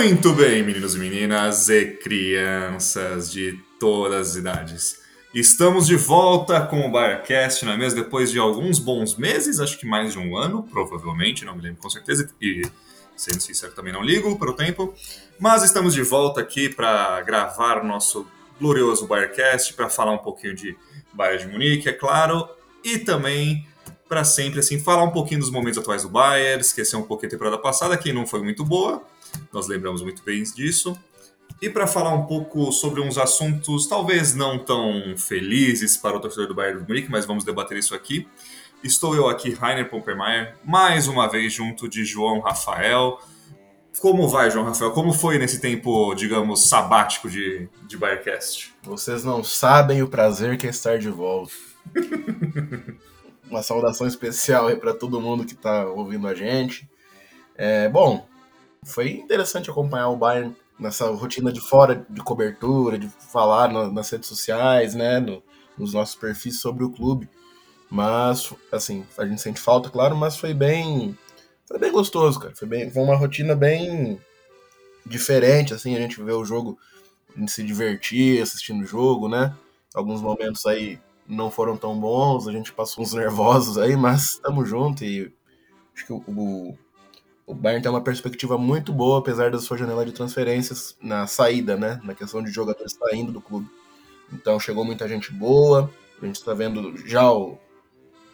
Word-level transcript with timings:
Muito 0.00 0.32
bem, 0.32 0.62
meninos 0.62 0.94
e 0.94 0.98
meninas 0.98 1.68
e 1.68 1.86
crianças 1.86 3.32
de 3.32 3.58
todas 3.80 4.30
as 4.30 4.36
idades. 4.36 5.00
Estamos 5.34 5.88
de 5.88 5.96
volta 5.96 6.60
com 6.64 6.86
o 6.86 6.92
Birecast, 6.92 7.64
não 7.64 7.72
é 7.72 7.76
mesmo? 7.76 8.00
Depois 8.00 8.30
de 8.30 8.38
alguns 8.38 8.78
bons 8.78 9.16
meses, 9.16 9.58
acho 9.58 9.76
que 9.76 9.84
mais 9.84 10.12
de 10.12 10.18
um 10.20 10.36
ano, 10.36 10.62
provavelmente, 10.62 11.44
não 11.44 11.56
me 11.56 11.62
lembro 11.62 11.82
com 11.82 11.90
certeza, 11.90 12.30
e 12.40 12.62
sendo 13.16 13.40
sincero 13.40 13.72
também 13.72 13.92
não 13.92 14.00
ligo 14.00 14.38
para 14.38 14.48
o 14.48 14.54
tempo. 14.54 14.94
Mas 15.36 15.64
estamos 15.64 15.94
de 15.94 16.02
volta 16.02 16.40
aqui 16.40 16.68
para 16.68 17.20
gravar 17.22 17.82
nosso 17.82 18.24
glorioso 18.60 19.04
Birecast, 19.08 19.74
para 19.74 19.90
falar 19.90 20.12
um 20.12 20.18
pouquinho 20.18 20.54
de 20.54 20.76
Bayern 21.12 21.44
de 21.44 21.52
Munique, 21.52 21.88
é 21.88 21.92
claro, 21.92 22.48
e 22.84 22.98
também 22.98 23.66
para 24.08 24.22
sempre 24.22 24.60
assim 24.60 24.78
falar 24.78 25.02
um 25.02 25.10
pouquinho 25.10 25.40
dos 25.40 25.50
momentos 25.50 25.76
atuais 25.76 26.02
do 26.02 26.08
Bayern, 26.08 26.60
esquecer 26.60 26.96
um 26.96 27.02
pouquinho 27.02 27.30
a 27.30 27.30
temporada 27.32 27.58
passada, 27.58 27.96
que 27.96 28.12
não 28.12 28.28
foi 28.28 28.44
muito 28.44 28.64
boa, 28.64 29.02
nós 29.52 29.66
lembramos 29.68 30.02
muito 30.02 30.22
bem 30.22 30.42
disso. 30.42 30.98
E 31.60 31.68
para 31.68 31.86
falar 31.86 32.14
um 32.14 32.24
pouco 32.26 32.70
sobre 32.70 33.00
uns 33.00 33.18
assuntos 33.18 33.86
talvez 33.86 34.34
não 34.34 34.58
tão 34.58 35.14
felizes 35.16 35.96
para 35.96 36.16
o 36.16 36.20
torcedor 36.20 36.46
do 36.46 36.54
Bayern 36.54 36.80
de 36.80 36.88
Munique, 36.88 37.10
mas 37.10 37.26
vamos 37.26 37.44
debater 37.44 37.76
isso 37.76 37.94
aqui. 37.94 38.28
Estou 38.82 39.14
eu 39.16 39.28
aqui, 39.28 39.50
Rainer 39.50 39.90
Pompermeier, 39.90 40.56
mais 40.64 41.08
uma 41.08 41.28
vez 41.28 41.52
junto 41.52 41.88
de 41.88 42.04
João 42.04 42.38
Rafael. 42.40 43.18
Como 44.00 44.28
vai, 44.28 44.50
João 44.52 44.64
Rafael? 44.64 44.92
Como 44.92 45.12
foi 45.12 45.38
nesse 45.38 45.60
tempo, 45.60 46.14
digamos, 46.14 46.68
sabático 46.68 47.28
de, 47.28 47.68
de 47.88 47.96
Bayercast? 47.96 48.72
Vocês 48.84 49.24
não 49.24 49.42
sabem 49.42 50.02
o 50.02 50.08
prazer 50.08 50.56
que 50.56 50.68
é 50.68 50.70
estar 50.70 50.98
de 50.98 51.10
volta. 51.10 51.52
uma 53.50 53.62
saudação 53.62 54.06
especial 54.06 54.68
aí 54.68 54.76
para 54.76 54.94
todo 54.94 55.20
mundo 55.20 55.44
que 55.44 55.54
está 55.54 55.86
ouvindo 55.86 56.28
a 56.28 56.34
gente. 56.34 56.88
É, 57.56 57.88
bom, 57.88 58.28
foi 58.88 59.10
interessante 59.12 59.70
acompanhar 59.70 60.08
o 60.08 60.16
Bayern 60.16 60.56
nessa 60.78 61.10
rotina 61.10 61.52
de 61.52 61.60
fora 61.60 62.06
de 62.08 62.20
cobertura, 62.22 62.98
de 62.98 63.08
falar 63.08 63.68
nas 63.68 64.10
redes 64.10 64.28
sociais, 64.28 64.94
né, 64.94 65.18
no, 65.18 65.42
nos 65.76 65.92
nossos 65.92 66.14
perfis 66.14 66.60
sobre 66.60 66.84
o 66.84 66.90
clube. 66.90 67.28
Mas, 67.90 68.52
assim, 68.70 69.04
a 69.16 69.26
gente 69.26 69.40
sente 69.40 69.60
falta, 69.60 69.90
claro, 69.90 70.16
mas 70.16 70.36
foi 70.36 70.52
bem, 70.52 71.16
foi 71.66 71.78
bem 71.78 71.90
gostoso, 71.90 72.38
cara. 72.38 72.54
Foi, 72.54 72.68
bem, 72.68 72.90
foi 72.90 73.02
uma 73.02 73.16
rotina 73.16 73.54
bem 73.54 74.20
diferente, 75.04 75.72
assim, 75.72 75.96
a 75.96 76.00
gente 76.00 76.22
vê 76.22 76.32
o 76.32 76.44
jogo, 76.44 76.78
a 77.34 77.40
gente 77.40 77.50
se 77.50 77.62
divertir 77.62 78.42
assistindo 78.42 78.82
o 78.82 78.86
jogo, 78.86 79.28
né? 79.28 79.54
Alguns 79.94 80.20
momentos 80.20 80.66
aí 80.66 80.98
não 81.26 81.50
foram 81.50 81.76
tão 81.76 81.98
bons, 81.98 82.46
a 82.46 82.52
gente 82.52 82.72
passou 82.72 83.02
uns 83.02 83.12
nervosos 83.14 83.78
aí, 83.78 83.96
mas 83.96 84.34
estamos 84.34 84.68
juntos 84.68 85.02
e 85.02 85.32
acho 85.94 86.06
que 86.06 86.12
o, 86.12 86.22
o 86.26 86.78
o 87.48 87.54
Bayern 87.54 87.82
tem 87.82 87.90
uma 87.90 88.02
perspectiva 88.02 88.58
muito 88.58 88.92
boa, 88.92 89.20
apesar 89.20 89.50
da 89.50 89.58
sua 89.58 89.78
janela 89.78 90.04
de 90.04 90.12
transferências 90.12 90.94
na 91.00 91.26
saída, 91.26 91.78
né? 91.78 91.98
Na 92.04 92.14
questão 92.14 92.42
de 92.44 92.50
jogadores 92.50 92.92
saindo 92.92 93.32
do 93.32 93.40
clube. 93.40 93.66
Então 94.30 94.60
chegou 94.60 94.84
muita 94.84 95.08
gente 95.08 95.32
boa. 95.32 95.90
A 96.20 96.26
gente 96.26 96.36
está 96.36 96.52
vendo 96.52 96.94
já 97.06 97.32
o 97.32 97.58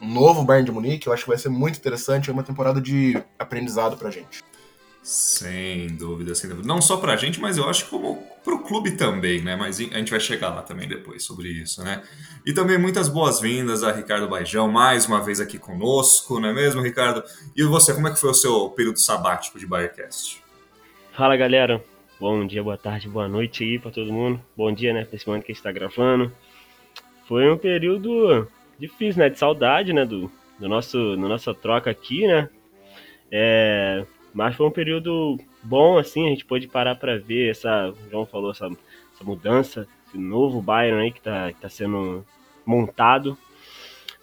novo 0.01 0.43
Bayern 0.43 0.67
de 0.67 0.73
Munique. 0.73 1.07
Eu 1.07 1.13
acho 1.13 1.23
que 1.23 1.29
vai 1.29 1.39
ser 1.39 1.49
muito 1.49 1.79
interessante. 1.79 2.29
É 2.29 2.33
uma 2.33 2.43
temporada 2.43 2.81
de 2.81 3.23
aprendizado 3.39 3.97
para 3.97 4.09
a 4.09 4.11
gente. 4.11 4.43
Sem 5.05 5.89
dúvida, 5.89 6.35
sem 6.35 6.49
dúvida. 6.49 6.67
Não 6.67 6.81
só 6.81 6.97
pra 6.97 7.15
gente, 7.15 7.39
mas 7.39 7.59
eu 7.59 7.69
acho 7.69 7.91
como 7.91 8.27
pro 8.43 8.61
clube 8.61 8.93
também, 8.93 9.43
né? 9.43 9.55
Mas 9.55 9.79
a 9.79 9.99
gente 9.99 10.11
vai 10.11 10.19
chegar 10.19 10.49
lá 10.49 10.63
também 10.63 10.89
depois 10.89 11.23
sobre 11.23 11.51
isso, 11.51 11.85
né? 11.85 12.03
E 12.47 12.55
também 12.55 12.79
muitas 12.79 13.07
boas-vindas 13.07 13.85
a 13.85 13.93
Ricardo 13.93 14.27
Baijão, 14.27 14.67
mais 14.67 15.05
uma 15.05 15.23
vez 15.23 15.41
aqui 15.41 15.59
conosco, 15.59 16.41
não 16.41 16.49
é 16.49 16.55
mesmo, 16.55 16.81
Ricardo? 16.81 17.23
E 17.55 17.63
você, 17.65 17.93
como 17.93 18.09
é 18.09 18.13
que 18.13 18.19
foi 18.19 18.31
o 18.31 18.35
seu 18.35 18.71
período 18.71 18.99
sabático 18.99 19.59
de 19.59 19.67
Bayercast? 19.67 20.43
Fala, 21.13 21.37
galera. 21.37 21.85
Bom 22.19 22.47
dia, 22.47 22.63
boa 22.63 22.79
tarde, 22.79 23.07
boa 23.07 23.29
noite 23.29 23.63
aí 23.63 23.79
pra 23.79 23.91
todo 23.91 24.11
mundo. 24.11 24.41
Bom 24.57 24.73
dia, 24.73 24.95
né, 24.95 25.05
pra 25.05 25.17
esse 25.17 25.27
momento 25.27 25.45
que 25.45 25.53
a 25.53 25.55
gente 25.55 25.63
tá 25.63 25.71
gravando. 25.71 26.33
Foi 27.29 27.51
um 27.51 27.59
período 27.59 28.49
difícil, 28.79 29.23
né? 29.23 29.29
De 29.29 29.39
saudade, 29.39 29.93
né? 29.93 30.07
Do, 30.07 30.33
do 30.59 30.67
nosso, 30.67 31.15
da 31.15 31.29
nossa 31.29 31.55
troca 31.55 31.91
aqui, 31.91 32.27
né? 32.27 32.49
É, 33.31 34.07
mas 34.35 34.57
foi 34.57 34.67
um 34.67 34.71
período 34.71 35.39
bom, 35.63 35.97
assim, 35.97 36.27
a 36.27 36.31
gente 36.31 36.45
pôde 36.45 36.67
parar 36.67 36.97
para 36.97 37.17
ver 37.17 37.51
essa, 37.51 37.91
o 37.91 38.11
João 38.11 38.27
falou, 38.27 38.51
essa, 38.51 38.67
essa 38.67 39.25
mudança, 39.25 39.87
esse 40.09 40.19
novo 40.19 40.61
Bayern 40.61 41.01
aí 41.01 41.13
que 41.13 41.21
tá, 41.21 41.53
que 41.53 41.61
tá 41.61 41.69
sendo 41.69 42.27
montado. 42.67 43.39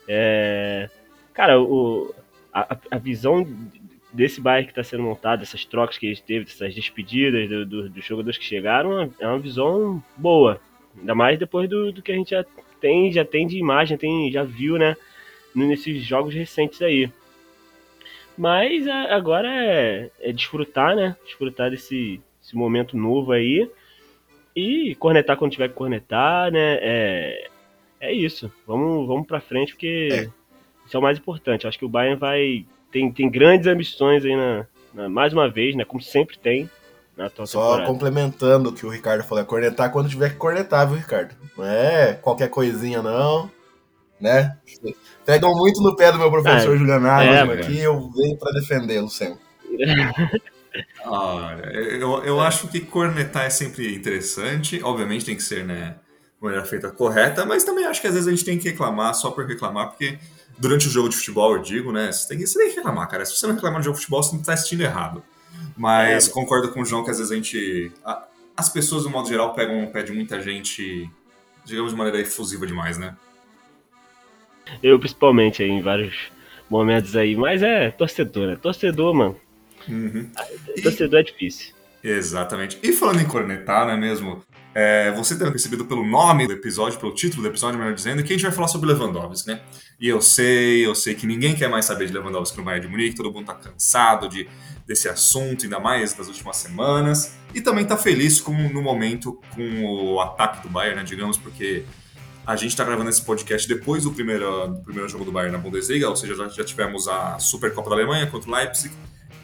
É, 0.06 0.90
cara, 1.34 1.62
o, 1.62 2.14
a, 2.54 2.78
a 2.92 2.98
visão 2.98 3.48
desse 4.12 4.42
Bayern 4.42 4.66
que 4.66 4.72
está 4.72 4.84
sendo 4.84 5.04
montado, 5.04 5.44
essas 5.44 5.64
trocas 5.64 5.98
que 5.98 6.08
a 6.08 6.10
gente 6.10 6.24
teve, 6.24 6.46
essas 6.46 6.76
despedidas 6.76 7.48
do, 7.48 7.66
do, 7.66 7.90
dos 7.90 8.04
jogadores 8.04 8.38
que 8.38 8.44
chegaram, 8.44 9.10
é 9.18 9.28
uma 9.28 9.40
visão 9.40 10.04
boa. 10.18 10.60
Ainda 11.00 11.16
mais 11.16 11.40
depois 11.40 11.70
do, 11.70 11.94
do 11.94 12.02
que 12.02 12.12
a 12.12 12.16
gente 12.16 12.32
já 12.32 12.46
tem, 12.82 13.10
já 13.14 13.24
tem 13.24 13.48
de 13.48 13.58
imagem, 13.58 13.98
tem, 13.98 14.30
já 14.30 14.44
viu, 14.44 14.78
né? 14.78 14.98
Nesses 15.56 16.04
jogos 16.04 16.34
recentes 16.34 16.82
aí. 16.82 17.10
Mas 18.42 18.88
é, 18.88 19.14
agora 19.14 19.48
é, 19.48 20.10
é 20.20 20.34
desfrutar, 20.34 20.96
né? 20.96 21.16
Desfrutar 21.24 21.70
desse, 21.70 22.20
desse 22.42 22.56
momento 22.56 22.98
novo 22.98 23.34
aí. 23.34 23.70
E 24.56 24.96
cornetar 24.96 25.38
quando 25.38 25.52
tiver 25.52 25.68
que 25.68 25.76
cornetar, 25.76 26.52
né? 26.52 26.80
É, 26.82 27.48
é 28.00 28.12
isso. 28.12 28.52
Vamos, 28.66 29.08
vamos 29.08 29.28
pra 29.28 29.40
frente, 29.40 29.74
porque 29.74 30.10
é. 30.12 30.30
isso 30.84 30.98
é 30.98 30.98
o 30.98 31.04
mais 31.04 31.20
importante. 31.20 31.68
Acho 31.68 31.78
que 31.78 31.86
o 31.86 31.90
Bayern 31.90 32.20
vai. 32.20 32.66
Tem, 32.92 33.12
tem 33.12 33.30
grandes 33.30 33.68
ambições 33.68 34.26
aí 34.26 34.36
na, 34.36 34.66
na 34.92 35.08
mais 35.08 35.34
uma 35.34 35.48
vez, 35.48 35.76
né? 35.76 35.86
Como 35.86 36.02
sempre 36.02 36.40
tem. 36.40 36.68
Na 37.16 37.28
atual 37.28 37.46
Só 37.46 37.62
temporada. 37.62 37.92
complementando 37.92 38.70
o 38.70 38.74
que 38.74 38.88
o 38.88 38.90
Ricardo 38.90 39.24
falou, 39.24 39.44
é 39.44 39.46
cornetar 39.46 39.92
quando 39.92 40.10
tiver 40.10 40.32
que 40.32 40.38
cornetar, 40.38 40.88
viu, 40.88 40.98
Ricardo? 40.98 41.36
Não 41.56 41.64
é 41.64 42.14
qualquer 42.14 42.50
coisinha, 42.50 43.04
não 43.04 43.52
né? 44.22 44.58
Pegam 45.26 45.56
muito 45.56 45.82
no 45.82 45.96
pé 45.96 46.12
do 46.12 46.18
meu 46.18 46.30
professor 46.30 46.76
é, 46.76 46.78
Juliano 46.78 47.08
Águas 47.08 47.36
é, 47.36 47.42
aqui 47.54 47.80
eu 47.80 48.10
venho 48.12 48.38
para 48.38 48.52
defendê-lo 48.54 49.10
sempre. 49.10 49.40
Olha, 51.04 51.66
eu, 51.74 52.24
eu 52.24 52.40
acho 52.40 52.68
que 52.68 52.80
cornetar 52.80 53.46
é 53.46 53.50
sempre 53.50 53.96
interessante. 53.96 54.82
Obviamente 54.84 55.26
tem 55.26 55.36
que 55.36 55.44
ser, 55.44 55.66
né, 55.66 55.96
de 56.38 56.44
maneira 56.44 56.66
feita 56.66 56.90
correta, 56.90 57.46
mas 57.46 57.64
também 57.64 57.86
acho 57.86 58.00
que 58.00 58.08
às 58.08 58.14
vezes 58.14 58.28
a 58.28 58.32
gente 58.32 58.46
tem 58.46 58.58
que 58.58 58.70
reclamar 58.70 59.14
só 59.14 59.32
por 59.32 59.46
reclamar, 59.46 59.90
porque 59.90 60.18
durante 60.58 60.88
o 60.88 60.92
jogo 60.92 61.10
de 61.10 61.16
futebol, 61.18 61.56
eu 61.56 61.62
digo, 61.62 61.92
né, 61.92 62.12
você 62.12 62.28
tem 62.28 62.38
que, 62.38 62.48
você 62.48 62.58
tem 62.58 62.70
que 62.70 62.76
reclamar, 62.78 63.10
cara. 63.10 63.26
Se 63.26 63.36
você 63.36 63.48
não 63.48 63.56
reclamar 63.56 63.80
no 63.80 63.84
jogo 63.84 63.96
de 63.96 64.02
futebol, 64.02 64.24
você 64.24 64.34
não 64.34 64.42
está 64.42 64.54
assistindo 64.54 64.82
errado. 64.82 65.24
Mas 65.76 66.28
é. 66.28 66.32
concordo 66.32 66.70
com 66.70 66.82
o 66.82 66.86
João 66.86 67.04
que 67.04 67.12
às 67.12 67.18
vezes 67.18 67.32
a 67.32 67.36
gente. 67.36 67.92
A, 68.06 68.28
as 68.56 68.70
pessoas, 68.70 69.04
de 69.04 69.10
modo 69.10 69.28
geral, 69.28 69.54
pegam 69.54 69.84
o 69.84 69.92
pé 69.92 70.04
de 70.04 70.12
muita 70.12 70.40
gente, 70.42 71.10
digamos, 71.66 71.92
de 71.92 71.98
maneira 71.98 72.20
efusiva 72.20 72.68
demais, 72.68 72.98
né? 72.98 73.16
Eu, 74.82 75.00
principalmente, 75.00 75.64
aí, 75.64 75.70
em 75.70 75.82
vários 75.82 76.32
momentos 76.70 77.16
aí. 77.16 77.36
Mas 77.36 77.62
é 77.62 77.92
torcedor, 77.92 78.48
né? 78.48 78.56
Torcedor, 78.56 79.14
mano. 79.14 79.38
Uhum. 79.88 80.30
Torcedor 80.82 81.20
e... 81.20 81.22
é 81.22 81.24
difícil. 81.24 81.74
Exatamente. 82.04 82.80
E 82.82 82.92
falando 82.94 83.22
em 83.22 83.26
cornetar, 83.26 83.86
não 83.86 83.94
é 83.94 83.98
mesmo? 83.98 84.44
É, 84.74 85.12
você 85.12 85.38
ter 85.38 85.50
percebido 85.52 85.86
pelo 85.86 86.06
nome 86.06 86.48
do 86.48 86.54
episódio, 86.54 86.98
pelo 86.98 87.14
título 87.14 87.44
do 87.44 87.50
episódio, 87.50 87.78
melhor 87.78 87.94
dizendo, 87.94 88.24
que 88.24 88.32
a 88.32 88.36
gente 88.36 88.44
vai 88.44 88.54
falar 88.54 88.70
sobre 88.70 88.88
Lewandowski, 88.92 89.50
né? 89.50 89.62
E 90.00 90.08
eu 90.08 90.22
sei, 90.22 90.86
eu 90.86 90.96
sei 90.96 91.14
que 91.14 91.28
ninguém 91.28 91.54
quer 91.54 91.70
mais 91.70 91.86
saber 91.86 92.08
de 92.08 92.14
Lewandowski 92.14 92.58
no 92.58 92.64
Bayern 92.64 92.88
de 92.88 92.92
Munique, 92.92 93.16
todo 93.16 93.32
mundo 93.34 93.46
tá 93.46 93.54
cansado 93.54 94.30
de, 94.30 94.48
desse 94.88 95.10
assunto, 95.10 95.66
ainda 95.66 95.80
mais 95.80 96.14
das 96.14 96.28
últimas 96.28 96.56
semanas, 96.56 97.36
e 97.54 97.60
também 97.60 97.86
tá 97.86 97.98
feliz 97.98 98.40
com, 98.40 98.54
no 98.54 98.82
momento 98.82 99.40
com 99.54 99.84
o 99.84 100.22
ataque 100.22 100.64
do 100.64 100.70
Bayern, 100.70 101.02
né, 101.02 101.04
digamos, 101.04 101.38
porque 101.38 101.84
a 102.46 102.56
gente 102.56 102.70
está 102.70 102.84
gravando 102.84 103.10
esse 103.10 103.22
podcast 103.22 103.68
depois 103.68 104.04
do 104.04 104.12
primeiro, 104.12 104.68
do 104.68 104.82
primeiro 104.82 105.08
jogo 105.08 105.24
do 105.24 105.32
Bayern 105.32 105.56
na 105.56 105.62
Bundesliga, 105.62 106.10
ou 106.10 106.16
seja, 106.16 106.36
já, 106.36 106.48
já 106.50 106.64
tivemos 106.64 107.08
a 107.08 107.38
Supercopa 107.40 107.90
da 107.90 107.96
Alemanha 107.96 108.28
contra 108.28 108.50
o 108.50 108.54
Leipzig 108.54 108.94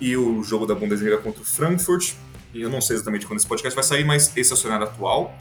e 0.02 0.16
o 0.18 0.44
jogo 0.44 0.66
da 0.66 0.74
Bundesliga 0.74 1.18
contra 1.18 1.42
o 1.42 1.46
Frankfurt. 1.46 2.14
E 2.54 2.62
eu 2.62 2.70
não 2.70 2.82
sei 2.82 2.96
exatamente 2.96 3.28
quando 3.28 3.40
esse 3.40 3.48
podcast 3.48 3.76
vai 3.76 3.84
sair, 3.84 4.04
mas 4.04 4.36
esse 4.36 4.52
é 4.52 4.54
o 4.56 4.58
cenário 4.58 4.86
atual. 4.86 5.38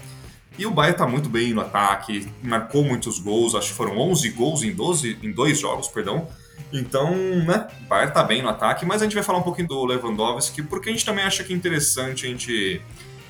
E 0.58 0.66
o 0.66 0.70
Bayern 0.70 0.94
está 0.94 1.06
muito 1.06 1.28
bem 1.28 1.52
no 1.52 1.60
ataque, 1.60 2.28
marcou 2.42 2.82
muitos 2.82 3.18
gols, 3.18 3.54
acho 3.54 3.68
que 3.68 3.74
foram 3.74 3.98
11 3.98 4.30
gols 4.30 4.62
em, 4.62 4.72
12, 4.72 5.18
em 5.22 5.32
dois 5.32 5.58
jogos, 5.58 5.88
perdão. 5.88 6.28
Então, 6.72 7.14
né, 7.14 7.68
o 7.84 7.88
Bayern 7.88 8.10
está 8.10 8.22
bem 8.22 8.42
no 8.42 8.48
ataque, 8.48 8.84
mas 8.84 9.02
a 9.02 9.04
gente 9.04 9.14
vai 9.14 9.22
falar 9.22 9.38
um 9.38 9.42
pouquinho 9.42 9.68
do 9.68 9.84
Lewandowski, 9.84 10.62
porque 10.62 10.88
a 10.88 10.92
gente 10.92 11.04
também 11.04 11.24
acha 11.24 11.44
que 11.44 11.52
é 11.52 11.56
interessante 11.56 12.26
a 12.26 12.28
gente 12.28 12.80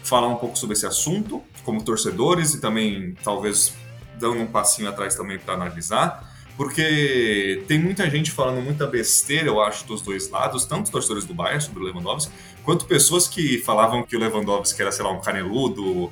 falar 0.03 0.29
um 0.29 0.37
pouco 0.37 0.57
sobre 0.57 0.75
esse 0.75 0.87
assunto, 0.87 1.43
como 1.65 1.83
torcedores 1.83 2.55
e 2.55 2.61
também 2.61 3.17
talvez 3.25 3.75
dando 4.19 4.41
um 4.41 4.47
passinho 4.47 4.89
atrás 4.89 5.15
também 5.15 5.39
para 5.39 5.55
analisar, 5.55 6.33
porque 6.57 7.63
tem 7.69 7.79
muita 7.79 8.09
gente 8.09 8.31
falando 8.31 8.63
muita 8.63 8.87
besteira, 8.87 9.47
eu 9.47 9.61
acho, 9.61 9.87
dos 9.87 10.01
dois 10.01 10.31
lados, 10.31 10.65
tanto 10.65 10.91
torcedores 10.91 11.25
do 11.25 11.35
Bayern 11.35 11.63
sobre 11.63 11.83
o 11.83 11.87
Lewandowski, 11.87 12.33
quanto 12.65 12.87
pessoas 12.87 13.29
que 13.29 13.59
falavam 13.59 14.03
que 14.03 14.17
o 14.17 14.19
Lewandowski 14.19 14.81
era, 14.81 14.91
sei 14.91 15.05
lá, 15.05 15.13
um 15.13 15.21
caneludo, 15.21 16.11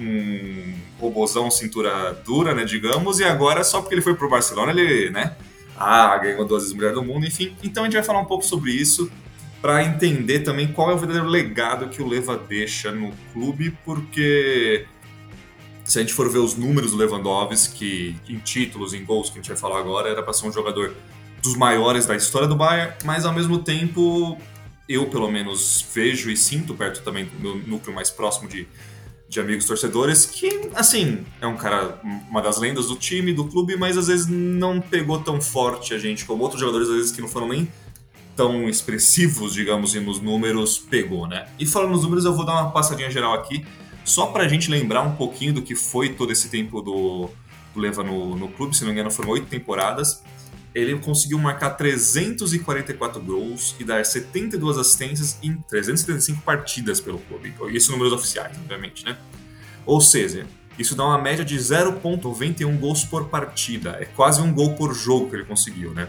um 0.00 0.74
robozão 0.98 1.50
cintura 1.50 2.12
dura, 2.24 2.54
né, 2.54 2.64
digamos, 2.64 3.20
e 3.20 3.24
agora 3.24 3.62
só 3.62 3.80
porque 3.80 3.94
ele 3.94 4.02
foi 4.02 4.14
pro 4.14 4.28
Barcelona, 4.28 4.72
ele, 4.72 5.10
né, 5.10 5.36
ah, 5.76 6.18
ganhou 6.18 6.44
duas 6.44 6.64
vezes 6.64 6.74
mulher 6.74 6.92
do 6.92 7.02
mundo, 7.02 7.24
enfim. 7.24 7.54
Então 7.62 7.84
a 7.84 7.86
gente 7.86 7.94
vai 7.94 8.02
falar 8.02 8.20
um 8.20 8.24
pouco 8.24 8.44
sobre 8.44 8.72
isso 8.72 9.10
para 9.62 9.84
entender 9.84 10.40
também 10.40 10.68
qual 10.68 10.90
é 10.90 10.94
o 10.94 10.98
verdadeiro 10.98 11.28
legado 11.28 11.88
que 11.88 12.02
o 12.02 12.06
Leva 12.06 12.36
deixa 12.36 12.90
no 12.90 13.12
clube, 13.32 13.76
porque 13.84 14.86
se 15.88 15.98
a 15.98 16.02
gente 16.02 16.12
for 16.12 16.28
ver 16.28 16.38
os 16.38 16.54
números 16.54 16.90
do 16.90 16.98
Lewandowski 16.98 18.14
em 18.28 18.38
títulos, 18.38 18.92
em 18.92 19.02
gols, 19.02 19.30
que 19.30 19.38
a 19.38 19.42
gente 19.42 19.48
vai 19.48 19.56
falar 19.56 19.78
agora, 19.78 20.10
era 20.10 20.22
para 20.22 20.34
ser 20.34 20.46
um 20.46 20.52
jogador 20.52 20.94
dos 21.42 21.56
maiores 21.56 22.04
da 22.04 22.14
história 22.14 22.46
do 22.46 22.54
Bayern, 22.54 22.92
mas 23.04 23.24
ao 23.24 23.32
mesmo 23.32 23.58
tempo 23.60 24.36
eu 24.86 25.06
pelo 25.06 25.30
menos 25.30 25.84
vejo 25.94 26.30
e 26.30 26.36
sinto 26.36 26.74
perto 26.74 27.02
também 27.02 27.24
do 27.24 27.40
meu 27.40 27.56
núcleo 27.66 27.94
mais 27.94 28.10
próximo 28.10 28.46
de, 28.48 28.68
de 29.30 29.40
amigos 29.40 29.64
torcedores 29.64 30.26
que, 30.26 30.68
assim, 30.74 31.24
é 31.40 31.46
um 31.46 31.56
cara, 31.56 31.98
uma 32.28 32.42
das 32.42 32.58
lendas 32.58 32.88
do 32.88 32.96
time, 32.96 33.32
do 33.32 33.46
clube, 33.46 33.74
mas 33.74 33.96
às 33.96 34.08
vezes 34.08 34.26
não 34.26 34.82
pegou 34.82 35.18
tão 35.20 35.40
forte 35.40 35.94
a 35.94 35.98
gente 35.98 36.26
como 36.26 36.42
outros 36.42 36.60
jogadores, 36.60 36.90
às 36.90 36.96
vezes 36.96 37.12
que 37.12 37.22
não 37.22 37.28
foram 37.28 37.48
nem 37.48 37.66
tão 38.36 38.68
expressivos, 38.68 39.54
digamos, 39.54 39.94
e 39.94 40.00
nos 40.00 40.20
números 40.20 40.78
pegou, 40.78 41.26
né? 41.26 41.48
E 41.58 41.64
falando 41.64 41.92
nos 41.92 42.02
números, 42.02 42.26
eu 42.26 42.34
vou 42.34 42.44
dar 42.44 42.52
uma 42.52 42.70
passadinha 42.70 43.10
geral 43.10 43.32
aqui, 43.32 43.66
só 44.08 44.26
pra 44.26 44.48
gente 44.48 44.70
lembrar 44.70 45.02
um 45.02 45.14
pouquinho 45.14 45.52
do 45.52 45.62
que 45.62 45.74
foi 45.74 46.08
todo 46.10 46.32
esse 46.32 46.48
tempo 46.48 46.80
do, 46.80 47.30
do 47.74 47.80
Leva 47.80 48.02
no, 48.02 48.34
no 48.36 48.48
clube, 48.48 48.74
se 48.74 48.82
não 48.82 48.88
me 48.88 48.94
engano 48.94 49.10
foram 49.10 49.30
oito 49.30 49.46
temporadas. 49.46 50.22
Ele 50.74 50.96
conseguiu 50.98 51.38
marcar 51.38 51.70
344 51.70 53.20
gols 53.20 53.74
e 53.78 53.84
dar 53.84 54.04
72 54.04 54.78
assistências 54.78 55.38
em 55.42 55.56
375 55.56 56.42
partidas 56.42 57.00
pelo 57.00 57.18
clube. 57.18 57.52
Isso 57.70 57.90
números 57.90 58.12
oficiais, 58.12 58.56
obviamente, 58.56 59.04
né? 59.04 59.16
Ou 59.84 60.00
seja, 60.00 60.46
isso 60.78 60.94
dá 60.94 61.04
uma 61.04 61.18
média 61.18 61.44
de 61.44 61.56
0,91 61.56 62.78
gols 62.78 63.04
por 63.04 63.28
partida. 63.28 63.96
É 64.00 64.04
quase 64.04 64.40
um 64.40 64.52
gol 64.52 64.74
por 64.74 64.94
jogo 64.94 65.28
que 65.28 65.36
ele 65.36 65.44
conseguiu, 65.44 65.92
né? 65.92 66.08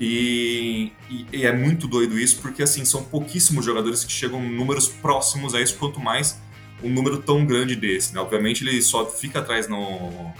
E, 0.00 0.92
e, 1.10 1.26
e, 1.32 1.44
é 1.44 1.52
muito 1.52 1.86
doido 1.86 2.18
isso, 2.18 2.40
porque 2.40 2.62
assim, 2.62 2.86
são 2.86 3.04
pouquíssimos 3.04 3.64
jogadores 3.64 4.02
que 4.02 4.12
chegam 4.12 4.42
números 4.42 4.88
próximos 4.88 5.54
a 5.54 5.60
isso, 5.60 5.76
quanto 5.76 6.00
mais 6.00 6.38
um 6.82 6.90
número 6.90 7.18
tão 7.18 7.44
grande 7.44 7.76
desse. 7.76 8.14
Né? 8.14 8.20
Obviamente 8.20 8.62
ele 8.62 8.80
só 8.82 9.06
fica 9.06 9.40
atrás 9.40 9.68
no, 9.68 10.32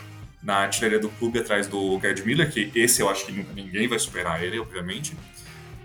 na 0.42 0.56
artilharia 0.58 0.98
do 0.98 1.08
clube, 1.08 1.38
atrás 1.38 1.66
do 1.66 1.98
Gerd 2.00 2.24
Miller, 2.24 2.50
que 2.50 2.70
esse 2.74 3.02
eu 3.02 3.08
acho 3.08 3.26
que 3.26 3.32
nunca 3.32 3.52
ninguém 3.52 3.88
vai 3.88 3.98
superar 3.98 4.42
ele, 4.42 4.58
obviamente. 4.58 5.16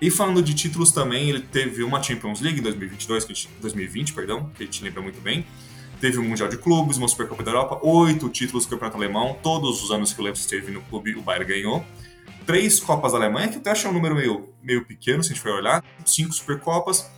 E 0.02 0.12
falando 0.12 0.42
de 0.42 0.54
títulos 0.54 0.92
também, 0.92 1.30
ele 1.30 1.40
teve 1.40 1.84
uma 1.84 2.02
Champions 2.04 2.42
League 2.42 2.60
em 2.60 2.63
2022, 2.63 3.24
que 3.24 3.34
gente, 3.34 3.50
2020, 3.62 4.13
perdão, 4.13 4.52
que 4.56 4.63
a 4.63 4.66
gente 4.66 4.84
lembra 4.84 5.02
muito 5.02 5.22
bem. 5.22 5.46
Teve 6.02 6.18
o 6.18 6.22
um 6.22 6.25
Mundial 6.25 6.50
de 6.50 6.58
Clubes, 6.58 6.98
uma 6.98 7.08
Supercopa 7.08 7.42
da 7.42 7.51
Europa, 7.51 7.80
oito 7.81 8.28
títulos 8.30 8.66
do 8.66 8.69
Campeonato 8.72 8.98
Alemão. 8.98 9.38
Todos 9.42 9.81
os 9.81 9.92
anos 9.92 10.12
que 10.12 10.19
o 10.19 10.24
Lewis 10.24 10.40
esteve 10.40 10.72
no 10.72 10.81
clube, 10.81 11.16
o 11.16 11.22
Bayern 11.22 11.48
ganhou 11.48 11.86
três 12.46 12.80
Copas 12.80 13.12
da 13.12 13.18
Alemanha, 13.18 13.48
que 13.48 13.58
até 13.58 13.72
acho 13.72 13.88
um 13.90 13.94
número 13.94 14.16
meio, 14.16 14.50
meio 14.62 14.86
pequeno, 14.86 15.24
se 15.24 15.31
a 15.31 15.34
gente 15.34 15.42
for 15.42 15.51
olhar, 15.51 15.84
cinco 16.06 16.34
Supercopas. 16.34 17.10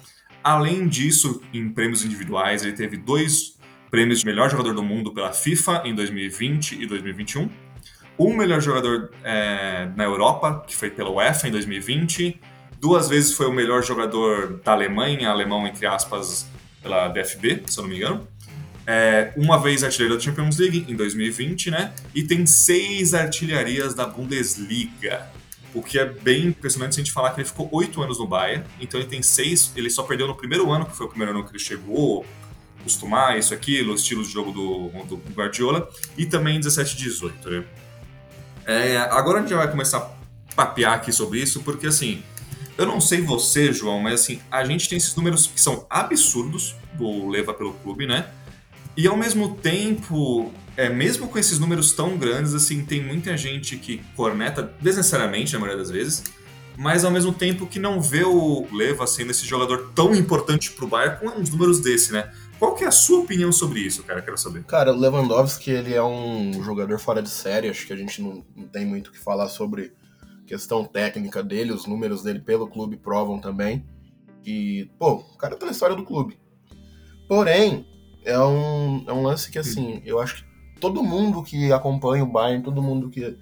Além 0.48 0.88
disso, 0.88 1.42
em 1.54 1.68
prêmios 1.68 2.06
individuais, 2.06 2.64
ele 2.64 2.72
teve 2.72 2.96
dois 2.96 3.58
prêmios 3.92 4.22
de 4.22 4.26
melhor 4.26 4.50
jogador 4.50 4.74
do 4.74 4.82
mundo 4.82 5.14
pela 5.14 5.34
FIFA 5.34 5.82
em 5.84 5.94
2020 5.94 6.82
e 6.82 6.86
2021. 6.86 7.50
Um 8.18 8.34
melhor 8.34 8.62
jogador 8.62 9.12
é, 9.26 9.90
na 9.94 10.06
Europa, 10.06 10.64
que 10.66 10.74
foi 10.74 10.90
pela 10.90 11.10
UEFA 11.10 11.50
em 11.50 11.52
2020. 11.52 12.40
Duas 12.80 13.10
vezes 13.10 13.34
foi 13.34 13.48
o 13.48 13.52
melhor 13.52 13.84
jogador 13.84 14.62
da 14.64 14.72
Alemanha, 14.72 15.30
alemão 15.30 15.68
entre 15.68 15.86
aspas, 15.86 16.50
pela 16.82 17.10
DFB, 17.10 17.64
se 17.66 17.78
eu 17.78 17.84
não 17.84 17.90
me 17.90 17.98
engano 17.98 18.26
é, 18.88 19.34
uma 19.36 19.62
vez 19.62 19.84
artilheiro 19.84 20.16
da 20.16 20.22
Champions 20.22 20.58
League 20.58 20.86
em 20.88 20.96
2020, 20.96 21.70
né? 21.70 21.92
E 22.16 22.24
tem 22.24 22.46
seis 22.46 23.14
artilharias 23.14 23.94
da 23.94 24.06
Bundesliga. 24.06 25.28
O 25.74 25.84
que 25.84 26.00
é 26.00 26.06
bem 26.06 26.48
impressionante 26.48 26.96
se 26.96 27.02
a 27.02 27.04
gente 27.04 27.14
falar 27.14 27.32
que 27.32 27.42
ele 27.42 27.48
ficou 27.48 27.70
oito 27.72 28.02
anos 28.02 28.20
no 28.20 28.28
Bayern, 28.28 28.66
então 28.80 29.00
ele 29.00 29.10
tem 29.10 29.22
seis, 29.22 29.72
ele 29.76 29.90
só 29.90 30.04
perdeu 30.04 30.28
no 30.28 30.36
primeiro 30.36 30.72
ano, 30.72 30.86
que 30.86 30.96
foi 30.96 31.06
o 31.06 31.10
primeiro 31.10 31.34
ano 31.34 31.44
que 31.44 31.52
ele 31.52 31.60
chegou, 31.60 32.26
acostumar 32.80 33.38
isso, 33.38 33.54
aquilo, 33.54 33.92
o 33.92 33.96
estilo 33.96 34.24
de 34.24 34.30
jogo 34.30 34.52
do, 34.52 34.90
do 35.06 35.18
Guardiola, 35.34 35.90
e 36.18 36.26
também 36.26 36.56
em 36.56 36.60
17 36.60 36.94
e 36.94 36.98
18, 36.98 37.50
né? 37.50 37.64
É, 38.66 38.98
agora 38.98 39.40
a 39.40 39.42
gente 39.42 39.54
vai 39.54 39.70
começar 39.70 39.98
a 39.98 40.54
papear 40.56 40.94
aqui 40.94 41.12
sobre 41.12 41.40
isso, 41.40 41.62
porque 41.64 41.88
assim, 41.88 42.24
eu 42.78 42.86
não 42.86 43.00
sei 43.00 43.22
você, 43.22 43.72
João, 43.72 44.00
mas 44.02 44.22
assim, 44.22 44.40
a 44.52 44.64
gente 44.66 44.90
tem 44.90 44.98
esses 44.98 45.16
números 45.16 45.48
que 45.48 45.60
são 45.60 45.86
absurdos 45.90 46.76
do 46.94 47.28
Leva 47.28 47.54
pelo 47.54 47.74
clube, 47.74 48.06
né? 48.06 48.28
E 48.98 49.08
ao 49.08 49.16
mesmo 49.16 49.54
tempo, 49.56 50.52
é, 50.76 50.90
mesmo 50.90 51.28
com 51.28 51.38
esses 51.38 51.60
números 51.60 51.92
tão 51.92 52.18
grandes, 52.18 52.56
assim, 52.56 52.84
tem 52.84 53.06
muita 53.06 53.38
gente 53.38 53.78
que 53.78 54.02
corneta 54.16 54.74
desnecessariamente, 54.82 55.54
na 55.54 55.60
maioria 55.60 55.78
das 55.78 55.92
vezes, 55.92 56.24
mas 56.76 57.06
ao 57.06 57.12
mesmo 57.12 57.32
tempo 57.32 57.68
que 57.68 57.78
não 57.78 58.02
vê 58.02 58.24
o 58.24 58.66
Leva 58.72 59.06
sendo 59.06 59.30
esse 59.30 59.46
jogador 59.46 59.92
tão 59.94 60.16
importante 60.16 60.72
pro 60.72 60.88
Bayern 60.88 61.20
com 61.20 61.28
uns 61.28 61.52
números 61.52 61.80
desse, 61.80 62.12
né? 62.12 62.34
Qual 62.58 62.74
que 62.74 62.84
é 62.84 62.88
a 62.88 62.92
sua 62.92 63.20
opinião 63.20 63.52
sobre 63.52 63.82
isso, 63.82 64.02
cara? 64.04 64.20
Quero 64.20 64.38
saber. 64.38 64.64
Cara, 64.64 64.92
o 64.92 64.98
Lewandowski, 64.98 65.70
ele 65.70 65.94
é 65.94 66.04
um 66.04 66.64
jogador 66.64 67.00
fora 67.00 67.22
de 67.22 67.30
série, 67.30 67.70
acho 67.70 67.86
que 67.86 67.94
a 67.94 67.96
gente 67.96 68.20
não, 68.20 68.44
não 68.56 68.68
tem 68.68 68.84
muito 68.84 69.10
o 69.10 69.12
que 69.12 69.20
falar 69.20 69.48
sobre 69.48 69.94
questão 70.48 70.84
técnica 70.86 71.44
dele, 71.44 71.72
os 71.72 71.86
números 71.86 72.24
dele 72.24 72.40
pelo 72.40 72.68
clube 72.68 72.98
provam 72.98 73.40
também. 73.40 73.86
E, 74.44 74.90
pô, 74.98 75.16
o 75.16 75.38
cara 75.38 75.56
tá 75.56 75.68
na 75.68 75.72
história 75.72 75.96
do 75.96 76.04
clube. 76.04 76.40
Porém, 77.28 77.86
é 78.24 78.40
um, 78.40 79.04
é 79.08 79.14
um 79.14 79.24
lance 79.24 79.52
que, 79.52 79.60
assim, 79.60 80.02
eu 80.06 80.20
acho 80.20 80.38
que 80.38 80.48
todo 80.80 81.04
mundo 81.04 81.44
que 81.44 81.72
acompanha 81.72 82.24
o 82.24 82.32
Bayern, 82.32 82.64
todo 82.64 82.82
mundo 82.82 83.10
que, 83.10 83.38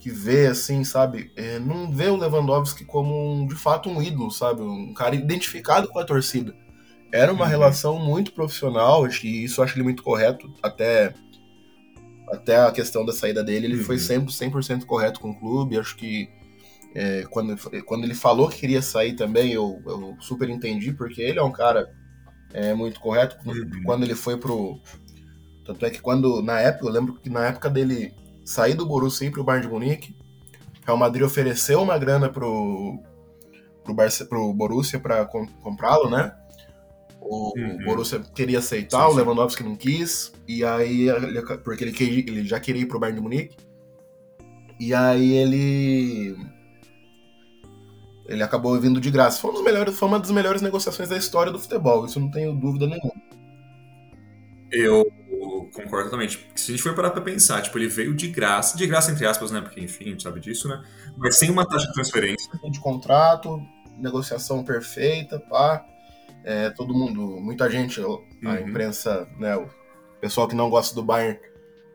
que 0.00 0.10
vê, 0.10 0.46
assim, 0.46 0.84
sabe, 0.84 1.32
é, 1.36 1.58
não 1.58 1.90
vê 1.90 2.08
o 2.08 2.16
Lewandowski 2.16 2.84
como, 2.84 3.14
um, 3.14 3.46
de 3.46 3.54
fato, 3.54 3.88
um 3.88 4.02
ídolo, 4.02 4.30
sabe? 4.30 4.62
Um 4.62 4.94
cara 4.94 5.14
identificado 5.14 5.88
com 5.88 5.98
a 5.98 6.04
torcida. 6.04 6.54
Era 7.12 7.32
uma 7.32 7.44
uhum. 7.44 7.50
relação 7.50 7.98
muito 7.98 8.32
profissional, 8.32 9.06
e 9.06 9.44
isso 9.44 9.60
eu 9.60 9.64
acho 9.64 9.76
ele 9.76 9.84
muito 9.84 10.02
correto, 10.02 10.52
até, 10.62 11.14
até 12.30 12.56
a 12.56 12.72
questão 12.72 13.04
da 13.04 13.12
saída 13.12 13.42
dele, 13.42 13.66
ele 13.66 13.78
uhum. 13.78 13.84
foi 13.84 13.98
sempre 13.98 14.32
100% 14.32 14.84
correto 14.84 15.20
com 15.20 15.30
o 15.30 15.38
clube, 15.38 15.78
acho 15.78 15.96
que 15.96 16.28
é, 16.94 17.24
quando, 17.28 17.54
quando 17.84 18.04
ele 18.04 18.14
falou 18.14 18.48
que 18.48 18.58
queria 18.58 18.80
sair 18.80 19.12
também, 19.12 19.52
eu, 19.52 19.82
eu 19.86 20.16
super 20.18 20.48
entendi, 20.48 20.92
porque 20.92 21.20
ele 21.20 21.38
é 21.38 21.42
um 21.42 21.52
cara 21.52 21.92
é 22.56 22.74
muito 22.74 22.98
correto. 22.98 23.36
Uhum. 23.46 23.82
Quando 23.84 24.02
ele 24.02 24.14
foi 24.14 24.38
pro. 24.38 24.80
Tanto 25.64 25.84
é 25.84 25.90
que 25.90 26.00
quando, 26.00 26.42
na 26.42 26.58
época, 26.60 26.86
eu 26.86 26.92
lembro 26.92 27.14
que 27.14 27.28
na 27.28 27.46
época 27.46 27.68
dele 27.68 28.14
sair 28.44 28.74
do 28.74 28.86
Borussia 28.86 29.26
e 29.26 29.28
ir 29.28 29.32
pro 29.32 29.44
Bayern 29.44 29.66
de 29.66 29.72
Munique, 29.72 30.16
Real 30.84 30.96
Madrid 30.96 31.24
ofereceu 31.24 31.82
uma 31.82 31.98
grana 31.98 32.28
pro, 32.28 32.98
pro, 33.84 33.94
pro 34.28 34.54
Borussia 34.54 34.98
para 34.98 35.26
comprá-lo, 35.26 36.08
né? 36.08 36.32
O 37.20 37.52
uhum. 37.58 37.84
Borussia 37.84 38.20
queria 38.20 38.60
aceitar, 38.60 39.02
sim, 39.02 39.08
sim. 39.08 39.12
o 39.12 39.16
Lewandowski 39.16 39.62
não 39.64 39.74
quis, 39.74 40.32
e 40.46 40.64
aí, 40.64 41.08
porque 41.64 41.82
ele, 41.82 42.20
ele 42.28 42.46
já 42.46 42.60
queria 42.60 42.82
ir 42.82 42.86
pro 42.86 43.00
Bayern 43.00 43.18
de 43.18 43.22
Munique, 43.22 43.56
e 44.78 44.94
aí 44.94 45.32
ele 45.32 46.36
ele 48.28 48.42
acabou 48.42 48.78
vindo 48.80 49.00
de 49.00 49.10
graça. 49.10 49.40
Foi, 49.40 49.50
um 49.50 49.62
melhores, 49.62 49.96
foi, 49.96 50.08
uma 50.08 50.18
das 50.18 50.30
melhores 50.30 50.62
negociações 50.62 51.08
da 51.08 51.16
história 51.16 51.52
do 51.52 51.58
futebol, 51.58 52.06
isso 52.06 52.20
não 52.20 52.30
tenho 52.30 52.54
dúvida 52.54 52.86
nenhuma. 52.86 53.12
Eu 54.70 55.04
concordo 55.72 56.04
totalmente. 56.04 56.46
Se 56.54 56.72
a 56.72 56.76
gente 56.76 56.82
for 56.82 56.94
parar 56.94 57.10
pra 57.10 57.20
pensar, 57.20 57.62
tipo, 57.62 57.78
ele 57.78 57.88
veio 57.88 58.14
de 58.14 58.28
graça, 58.28 58.76
de 58.76 58.86
graça 58.86 59.12
entre 59.12 59.26
aspas, 59.26 59.50
né? 59.50 59.60
Porque, 59.60 59.80
enfim, 59.80 60.06
a 60.06 60.08
gente 60.08 60.22
sabe 60.22 60.40
disso, 60.40 60.68
né? 60.68 60.82
Mas 61.16 61.36
sem 61.36 61.50
uma 61.50 61.66
taxa 61.66 61.86
de 61.86 61.92
transferência. 61.92 62.50
De 62.70 62.80
contrato, 62.80 63.60
negociação 63.98 64.64
perfeita, 64.64 65.38
pá. 65.38 65.84
É, 66.44 66.70
todo 66.70 66.94
mundo, 66.94 67.40
muita 67.40 67.68
gente, 67.70 68.00
a 68.00 68.06
uhum. 68.06 68.68
imprensa, 68.68 69.28
né? 69.38 69.56
O 69.56 69.68
pessoal 70.20 70.48
que 70.48 70.54
não 70.54 70.70
gosta 70.70 70.94
do 70.94 71.02
Bayern 71.02 71.38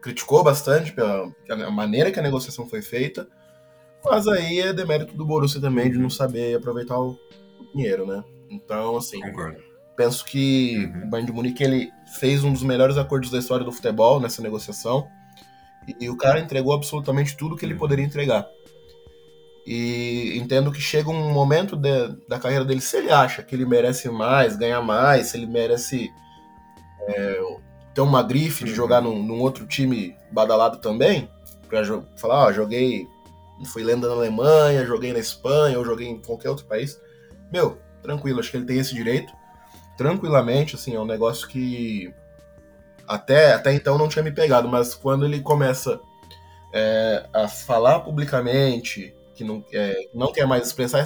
criticou 0.01 0.43
bastante 0.43 0.91
pela 0.91 1.31
a 1.49 1.71
maneira 1.71 2.11
que 2.11 2.19
a 2.19 2.23
negociação 2.23 2.67
foi 2.67 2.81
feita. 2.81 3.27
Mas 4.03 4.27
aí 4.27 4.59
é 4.59 4.73
demérito 4.73 5.15
do 5.15 5.25
Borussia 5.25 5.61
também 5.61 5.91
de 5.91 5.97
não 5.97 6.09
saber 6.09 6.55
aproveitar 6.55 6.99
o 6.99 7.17
dinheiro, 7.73 8.05
né? 8.05 8.23
Então, 8.49 8.97
assim, 8.97 9.19
Concordo. 9.21 9.59
penso 9.95 10.25
que 10.25 10.77
uhum. 10.77 11.03
o 11.03 11.09
Bayern 11.09 11.31
de 11.31 11.35
Munique 11.35 11.63
ele 11.63 11.91
fez 12.19 12.43
um 12.43 12.51
dos 12.51 12.63
melhores 12.63 12.97
acordos 12.97 13.29
da 13.29 13.37
história 13.37 13.63
do 13.63 13.71
futebol 13.71 14.19
nessa 14.19 14.41
negociação. 14.41 15.07
E 15.99 16.09
o 16.09 16.17
cara 16.17 16.39
entregou 16.39 16.73
absolutamente 16.73 17.35
tudo 17.35 17.55
que 17.55 17.65
ele 17.65 17.73
uhum. 17.73 17.79
poderia 17.79 18.05
entregar. 18.05 18.47
E 19.65 20.37
entendo 20.37 20.71
que 20.71 20.81
chega 20.81 21.09
um 21.09 21.31
momento 21.31 21.75
de, 21.75 22.09
da 22.27 22.39
carreira 22.39 22.65
dele, 22.65 22.81
se 22.81 22.97
ele 22.97 23.11
acha 23.11 23.43
que 23.43 23.55
ele 23.55 23.65
merece 23.65 24.09
mais, 24.09 24.55
ganhar 24.55 24.81
mais, 24.81 25.27
se 25.27 25.37
ele 25.37 25.45
merece 25.45 26.11
é, 27.07 27.41
ter 27.93 28.01
uma 28.01 28.23
grife 28.23 28.63
de 28.63 28.71
uhum. 28.71 28.75
jogar 28.75 29.01
num, 29.01 29.21
num, 29.21 29.39
outro 29.39 29.65
time 29.67 30.15
badalado 30.31 30.79
também, 30.79 31.29
pra 31.69 31.83
falar, 32.17 32.47
ó, 32.47 32.51
joguei 32.51 33.07
fui 33.65 33.83
lenda 33.83 34.07
na 34.07 34.13
Alemanha, 34.13 34.85
joguei 34.85 35.13
na 35.13 35.19
Espanha, 35.19 35.77
ou 35.77 35.85
joguei 35.85 36.07
em 36.07 36.21
qualquer 36.21 36.49
outro 36.49 36.65
país. 36.65 36.99
Meu, 37.51 37.77
tranquilo, 38.01 38.39
acho 38.39 38.51
que 38.51 38.57
ele 38.57 38.65
tem 38.65 38.79
esse 38.79 38.93
direito. 38.93 39.33
Tranquilamente, 39.97 40.75
assim, 40.75 40.95
é 40.95 40.99
um 40.99 41.05
negócio 41.05 41.47
que 41.47 42.13
até, 43.07 43.53
até 43.53 43.73
então 43.73 43.97
não 43.97 44.07
tinha 44.07 44.23
me 44.23 44.31
pegado, 44.31 44.67
mas 44.67 44.95
quando 44.95 45.25
ele 45.25 45.41
começa 45.41 45.99
é, 46.73 47.27
a 47.33 47.47
falar 47.47 47.99
publicamente 47.99 49.13
que 49.35 49.43
não, 49.43 49.63
é, 49.73 49.95
não 50.13 50.31
quer 50.31 50.45
mais 50.47 50.67
expressar 50.67 51.03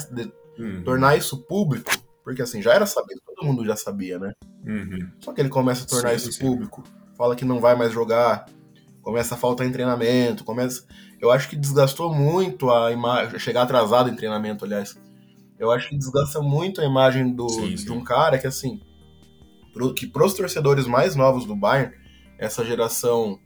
Uhum. 0.58 0.84
Tornar 0.84 1.18
isso 1.18 1.38
público, 1.38 1.92
porque 2.24 2.42
assim, 2.42 2.62
já 2.62 2.74
era 2.74 2.86
sabido, 2.86 3.22
todo 3.26 3.46
mundo 3.46 3.66
já 3.66 3.76
sabia, 3.76 4.18
né? 4.18 4.32
Uhum. 4.66 5.12
Só 5.20 5.34
que 5.34 5.42
ele 5.42 5.50
começa 5.50 5.84
a 5.84 5.88
tornar 5.88 6.12
Sim, 6.12 6.16
isso 6.16 6.32
sim. 6.32 6.40
público, 6.46 6.82
fala 7.18 7.36
que 7.36 7.44
não 7.44 7.60
vai 7.60 7.76
mais 7.76 7.92
jogar, 7.92 8.46
começa 9.02 9.36
a 9.36 9.38
faltar 9.38 9.68
em 9.68 9.72
treinamento, 9.72 10.46
começa. 10.46 10.86
Eu 11.22 11.32
acho 11.32 11.50
que 11.50 11.56
desgastou 11.56 12.14
muito 12.14 12.70
a 12.70 12.92
imagem. 12.92 13.40
Chegar 13.40 13.64
atrasado 13.64 14.10
em 14.10 14.16
treinamento, 14.16 14.66
aliás. 14.66 14.98
Eu 15.58 15.72
acho 15.72 15.90
que 15.90 15.98
desgasta 15.98 16.42
muito 16.42 16.82
a 16.82 16.86
imagem 16.86 17.34
do, 17.34 17.48
Sim, 17.50 17.70
de 17.70 17.78
sim. 17.84 17.90
um 17.92 18.04
cara 18.04 18.38
que, 18.38 18.46
assim. 18.48 18.80
Pro, 19.74 19.94
que 19.94 20.06
pros 20.08 20.34
torcedores 20.34 20.86
mais 20.88 21.16
novos 21.16 21.46
do 21.46 21.56
Bayern, 21.56 21.94
essa 22.38 22.64
geração 22.64 23.40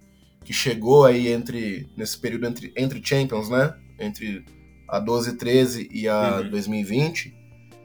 que 0.43 0.53
chegou 0.53 1.05
aí 1.05 1.27
entre. 1.27 1.87
nesse 1.95 2.17
período 2.17 2.45
entre, 2.47 2.73
entre 2.75 3.01
Champions, 3.03 3.49
né? 3.49 3.73
Entre 3.99 4.43
a 4.87 4.99
12 4.99 5.37
13 5.37 5.87
e 5.91 6.07
a 6.07 6.39
Uhum. 6.41 6.49
2020, 6.49 7.33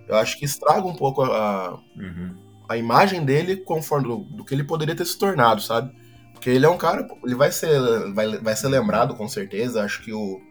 eu 0.09 0.17
acho 0.17 0.39
que 0.39 0.45
estraga 0.47 0.87
um 0.87 0.95
pouco 0.95 1.23
a, 1.23 1.79
Uhum. 1.97 2.35
a 2.69 2.77
imagem 2.79 3.25
dele 3.25 3.57
conforme 3.57 4.09
do, 4.09 4.17
do 4.37 4.45
que 4.45 4.55
ele 4.55 4.65
poderia 4.65 4.95
ter 4.97 5.05
se 5.05 5.19
tornado, 5.19 5.61
sabe? 5.61 5.95
Porque 6.45 6.59
ele 6.59 6.67
é 6.67 6.69
um 6.69 6.77
cara, 6.77 7.09
ele 7.25 7.35
vai 7.35 7.51
ser, 7.51 7.81
vai, 8.13 8.37
vai 8.37 8.55
ser 8.55 8.69
lembrado 8.69 9.15
com 9.15 9.27
certeza. 9.27 9.83
Acho 9.83 10.03
que 10.03 10.13
o 10.13 10.43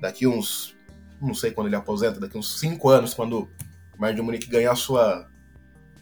daqui 0.00 0.26
uns, 0.26 0.76
não 1.22 1.34
sei 1.34 1.52
quando 1.52 1.68
ele 1.68 1.76
aposenta, 1.76 2.18
daqui 2.18 2.36
uns 2.36 2.58
cinco 2.58 2.88
anos, 2.88 3.14
quando 3.14 3.48
o 3.94 4.00
Bayern 4.00 4.20
de 4.20 4.26
Munique 4.26 4.50
ganhar 4.50 4.72
a 4.72 4.74
sua 4.74 5.28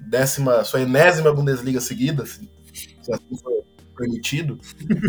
décima, 0.00 0.64
sua 0.64 0.80
enésima 0.80 1.30
Bundesliga 1.30 1.78
seguida, 1.78 2.24
se, 2.24 2.50
se 2.72 3.12
assim 3.12 3.36
for 3.36 3.52
permitido, 3.94 4.58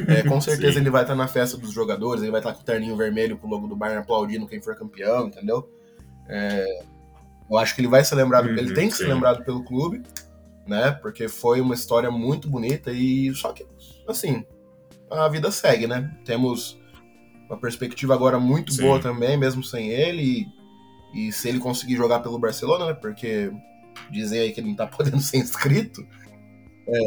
é, 0.09 0.21
com 0.23 0.41
certeza 0.41 0.73
Sim. 0.73 0.79
ele 0.79 0.89
vai 0.89 1.03
estar 1.03 1.15
na 1.15 1.29
festa 1.29 1.55
dos 1.55 1.71
jogadores, 1.71 2.21
ele 2.21 2.31
vai 2.31 2.41
estar 2.41 2.51
com 2.51 2.59
o 2.59 2.65
terninho 2.65 2.97
vermelho 2.97 3.38
com 3.38 3.47
o 3.47 3.49
logo 3.49 3.67
do 3.67 3.75
Bayern 3.77 4.01
aplaudindo 4.01 4.45
quem 4.47 4.61
for 4.61 4.75
campeão, 4.75 5.27
entendeu? 5.27 5.65
É, 6.27 6.65
eu 7.49 7.57
acho 7.57 7.73
que 7.73 7.79
ele 7.79 7.88
vai 7.88 8.03
ser 8.03 8.15
lembrado, 8.15 8.49
Uhum, 8.49 8.57
ele 8.57 8.73
tem 8.73 8.89
que 8.89 8.97
ser 8.97 9.05
sim. 9.05 9.13
lembrado 9.13 9.45
pelo 9.45 9.63
clube, 9.63 10.03
né? 10.67 10.91
Porque 10.91 11.29
foi 11.29 11.61
uma 11.61 11.73
história 11.73 12.11
muito 12.11 12.49
bonita 12.49 12.91
e 12.91 13.33
só 13.33 13.53
que, 13.53 13.65
assim, 14.11 14.45
a 15.09 15.27
vida 15.27 15.51
segue, 15.51 15.87
né? 15.87 16.11
Temos 16.25 16.79
uma 17.49 17.57
perspectiva 17.57 18.13
agora 18.13 18.39
muito 18.39 18.73
Sim. 18.73 18.83
boa 18.83 18.99
também, 18.99 19.37
mesmo 19.37 19.63
sem 19.63 19.89
ele. 19.89 20.45
E, 21.15 21.27
e 21.27 21.31
se 21.31 21.49
ele 21.49 21.59
conseguir 21.59 21.95
jogar 21.95 22.19
pelo 22.19 22.39
Barcelona, 22.39 22.87
né? 22.87 22.93
Porque 22.93 23.51
dizem 24.11 24.39
aí 24.39 24.51
que 24.51 24.59
ele 24.59 24.69
não 24.69 24.75
tá 24.75 24.87
podendo 24.87 25.19
ser 25.21 25.37
inscrito. 25.37 26.05
É, 26.87 26.99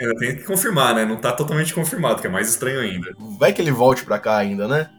ainda 0.00 0.14
tem 0.18 0.36
que 0.36 0.44
confirmar, 0.44 0.94
né? 0.94 1.04
Não 1.04 1.16
tá 1.16 1.32
totalmente 1.32 1.74
confirmado, 1.74 2.20
que 2.20 2.26
é 2.26 2.30
mais 2.30 2.48
estranho 2.48 2.80
ainda. 2.80 3.12
Vai 3.38 3.52
que 3.52 3.62
ele 3.62 3.70
volte 3.70 4.04
pra 4.04 4.18
cá 4.18 4.36
ainda, 4.38 4.66
né? 4.68 4.90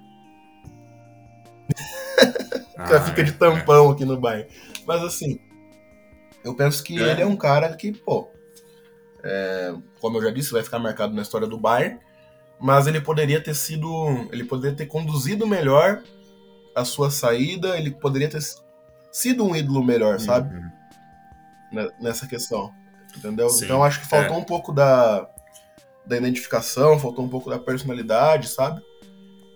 Já 2.78 2.98
Ah, 2.98 3.02
fica 3.02 3.24
de 3.24 3.32
é, 3.32 3.34
tampão 3.34 3.90
aqui 3.90 4.06
no 4.06 4.20
Bayern. 4.20 4.48
Mas 4.86 5.04
assim, 5.04 5.40
eu 6.44 6.54
penso 6.56 6.84
que 6.84 7.02
É. 7.02 7.12
ele 7.12 7.22
é 7.22 7.26
um 7.26 7.36
cara 7.36 7.76
que, 7.76 7.92
pô, 7.92 8.28
é, 9.26 9.74
como 10.00 10.18
eu 10.20 10.24
já 10.24 10.30
disse, 10.32 10.52
vai 10.52 10.64
ficar 10.64 10.78
marcado 10.80 11.14
na 11.14 11.24
história 11.24 11.48
do 11.48 11.58
Bayern. 11.58 12.00
Mas 12.60 12.88
ele 12.88 13.02
poderia 13.02 13.42
ter 13.42 13.54
sido. 13.54 13.90
Ele 14.32 14.46
poderia 14.46 14.78
ter 14.78 14.86
conduzido 14.86 15.46
melhor 15.46 16.02
a 16.74 16.86
sua 16.86 17.10
saída, 17.10 17.78
ele 17.78 17.92
poderia 17.92 18.30
ter 18.30 18.42
sido 19.12 19.46
um 19.46 19.56
ídolo 19.56 19.84
melhor, 19.84 20.20
sabe? 20.20 20.56
Uhum. 20.56 20.72
Ne- 21.72 21.92
Nessa 22.00 22.28
questão. 22.28 22.72
Entendeu? 23.18 23.50
Sim, 23.50 23.66
então 23.66 23.84
acho 23.84 24.02
que 24.02 24.08
faltou 24.08 24.36
é. 24.36 24.40
um 24.40 24.44
pouco 24.44 24.74
da, 24.74 25.28
da 26.06 26.18
identificação, 26.18 27.00
faltou 27.00 27.24
um 27.26 27.30
pouco 27.30 27.50
da 27.50 27.58
personalidade, 27.58 28.50
sabe? 28.50 28.82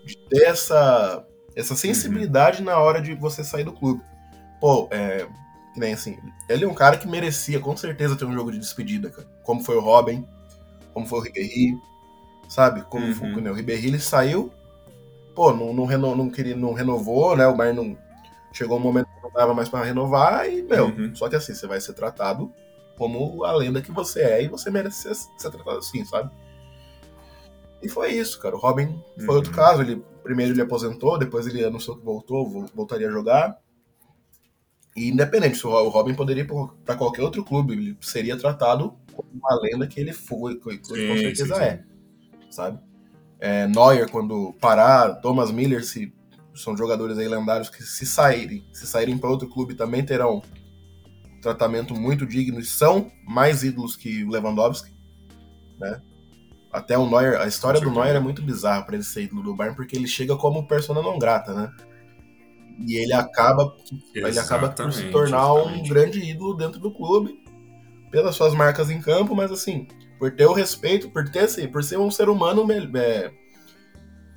De 0.05 0.17
ter 0.29 0.43
essa, 0.43 1.25
essa 1.55 1.75
sensibilidade 1.75 2.63
na 2.63 2.79
hora 2.79 3.01
de 3.01 3.13
você 3.15 3.43
sair 3.43 3.65
do 3.65 3.73
clube. 3.73 4.01
Pô, 4.59 4.87
é. 4.91 5.27
Que 5.79 5.85
nem 5.85 5.93
assim. 5.93 6.17
Ele 6.49 6.65
é 6.65 6.67
um 6.67 6.73
cara 6.73 6.97
que 6.97 7.07
merecia 7.07 7.57
com 7.57 7.75
certeza 7.77 8.13
ter 8.17 8.25
um 8.25 8.33
jogo 8.33 8.51
de 8.51 8.59
despedida, 8.59 9.09
cara. 9.09 9.25
Como 9.43 9.63
foi 9.63 9.77
o 9.77 9.79
Robin, 9.79 10.27
como 10.93 11.05
foi 11.05 11.19
o 11.19 11.21
Ribéry, 11.21 11.77
sabe? 12.49 12.81
Como 12.81 13.05
Uhum. 13.05 13.13
foi 13.15 13.41
né? 13.41 13.49
o 13.49 13.53
Ribéry, 13.53 13.87
ele 13.87 13.99
saiu, 13.99 14.51
pô, 15.33 15.53
não, 15.53 15.73
não, 15.73 15.85
reno, 15.85 16.13
não, 16.17 16.29
queria, 16.29 16.53
não 16.55 16.73
renovou, 16.73 17.33
né? 17.37 17.47
O 17.47 17.55
Bayern 17.55 17.77
não. 17.81 17.97
Chegou 18.51 18.77
um 18.77 18.81
momento 18.81 19.05
que 19.05 19.23
não 19.23 19.31
dava 19.31 19.53
mais 19.53 19.69
pra 19.69 19.83
renovar 19.83 20.49
e, 20.49 20.61
meu, 20.63 20.87
Uhum. 20.87 21.15
só 21.15 21.29
que 21.29 21.35
assim, 21.37 21.53
você 21.53 21.65
vai 21.65 21.79
ser 21.79 21.93
tratado 21.93 22.51
como 22.97 23.45
a 23.45 23.53
lenda 23.53 23.81
que 23.81 23.91
você 23.91 24.21
é 24.21 24.43
e 24.43 24.47
você 24.49 24.69
merece 24.69 25.03
ser, 25.03 25.15
ser 25.37 25.49
tratado 25.51 25.77
assim, 25.77 26.03
sabe? 26.03 26.29
E 27.81 27.87
foi 27.87 28.11
isso, 28.11 28.37
cara. 28.41 28.55
O 28.55 28.59
Robin 28.59 29.01
foi 29.17 29.29
Uhum. 29.29 29.35
outro 29.35 29.53
caso. 29.53 29.81
Ele, 29.81 30.03
primeiro 30.23 30.51
ele 30.51 30.61
aposentou, 30.61 31.17
depois 31.17 31.47
ele 31.47 31.63
anunciou 31.63 31.95
que 31.97 32.03
voltou, 32.03 32.49
vo- 32.49 32.65
voltaria 32.75 33.07
a 33.07 33.11
jogar. 33.11 33.57
E 34.95 35.09
independente, 35.09 35.65
o 35.65 35.69
Ro- 35.69 35.85
o 35.85 35.89
Robin 35.89 36.13
poderia 36.13 36.43
ir 36.43 36.49
para 36.83 36.95
qualquer 36.95 37.21
outro 37.21 37.43
clube, 37.43 37.73
ele 37.73 37.97
seria 38.01 38.35
tratado 38.37 38.95
como 39.13 39.29
uma 39.33 39.59
lenda 39.61 39.87
que 39.87 39.99
ele 39.99 40.13
foi, 40.13 40.55
que 40.59 40.69
ele 40.69 40.77
com 40.79 41.17
certeza 41.17 41.55
sim, 41.55 41.61
sim. 41.61 41.65
é, 41.65 41.83
sabe? 42.49 42.79
É, 43.39 43.67
Neuer, 43.67 44.09
quando 44.09 44.53
parar, 44.59 45.15
Thomas 45.21 45.51
Miller, 45.51 45.83
se 45.85 46.13
são 46.55 46.75
jogadores 46.75 47.17
aí 47.17 47.27
lendários 47.27 47.69
que 47.69 47.81
se 47.83 48.05
saírem, 48.05 48.65
se 48.73 48.85
saírem 48.85 49.17
para 49.17 49.29
outro 49.29 49.47
clube 49.47 49.75
também 49.75 50.03
terão 50.03 50.41
um 51.33 51.41
tratamento 51.41 51.93
muito 51.95 52.25
digno 52.25 52.59
e 52.59 52.65
são 52.65 53.09
mais 53.25 53.63
ídolos 53.63 53.95
que 53.95 54.23
o 54.25 54.29
Lewandowski, 54.29 54.91
né? 55.79 56.01
Até 56.71 56.97
o 56.97 57.09
Neuer, 57.09 57.39
a 57.39 57.47
história 57.47 57.79
do. 57.79 57.89
Neuer 57.89 58.15
é 58.15 58.19
muito 58.19 58.41
bizarra 58.41 58.83
para 58.83 58.95
ele 58.95 59.03
ser 59.03 59.23
ídolo 59.23 59.41
do 59.41 59.55
Bayern 59.55 59.75
porque 59.75 59.95
ele 59.95 60.07
chega 60.07 60.35
como 60.35 60.67
persona 60.67 61.01
não 61.01 61.17
grata, 61.17 61.53
né? 61.53 61.71
E 62.87 62.95
ele 62.95 63.13
acaba 63.13 63.75
ele 64.15 64.39
acaba 64.39 64.69
por 64.69 64.91
se 64.91 65.03
Exatamente, 65.03 65.11
tornar 65.11 65.53
um 65.53 65.57
exatamente. 65.59 65.89
grande 65.89 66.19
ídolo 66.19 66.55
dentro 66.55 66.79
do 66.79 66.91
clube 66.91 67.39
pelas 68.11 68.35
suas 68.35 68.53
marcas 68.53 68.89
em 68.89 69.01
campo, 69.01 69.35
mas 69.35 69.51
assim, 69.51 69.87
por 70.17 70.31
ter 70.31 70.45
o 70.45 70.53
respeito, 70.53 71.09
por 71.11 71.27
ter 71.29 71.39
assim, 71.41 71.67
por 71.67 71.83
ser 71.83 71.99
um 71.99 72.09
ser 72.09 72.27
humano 72.29 72.65
é, 72.95 73.31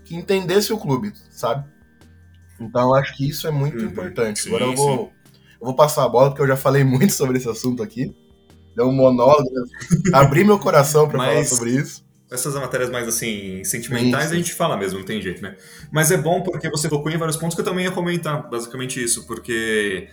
que 0.04 0.14
entendesse 0.14 0.72
o 0.72 0.78
clube, 0.78 1.12
sabe? 1.30 1.66
Então 2.60 2.94
acho 2.94 3.16
que 3.16 3.28
isso 3.28 3.46
é 3.46 3.50
muito 3.50 3.78
Uhum, 3.82 3.90
importante. 3.90 4.40
sim, 4.42 4.48
Agora 4.48 4.64
eu 4.66 4.76
vou, 4.76 5.12
eu 5.60 5.66
vou 5.66 5.74
passar 5.74 6.04
a 6.04 6.08
bola 6.08 6.28
porque 6.30 6.42
eu 6.42 6.46
já 6.48 6.56
falei 6.56 6.84
muito 6.84 7.12
sobre 7.12 7.38
esse 7.38 7.48
assunto 7.48 7.82
aqui. 7.82 8.14
Deu 8.76 8.88
um 8.88 8.92
monólogo, 8.92 9.50
né? 9.50 9.62
abri 10.14 10.44
meu 10.44 10.58
coração 10.58 11.08
para 11.08 11.18
falar 11.18 11.34
Mas- 11.34 11.48
sobre 11.48 11.70
isso. 11.70 12.04
Essas 12.32 12.54
matérias 12.54 12.90
mais 12.90 13.06
assim, 13.06 13.62
sentimentais, 13.64 14.32
a 14.32 14.34
gente 14.34 14.54
fala 14.54 14.76
mesmo, 14.76 14.98
não 14.98 15.06
tem 15.06 15.20
jeito, 15.20 15.42
né? 15.42 15.56
Mas 15.90 16.10
é 16.10 16.16
bom 16.16 16.42
porque 16.42 16.68
você 16.70 16.88
tocou 16.88 17.10
em 17.12 17.16
vários 17.16 17.36
pontos 17.36 17.54
que 17.54 17.60
eu 17.60 17.64
também 17.64 17.84
ia 17.84 17.90
comentar, 17.90 18.48
basicamente 18.48 19.02
isso, 19.02 19.26
porque 19.26 20.08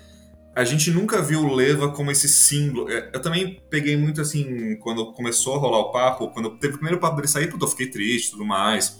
a 0.56 0.64
gente 0.64 0.92
nunca 0.92 1.22
viu 1.22 1.42
o 1.42 1.54
Leva 1.56 1.90
como 1.92 2.12
esse 2.12 2.28
símbolo. 2.28 2.92
É, 2.92 3.12
Eu 3.14 3.22
também 3.22 3.62
peguei 3.70 3.96
muito 3.96 4.20
assim, 4.20 4.76
quando 4.82 5.14
começou 5.14 5.56
a 5.56 5.58
rolar 5.58 5.80
o 5.80 5.92
papo, 5.92 6.30
quando 6.30 6.58
teve 6.58 6.74
o 6.74 6.78
primeiro 6.78 7.00
papo 7.00 7.16
dele 7.16 7.28
sair, 7.28 7.48
puta, 7.48 7.66
eu 7.66 7.70
fiquei 7.70 7.88
triste 7.88 8.28
e 8.28 8.32
tudo 8.32 8.46
mais. 8.46 9.00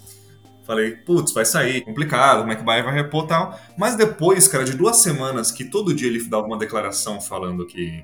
Falei, 0.66 0.92
putz, 0.92 1.34
vai 1.34 1.46
sair, 1.46 1.82
complicado, 1.82 2.42
como 2.42 2.52
é 2.52 2.56
que 2.56 2.62
o 2.62 2.66
Bayern 2.66 2.92
vai 2.92 3.02
repor 3.02 3.26
e 3.26 3.28
tal. 3.28 3.60
Mas 3.78 3.96
depois, 3.96 4.48
cara, 4.48 4.64
de 4.64 4.74
duas 4.74 4.98
semanas 4.98 5.52
que 5.52 5.66
todo 5.66 5.94
dia 5.94 6.08
ele 6.08 6.24
dava 6.26 6.46
uma 6.46 6.58
declaração 6.58 7.20
falando 7.20 7.66
que 7.66 8.04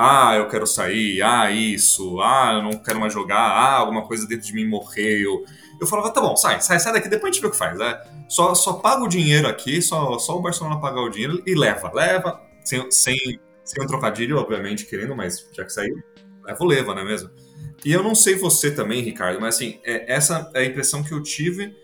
ah, 0.00 0.36
eu 0.36 0.46
quero 0.46 0.64
sair, 0.64 1.20
ah, 1.22 1.50
isso, 1.50 2.20
ah, 2.20 2.52
eu 2.54 2.62
não 2.62 2.78
quero 2.78 3.00
mais 3.00 3.12
jogar, 3.12 3.36
ah, 3.36 3.78
alguma 3.78 4.06
coisa 4.06 4.28
dentro 4.28 4.46
de 4.46 4.54
mim 4.54 4.64
morreu. 4.64 5.44
Eu 5.80 5.88
falava, 5.88 6.12
tá 6.12 6.20
bom, 6.20 6.36
sai, 6.36 6.60
sai, 6.60 6.78
sai 6.78 6.92
daqui, 6.92 7.08
depois 7.08 7.32
a 7.32 7.34
gente 7.34 7.42
vê 7.42 7.48
o 7.48 7.50
que 7.50 7.56
faz. 7.56 7.76
Né? 7.76 8.00
Só, 8.28 8.54
só 8.54 8.74
paga 8.74 9.02
o 9.02 9.08
dinheiro 9.08 9.48
aqui, 9.48 9.82
só, 9.82 10.16
só 10.20 10.38
o 10.38 10.40
Barcelona 10.40 10.80
pagar 10.80 11.00
o 11.00 11.08
dinheiro 11.08 11.42
e 11.44 11.52
leva, 11.52 11.90
leva, 11.92 12.40
sem, 12.64 12.88
sem, 12.92 13.40
sem 13.64 13.82
um 13.82 13.88
trocadilho, 13.88 14.38
obviamente, 14.38 14.86
querendo, 14.86 15.16
mas 15.16 15.44
já 15.52 15.64
que 15.64 15.72
saiu, 15.72 15.96
leva 16.44 16.62
o 16.62 16.66
leva, 16.66 16.94
não 16.94 17.02
é 17.02 17.04
mesmo? 17.04 17.30
E 17.84 17.92
eu 17.92 18.00
não 18.00 18.14
sei 18.14 18.36
você 18.36 18.70
também, 18.70 19.02
Ricardo, 19.02 19.40
mas 19.40 19.56
assim, 19.56 19.80
é, 19.84 20.14
essa 20.14 20.48
é 20.54 20.60
a 20.60 20.64
impressão 20.64 21.02
que 21.02 21.10
eu 21.10 21.20
tive. 21.24 21.74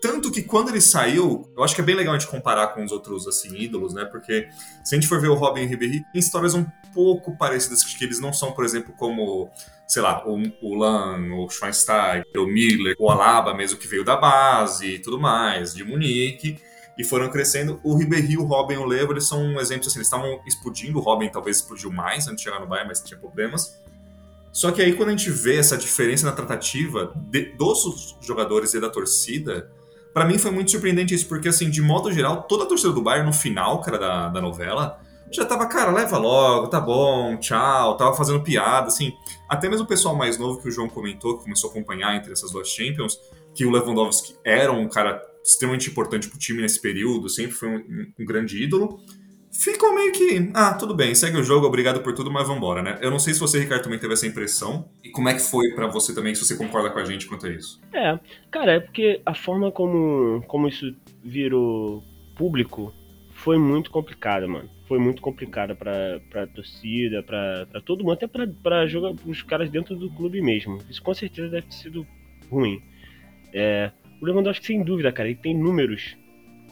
Tanto 0.00 0.30
que 0.30 0.42
quando 0.42 0.70
ele 0.70 0.80
saiu, 0.80 1.46
eu 1.54 1.62
acho 1.62 1.74
que 1.74 1.82
é 1.82 1.84
bem 1.84 1.94
legal 1.94 2.14
a 2.14 2.18
gente 2.18 2.30
comparar 2.30 2.68
com 2.68 2.82
os 2.82 2.92
outros 2.92 3.28
assim, 3.28 3.54
ídolos, 3.56 3.92
né? 3.92 4.06
Porque 4.06 4.48
se 4.84 4.94
a 4.94 4.98
gente 4.98 5.06
for 5.06 5.20
ver 5.20 5.28
o 5.28 5.34
Robin 5.34 5.66
Ribéry, 5.66 6.02
tem 6.12 6.20
histórias 6.20 6.54
um 6.54 6.64
pouco 6.92 7.36
parecidas, 7.36 7.84
que 7.84 8.04
eles 8.04 8.20
não 8.20 8.32
são, 8.32 8.52
por 8.52 8.64
exemplo, 8.64 8.94
como, 8.96 9.50
sei 9.86 10.02
lá, 10.02 10.24
o, 10.26 10.36
o 10.62 10.74
Lan, 10.74 11.32
o 11.34 11.48
Schweinsteiger, 11.48 12.24
o 12.36 12.46
Miller, 12.46 12.94
o 12.98 13.10
Alaba 13.10 13.54
mesmo, 13.54 13.78
que 13.78 13.86
veio 13.88 14.04
da 14.04 14.16
base 14.16 14.94
e 14.94 14.98
tudo 14.98 15.18
mais, 15.20 15.74
de 15.74 15.84
Munique, 15.84 16.58
e 16.96 17.04
foram 17.04 17.30
crescendo. 17.30 17.80
O 17.84 17.96
Ribéry, 17.96 18.36
o 18.36 18.44
Robin 18.44 18.76
o 18.76 18.84
Levo, 18.84 19.12
eles 19.12 19.26
são 19.26 19.42
um 19.42 19.60
exemplo, 19.60 19.86
assim, 19.86 19.98
eles 19.98 20.06
estavam 20.06 20.40
explodindo, 20.46 20.98
o 20.98 21.00
Robin 21.02 21.28
talvez 21.28 21.58
explodiu 21.58 21.90
mais 21.92 22.26
antes 22.26 22.38
de 22.38 22.42
chegar 22.44 22.60
no 22.60 22.66
Bayern, 22.66 22.88
mas 22.88 23.00
tinha 23.00 23.18
problemas. 23.18 23.80
Só 24.52 24.72
que 24.72 24.82
aí 24.82 24.94
quando 24.94 25.10
a 25.10 25.12
gente 25.12 25.30
vê 25.30 25.56
essa 25.56 25.76
diferença 25.76 26.26
na 26.26 26.32
tratativa 26.32 27.12
de- 27.30 27.52
dos 27.56 28.16
jogadores 28.20 28.74
e 28.74 28.80
da 28.80 28.90
torcida, 28.90 29.70
Pra 30.12 30.24
mim 30.24 30.38
foi 30.38 30.50
muito 30.50 30.70
surpreendente 30.70 31.14
isso, 31.14 31.28
porque 31.28 31.48
assim, 31.48 31.70
de 31.70 31.80
modo 31.80 32.10
geral, 32.10 32.42
toda 32.44 32.64
a 32.64 32.66
torcida 32.66 32.92
do 32.92 33.00
Bayern 33.00 33.26
no 33.26 33.32
final, 33.32 33.80
cara, 33.82 33.98
da, 33.98 34.28
da 34.28 34.40
novela, 34.40 34.98
já 35.32 35.44
tava, 35.44 35.66
cara, 35.66 35.90
leva 35.90 36.18
logo, 36.18 36.68
tá 36.68 36.80
bom, 36.80 37.36
tchau, 37.38 37.96
tava 37.96 38.14
fazendo 38.14 38.42
piada, 38.42 38.88
assim. 38.88 39.12
Até 39.48 39.68
mesmo 39.68 39.84
o 39.84 39.88
pessoal 39.88 40.14
mais 40.14 40.38
novo 40.38 40.60
que 40.60 40.68
o 40.68 40.70
João 40.70 40.88
comentou, 40.88 41.38
que 41.38 41.44
começou 41.44 41.68
a 41.68 41.72
acompanhar 41.72 42.16
entre 42.16 42.32
essas 42.32 42.50
duas 42.50 42.68
Champions, 42.68 43.18
que 43.54 43.64
o 43.64 43.70
Lewandowski 43.70 44.36
era 44.44 44.72
um 44.72 44.88
cara 44.88 45.22
extremamente 45.44 45.90
importante 45.90 46.28
pro 46.28 46.38
time 46.38 46.62
nesse 46.62 46.80
período, 46.80 47.28
sempre 47.28 47.52
foi 47.52 47.68
um, 47.68 48.12
um 48.18 48.24
grande 48.24 48.62
ídolo 48.62 49.00
ficou 49.58 49.92
meio 49.94 50.12
que, 50.12 50.50
ah, 50.54 50.74
tudo 50.74 50.94
bem, 50.94 51.14
segue 51.14 51.36
o 51.36 51.42
jogo, 51.42 51.66
obrigado 51.66 52.00
por 52.00 52.14
tudo, 52.14 52.30
mas 52.30 52.46
vambora, 52.46 52.80
né? 52.80 52.98
Eu 53.02 53.10
não 53.10 53.18
sei 53.18 53.34
se 53.34 53.40
você, 53.40 53.58
Ricardo, 53.58 53.82
também 53.82 53.98
teve 53.98 54.12
essa 54.12 54.26
impressão. 54.26 54.88
E 55.02 55.10
como 55.10 55.28
é 55.28 55.34
que 55.34 55.40
foi 55.40 55.70
para 55.74 55.88
você 55.88 56.14
também, 56.14 56.34
se 56.34 56.44
você 56.44 56.56
concorda 56.56 56.90
com 56.90 56.98
a 56.98 57.04
gente 57.04 57.26
quanto 57.26 57.46
a 57.46 57.50
isso? 57.50 57.80
É, 57.92 58.18
cara, 58.50 58.72
é 58.72 58.80
porque 58.80 59.20
a 59.26 59.34
forma 59.34 59.72
como, 59.72 60.42
como 60.46 60.68
isso 60.68 60.94
virou 61.24 62.02
público 62.36 62.92
foi 63.32 63.58
muito 63.58 63.90
complicada, 63.90 64.46
mano. 64.46 64.70
Foi 64.88 64.98
muito 64.98 65.20
complicada 65.20 65.74
pra, 65.74 66.18
pra 66.30 66.46
torcida, 66.46 67.22
pra, 67.22 67.66
pra 67.70 67.80
todo 67.80 68.02
mundo, 68.02 68.14
até 68.14 68.26
pra, 68.26 68.46
pra 68.62 68.86
jogar 68.86 69.14
os 69.26 69.42
caras 69.42 69.70
dentro 69.70 69.94
do 69.94 70.10
clube 70.10 70.40
mesmo. 70.40 70.78
Isso 70.88 71.02
com 71.02 71.12
certeza 71.12 71.50
deve 71.50 71.66
ter 71.66 71.74
sido 71.74 72.06
ruim. 72.50 72.80
É, 73.52 73.92
o 74.20 74.24
Lewandowski, 74.24 74.66
sem 74.66 74.82
dúvida, 74.82 75.12
cara, 75.12 75.28
ele 75.28 75.38
tem 75.38 75.54
números 75.54 76.16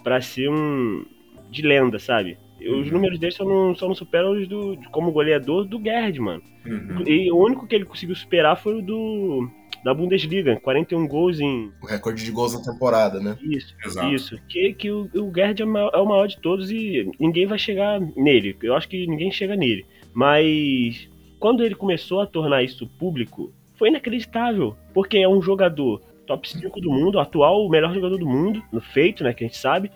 para 0.02 0.20
ser 0.20 0.48
um 0.48 1.04
de 1.50 1.62
lenda, 1.62 1.98
sabe? 1.98 2.38
Os 2.60 2.86
uhum. 2.86 2.94
números 2.94 3.18
dele 3.18 3.32
só 3.32 3.44
não, 3.44 3.74
só 3.74 3.86
não 3.86 3.94
superam 3.94 4.32
os 4.32 4.48
do, 4.48 4.78
como 4.90 5.12
goleador 5.12 5.66
do 5.66 5.78
Gerd, 5.78 6.18
mano. 6.18 6.42
Uhum. 6.64 7.06
E 7.06 7.30
o 7.30 7.36
único 7.36 7.66
que 7.66 7.74
ele 7.74 7.84
conseguiu 7.84 8.16
superar 8.16 8.56
foi 8.56 8.78
o 8.78 8.82
do 8.82 9.48
da 9.86 9.94
Bundesliga, 9.94 10.58
41 10.64 11.06
gols 11.06 11.38
em. 11.38 11.72
O 11.80 11.86
recorde 11.86 12.24
de 12.24 12.32
gols 12.32 12.54
na 12.54 12.72
temporada, 12.72 13.20
né? 13.20 13.38
Isso, 13.40 13.72
Exato. 13.84 14.12
isso. 14.12 14.36
Que, 14.48 14.74
que 14.74 14.90
o, 14.90 15.08
o 15.14 15.32
Gerd 15.32 15.62
é, 15.62 15.64
é 15.64 15.98
o 15.98 16.04
maior 16.04 16.26
de 16.26 16.40
todos 16.40 16.72
e 16.72 17.08
ninguém 17.20 17.46
vai 17.46 17.56
chegar 17.56 18.00
nele. 18.16 18.56
Eu 18.60 18.74
acho 18.74 18.88
que 18.88 19.06
ninguém 19.06 19.30
chega 19.30 19.54
nele. 19.54 19.86
Mas 20.12 21.08
quando 21.38 21.62
ele 21.62 21.76
começou 21.76 22.20
a 22.20 22.26
tornar 22.26 22.64
isso 22.64 22.84
público, 22.98 23.52
foi 23.76 23.88
inacreditável. 23.88 24.76
Porque 24.92 25.18
é 25.18 25.28
um 25.28 25.40
jogador 25.40 26.02
top 26.26 26.50
5 26.50 26.80
do 26.80 26.90
mundo, 26.90 27.20
atual 27.20 27.64
o 27.64 27.70
melhor 27.70 27.94
jogador 27.94 28.18
do 28.18 28.26
mundo, 28.26 28.60
no 28.72 28.80
feito, 28.80 29.22
né? 29.22 29.32
Que 29.32 29.44
a 29.44 29.46
gente 29.46 29.56
sabe. 29.56 29.92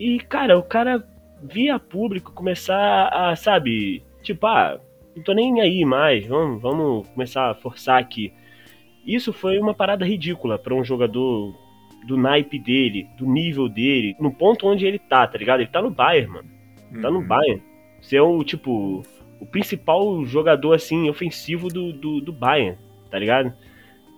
E, 0.00 0.18
cara, 0.18 0.58
o 0.58 0.62
cara 0.62 1.06
via 1.42 1.78
público 1.78 2.32
começar 2.32 3.08
a, 3.12 3.36
sabe, 3.36 4.02
tipo, 4.22 4.46
ah, 4.46 4.80
não 5.14 5.22
tô 5.22 5.34
nem 5.34 5.60
aí 5.60 5.84
mais, 5.84 6.26
vamos, 6.26 6.62
vamos 6.62 7.06
começar 7.08 7.50
a 7.50 7.54
forçar 7.54 8.00
aqui. 8.00 8.32
Isso 9.06 9.32
foi 9.32 9.58
uma 9.58 9.74
parada 9.74 10.04
ridícula 10.04 10.58
para 10.58 10.74
um 10.74 10.84
jogador 10.84 11.54
do 12.06 12.16
naipe 12.16 12.58
dele, 12.58 13.08
do 13.16 13.26
nível 13.26 13.68
dele, 13.68 14.14
no 14.20 14.32
ponto 14.32 14.66
onde 14.66 14.86
ele 14.86 14.98
tá, 14.98 15.26
tá 15.26 15.38
ligado? 15.38 15.60
Ele 15.60 15.70
tá 15.70 15.80
no 15.80 15.90
Bayern, 15.90 16.32
mano. 16.32 16.50
Tá 17.00 17.10
no 17.10 17.20
uhum. 17.20 17.26
Bayern. 17.26 17.62
Você 18.00 18.16
é 18.16 18.22
o, 18.22 18.44
tipo, 18.44 19.02
o 19.40 19.46
principal 19.46 20.24
jogador, 20.24 20.74
assim, 20.74 21.08
ofensivo 21.08 21.68
do, 21.68 21.92
do, 21.92 22.20
do 22.20 22.32
Bayern, 22.32 22.78
tá 23.10 23.18
ligado? 23.18 23.52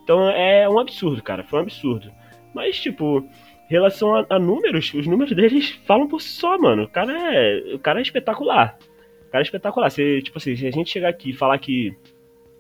Então 0.03 0.29
é 0.29 0.69
um 0.69 0.79
absurdo, 0.79 1.23
cara. 1.23 1.45
Foi 1.45 1.59
um 1.59 1.63
absurdo. 1.63 2.13
Mas, 2.55 2.79
tipo, 2.81 3.27
relação 3.69 4.15
a, 4.15 4.27
a, 4.31 4.39
números, 4.39 4.93
os 4.95 5.07
números 5.07 5.35
deles 5.35 5.71
falam 5.85 6.07
por 6.09 6.21
si 6.21 6.29
só, 6.29 6.59
mano. 6.59 6.85
O 6.85 6.89
cara 6.89 7.13
é, 7.35 7.75
o 7.75 7.79
cara 7.79 7.99
é 7.99 8.03
espetacular. 8.03 8.79
O 9.27 9.31
cara 9.31 9.43
é 9.43 9.47
espetacular. 9.47 9.91
Se, 9.91 10.23
tipo 10.23 10.39
assim, 10.39 10.57
se 10.57 10.67
a 10.67 10.71
gente 10.71 10.91
chegar 10.91 11.09
aqui 11.09 11.31
e 11.31 11.35
falar 11.35 11.59
que 11.59 11.95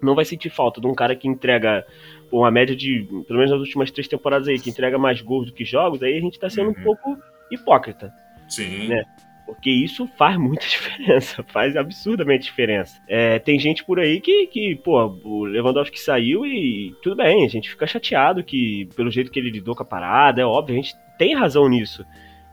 não 0.02 0.14
vai 0.14 0.24
sentir 0.24 0.50
falta 0.50 0.80
de 0.80 0.86
um 0.86 0.94
cara 0.94 1.16
que 1.16 1.28
entrega 1.28 1.86
pô, 2.30 2.40
uma 2.40 2.50
média 2.50 2.74
de, 2.74 3.06
pelo 3.26 3.38
menos 3.38 3.50
nas 3.50 3.60
últimas 3.60 3.90
três 3.90 4.08
temporadas 4.08 4.48
aí, 4.48 4.58
que 4.58 4.70
entrega 4.70 4.98
mais 4.98 5.20
gols 5.20 5.46
do 5.46 5.52
que 5.52 5.64
jogos, 5.64 6.02
aí 6.02 6.16
a 6.16 6.20
gente 6.20 6.38
tá 6.38 6.48
sendo 6.50 6.70
uhum. 6.70 6.80
um 6.80 6.84
pouco 6.84 7.18
hipócrita. 7.50 8.12
Sim. 8.48 8.88
Né? 8.88 9.04
Porque 9.46 9.70
isso 9.70 10.08
faz 10.18 10.36
muita 10.36 10.66
diferença, 10.66 11.42
faz 11.44 11.76
absurdamente 11.76 12.44
diferença. 12.44 13.00
É, 13.08 13.38
tem 13.38 13.58
gente 13.58 13.84
por 13.84 14.00
aí 14.00 14.20
que, 14.20 14.48
que, 14.48 14.74
pô, 14.76 15.18
o 15.24 15.44
Lewandowski 15.44 16.00
saiu 16.00 16.44
e 16.44 16.92
tudo 17.02 17.16
bem, 17.16 17.44
a 17.44 17.48
gente 17.48 17.70
fica 17.70 17.86
chateado 17.86 18.42
que, 18.42 18.88
pelo 18.96 19.10
jeito 19.10 19.30
que 19.30 19.38
ele 19.38 19.50
lidou 19.50 19.74
com 19.74 19.82
a 19.82 19.86
parada, 19.86 20.40
é 20.40 20.44
óbvio, 20.44 20.74
a 20.74 20.82
gente 20.82 20.94
tem 21.16 21.34
razão 21.34 21.68
nisso. 21.68 22.04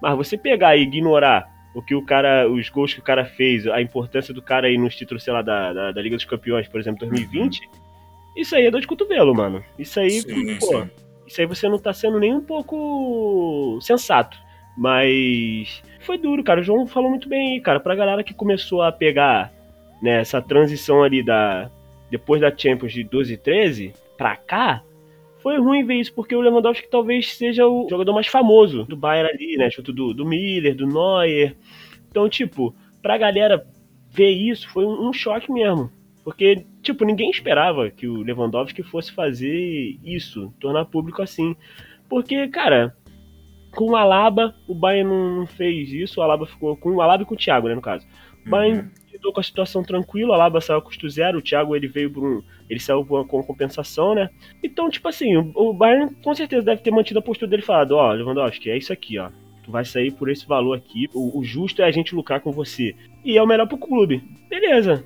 Mas 0.02 0.16
você 0.16 0.38
pegar 0.38 0.76
e 0.76 0.84
ignorar 0.84 1.52
o 1.74 1.82
que 1.82 1.96
o 1.96 2.06
cara, 2.06 2.48
os 2.48 2.70
gols 2.70 2.94
que 2.94 3.00
o 3.00 3.04
cara 3.04 3.26
fez, 3.26 3.66
a 3.68 3.82
importância 3.82 4.34
do 4.34 4.42
cara 4.42 4.68
aí 4.68 4.78
nos 4.78 4.96
títulos, 4.96 5.24
sei 5.24 5.34
lá, 5.34 5.42
da, 5.42 5.74
da, 5.74 5.92
da 5.92 6.02
Liga 6.02 6.16
dos 6.16 6.26
Campeões, 6.26 6.68
por 6.68 6.80
exemplo, 6.80 7.00
2020, 7.00 7.60
uhum. 7.60 7.83
Isso 8.36 8.56
aí 8.56 8.66
é 8.66 8.72
dor 8.72 8.82
de 8.82 8.88
cotovelo, 8.88 9.34
mano. 9.34 9.64
Isso 9.78 10.00
aí, 10.00 10.22
sim, 10.22 10.58
pô, 10.60 10.66
sim. 10.66 10.90
isso 11.28 11.42
aí 11.42 11.48
você 11.48 11.68
não 11.68 11.80
tá 11.80 11.94
sendo 11.94 12.20
nem 12.20 12.34
um 12.34 12.42
pouco 12.42 13.78
sensato. 13.82 14.38
Mas 14.78 15.84
foi 16.00 16.18
duro, 16.18 16.44
cara. 16.44 16.62
O 16.62 16.64
João 16.64 16.88
falou 16.88 17.10
muito 17.10 17.30
bem 17.30 17.54
aí, 17.54 17.62
cara. 17.62 17.80
Pra 17.80 17.96
galera 17.96 18.24
que 18.24 18.34
começou 18.34 18.82
a 18.82 18.92
pegar 18.92 19.52
né, 20.02 20.20
essa 20.20 20.42
transição 20.42 21.04
ali 21.04 21.24
da. 21.24 21.70
Depois 22.10 22.42
da 22.42 22.56
Champions 22.56 22.94
de 22.94 23.04
12 23.04 23.34
e 23.34 23.38
13 23.38 23.94
pra 24.18 24.36
cá, 24.36 24.84
foi 25.40 25.58
ruim 25.58 25.84
ver 25.84 25.96
isso, 25.96 26.14
porque 26.14 26.36
o 26.36 26.42
Lewandowski 26.42 26.88
talvez 26.88 27.34
seja 27.36 27.68
o 27.68 27.88
jogador 27.90 28.14
mais 28.14 28.28
famoso 28.28 28.84
do 28.84 28.96
Bayern 28.96 29.32
ali, 29.32 29.58
né? 29.58 29.70
Junto 29.70 29.92
do, 29.92 30.14
do 30.14 30.26
Miller, 30.26 30.76
do 30.76 30.86
Neuer. 30.86 31.56
Então, 32.10 32.30
tipo, 32.30 32.76
pra 33.02 33.18
galera 33.18 33.66
ver 34.10 34.30
isso 34.30 34.70
foi 34.70 34.86
um, 34.86 35.10
um 35.10 35.14
choque 35.14 35.52
mesmo. 35.52 35.92
Porque, 36.24 36.66
tipo, 36.82 37.04
ninguém 37.04 37.30
esperava 37.30 37.90
que 37.90 38.08
o 38.08 38.22
Lewandowski 38.22 38.82
fosse 38.82 39.12
fazer 39.12 39.98
isso, 40.04 40.54
tornar 40.60 40.86
público 40.86 41.22
assim. 41.22 41.56
Porque, 42.10 42.48
cara, 42.48 42.96
com 43.72 43.92
o 43.92 43.96
Alaba, 43.96 44.56
o 44.68 44.74
Bayern 44.74 45.10
não 45.10 45.48
fez 45.48 45.92
isso, 45.92 46.20
o 46.20 46.24
Alaba 46.24 46.46
ficou 46.46 46.78
com 46.78 46.92
o 46.92 47.02
Alaba 47.02 47.24
e 47.24 47.26
com 47.26 47.34
o 47.34 47.38
Thiago, 47.38 47.68
né, 47.68 47.76
no 47.76 47.82
caso. 47.82 48.06
O 48.46 48.50
Bayern 48.50 48.82
uhum. 48.82 48.90
lidou 49.12 49.34
com 49.34 49.40
a 49.40 49.44
situação 49.44 49.84
tranquilo, 49.84 50.32
o 50.32 50.34
Alaba 50.34 50.62
saiu 50.62 50.80
a 50.80 50.82
custo 50.82 51.10
zero, 51.10 51.40
o 51.40 51.42
Thiago 51.42 51.76
ele 51.76 51.88
veio 51.88 52.12
por 52.12 52.24
um, 52.24 52.42
ele 52.70 52.80
saiu 52.80 53.06
com 53.06 53.44
compensação, 53.44 54.16
né? 54.16 54.30
Então, 54.64 54.90
tipo 54.90 55.08
assim, 55.08 55.36
o, 55.36 55.52
o 55.56 55.74
Bayern 55.74 56.14
com 56.24 56.34
certeza 56.34 56.64
deve 56.64 56.82
ter 56.82 56.92
mantido 56.92 57.20
a 57.20 57.22
postura 57.24 57.50
dele 57.50 57.64
falado, 57.64 57.92
ó, 57.92 58.10
oh, 58.10 58.14
Lewandowski, 58.14 58.70
é 58.70 58.78
isso 58.78 58.94
aqui, 58.94 59.18
ó. 59.18 59.30
Tu 59.64 59.72
vai 59.72 59.86
sair 59.86 60.12
por 60.12 60.30
esse 60.30 60.46
valor 60.46 60.78
aqui. 60.78 61.08
O, 61.14 61.40
o, 61.40 61.44
justo 61.44 61.82
é 61.82 61.86
a 61.86 61.92
gente 61.92 62.14
lucrar 62.14 62.42
com 62.42 62.52
você. 62.52 62.94
E 63.24 63.38
é 63.38 63.42
o 63.42 63.48
melhor 63.48 63.66
pro 63.66 63.78
clube. 63.78 64.22
Beleza. 64.50 65.06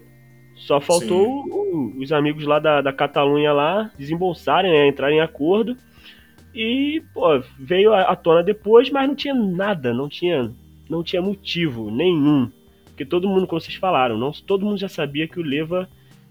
Só 0.58 0.82
faltou 0.82 1.46
o, 1.46 1.94
os 2.02 2.12
amigos 2.12 2.46
lá 2.46 2.60
da, 2.60 2.82
da 2.82 2.92
Catalunha 2.92 3.54
lá 3.54 3.92
desembolsarem, 3.98 4.72
né, 4.72 4.88
entrarem 4.88 5.20
em 5.20 5.22
acordo 5.22 5.78
e, 6.58 7.04
pô, 7.14 7.40
veio 7.60 7.94
à 7.94 8.16
tona 8.16 8.42
depois, 8.42 8.90
mas 8.90 9.08
não 9.08 9.16
tinha 9.16 9.36
nada, 9.36 9.94
não 9.94 10.10
tinha, 10.10 10.52
não 10.90 11.04
tinha 11.04 11.22
motivo 11.22 11.92
nenhum. 11.92 12.52
Porque 12.88 13.06
todo 13.06 13.30
mundo, 13.30 13.46
como 13.46 13.62
vocês 13.62 13.76
falaram, 13.76 14.18
não, 14.18 14.32
todo 14.32 14.66
mundo 14.66 14.80
já 14.80 14.90
sabia 14.90 15.28
que 15.28 15.40
o 15.40 15.44
Leva 15.44 15.88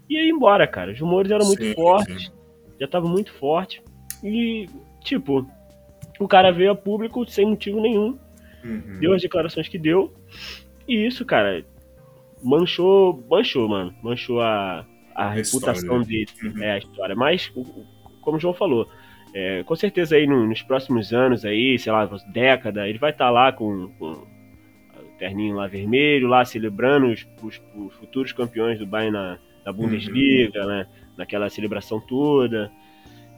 ia 0.09 0.29
embora, 0.29 0.67
cara. 0.67 0.91
Os 0.91 0.99
rumores 0.99 1.31
eram 1.31 1.45
muito 1.45 1.63
sim, 1.63 1.73
fortes, 1.73 2.25
sim. 2.25 2.31
já 2.77 2.85
estavam 2.85 3.09
muito 3.09 3.31
fortes. 3.31 3.81
E, 4.21 4.67
tipo, 5.01 5.49
o 6.19 6.27
cara 6.27 6.51
veio 6.51 6.71
a 6.71 6.75
público 6.75 7.25
sem 7.25 7.45
motivo 7.45 7.79
nenhum, 7.79 8.17
uhum. 8.65 8.99
deu 8.99 9.13
as 9.13 9.21
declarações 9.21 9.69
que 9.69 9.77
deu. 9.77 10.13
E 10.85 11.07
isso, 11.07 11.23
cara, 11.23 11.63
manchou, 12.43 13.25
manchou, 13.29 13.67
mano. 13.67 13.93
Manchou 14.01 14.41
a, 14.41 14.85
a, 15.15 15.25
a 15.25 15.29
reputação 15.31 16.01
dele, 16.01 16.27
uhum. 16.43 16.63
é 16.63 16.73
a 16.73 16.77
história. 16.77 17.15
Mas, 17.15 17.51
como 18.21 18.37
o 18.37 18.39
João 18.39 18.53
falou, 18.53 18.87
é, 19.33 19.63
com 19.63 19.75
certeza 19.75 20.15
aí 20.15 20.25
no, 20.25 20.47
nos 20.47 20.61
próximos 20.61 21.13
anos 21.13 21.45
aí, 21.45 21.77
sei 21.77 21.91
lá, 21.91 22.09
década, 22.27 22.87
ele 22.87 22.97
vai 22.97 23.11
estar 23.11 23.25
tá 23.25 23.31
lá 23.31 23.51
com, 23.51 23.89
com, 23.99 24.11
o 24.11 25.17
terninho 25.17 25.55
lá 25.55 25.67
vermelho, 25.67 26.27
lá 26.27 26.45
celebrando 26.45 27.07
os, 27.07 27.27
os, 27.41 27.61
os 27.75 27.93
futuros 27.95 28.31
campeões 28.31 28.79
do 28.79 28.85
Bayern 28.85 29.11
na, 29.11 29.39
na 29.65 29.73
Bundesliga, 29.73 30.61
uhum. 30.61 30.67
né? 30.67 30.87
Naquela 31.17 31.49
celebração 31.49 31.99
toda. 31.99 32.71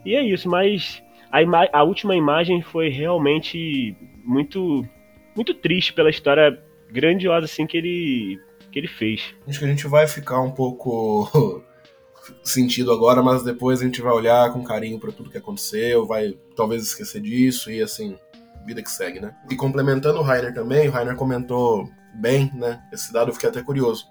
E 0.04 0.14
é 0.14 0.22
isso, 0.22 0.48
mas 0.48 1.02
a, 1.30 1.78
a 1.78 1.82
última 1.82 2.16
imagem 2.16 2.62
foi 2.62 2.88
realmente 2.88 3.96
muito 4.24 4.86
muito 5.34 5.54
triste 5.54 5.92
pela 5.92 6.10
história 6.10 6.58
grandiosa 6.90 7.46
assim 7.46 7.66
que 7.66 7.76
ele 7.76 8.38
que 8.70 8.78
ele 8.78 8.88
fez. 8.88 9.34
Acho 9.46 9.58
que 9.58 9.64
a 9.64 9.68
gente 9.68 9.86
vai 9.86 10.06
ficar 10.06 10.40
um 10.40 10.50
pouco 10.50 11.62
sentido 12.42 12.92
agora, 12.92 13.22
mas 13.22 13.42
depois 13.42 13.80
a 13.80 13.84
gente 13.84 14.00
vai 14.00 14.12
olhar 14.12 14.52
com 14.52 14.64
carinho 14.64 14.98
para 14.98 15.12
tudo 15.12 15.30
que 15.30 15.38
aconteceu, 15.38 16.06
vai 16.06 16.38
talvez 16.56 16.82
esquecer 16.82 17.20
disso 17.20 17.70
e 17.70 17.82
assim, 17.82 18.16
vida 18.64 18.82
que 18.82 18.90
segue, 18.90 19.20
né? 19.20 19.34
E 19.50 19.56
complementando 19.56 20.18
o 20.18 20.22
Rainer 20.22 20.54
também, 20.54 20.88
o 20.88 20.90
Rainer 20.90 21.16
comentou 21.16 21.88
bem, 22.14 22.50
né? 22.54 22.82
Esse 22.92 23.12
dado 23.12 23.30
eu 23.30 23.34
fiquei 23.34 23.48
até 23.48 23.62
curioso, 23.62 24.06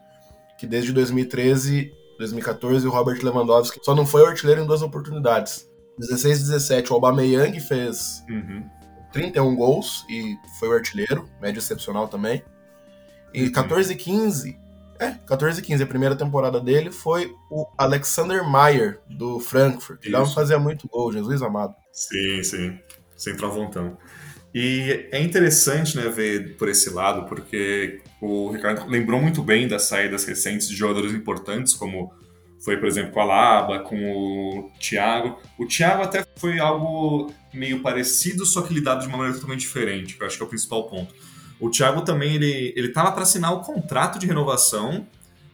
que 0.58 0.68
desde 0.68 0.92
2013, 0.92 1.92
2014 2.18 2.88
o 2.88 2.92
Robert 2.92 3.20
Lewandowski 3.24 3.80
só 3.84 3.96
não 3.96 4.06
foi 4.06 4.26
artilheiro 4.26 4.62
em 4.62 4.68
duas 4.68 4.82
oportunidades. 4.82 5.68
16 5.98 6.40
17 6.40 6.92
o 6.92 6.96
Aubameyang 6.96 7.60
fez 7.60 8.24
uhum. 8.30 8.64
31 9.12 9.56
gols 9.56 10.06
e 10.10 10.36
foi 10.60 10.70
o 10.70 10.74
artilheiro, 10.74 11.30
média 11.42 11.60
excepcional 11.60 12.08
também. 12.08 12.42
E 13.34 13.50
14 13.50 13.96
15 13.96 14.60
é, 15.00 15.16
14 15.26 15.62
e 15.62 15.64
15. 15.64 15.82
A 15.82 15.88
primeira 15.88 16.16
temporada 16.16 16.60
dele 16.60 16.92
foi 16.92 17.34
o 17.50 17.66
Alexander 17.78 18.44
Mayer, 18.44 19.00
do 19.10 19.40
Frankfurt. 19.40 20.04
Ele 20.04 20.12
não 20.12 20.26
fazia 20.26 20.60
muito 20.60 20.88
gol, 20.90 21.14
Jesus 21.14 21.42
amado. 21.42 21.74
Sim, 21.94 22.44
sim. 22.44 22.78
Sem 23.16 23.36
travantão. 23.36 23.98
E 24.54 25.08
é 25.12 25.22
interessante, 25.22 25.96
né, 25.96 26.10
ver 26.10 26.58
por 26.58 26.68
esse 26.68 26.90
lado, 26.90 27.28
porque 27.28 28.02
o 28.20 28.52
Ricardo 28.52 28.86
lembrou 28.90 29.22
muito 29.22 29.42
bem 29.42 29.68
das 29.68 29.84
saídas 29.84 30.26
recentes 30.26 30.68
de 30.68 30.76
jogadores 30.76 31.14
importantes, 31.14 31.74
como 31.74 32.12
Foi, 32.62 32.76
por 32.76 32.90
exemplo, 32.90 33.14
com 33.14 33.22
a 33.22 33.24
Laba, 33.24 33.80
com 33.80 33.96
o 33.96 34.72
Thiago. 34.82 35.40
O 35.58 35.66
Thiago 35.66 36.04
até 36.04 36.26
foi 36.36 36.60
algo 36.60 37.32
meio 37.54 37.82
parecido, 37.82 38.46
só 38.46 38.62
que 38.62 38.74
lidado 38.74 39.00
de 39.00 39.08
uma 39.08 39.16
maneira 39.16 39.38
totalmente 39.38 39.62
diferente, 39.62 40.18
que 40.18 40.22
eu 40.22 40.28
acho 40.28 40.36
que 40.36 40.44
é 40.44 40.46
o 40.46 40.50
principal 40.50 40.90
ponto. 40.90 41.16
O 41.60 41.70
Thiago 41.70 42.02
também, 42.02 42.36
ele, 42.36 42.74
ele 42.76 42.90
tava 42.90 43.12
para 43.12 43.24
assinar 43.24 43.54
o 43.54 43.60
contrato 43.60 44.18
de 44.18 44.26
renovação, 44.26 45.06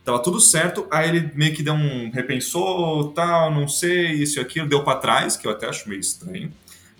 tava 0.03 0.19
tudo 0.19 0.39
certo, 0.39 0.85
aí 0.91 1.09
ele 1.09 1.31
meio 1.33 1.53
que 1.53 1.63
deu 1.63 1.73
um 1.73 2.11
repensou, 2.11 3.11
tal, 3.11 3.51
não 3.51 3.67
sei, 3.67 4.11
isso 4.11 4.37
e 4.37 4.41
aquilo, 4.41 4.67
deu 4.67 4.83
para 4.83 4.99
trás, 4.99 5.35
que 5.35 5.47
eu 5.47 5.51
até 5.51 5.67
acho 5.67 5.89
meio 5.89 5.99
estranho, 5.99 6.51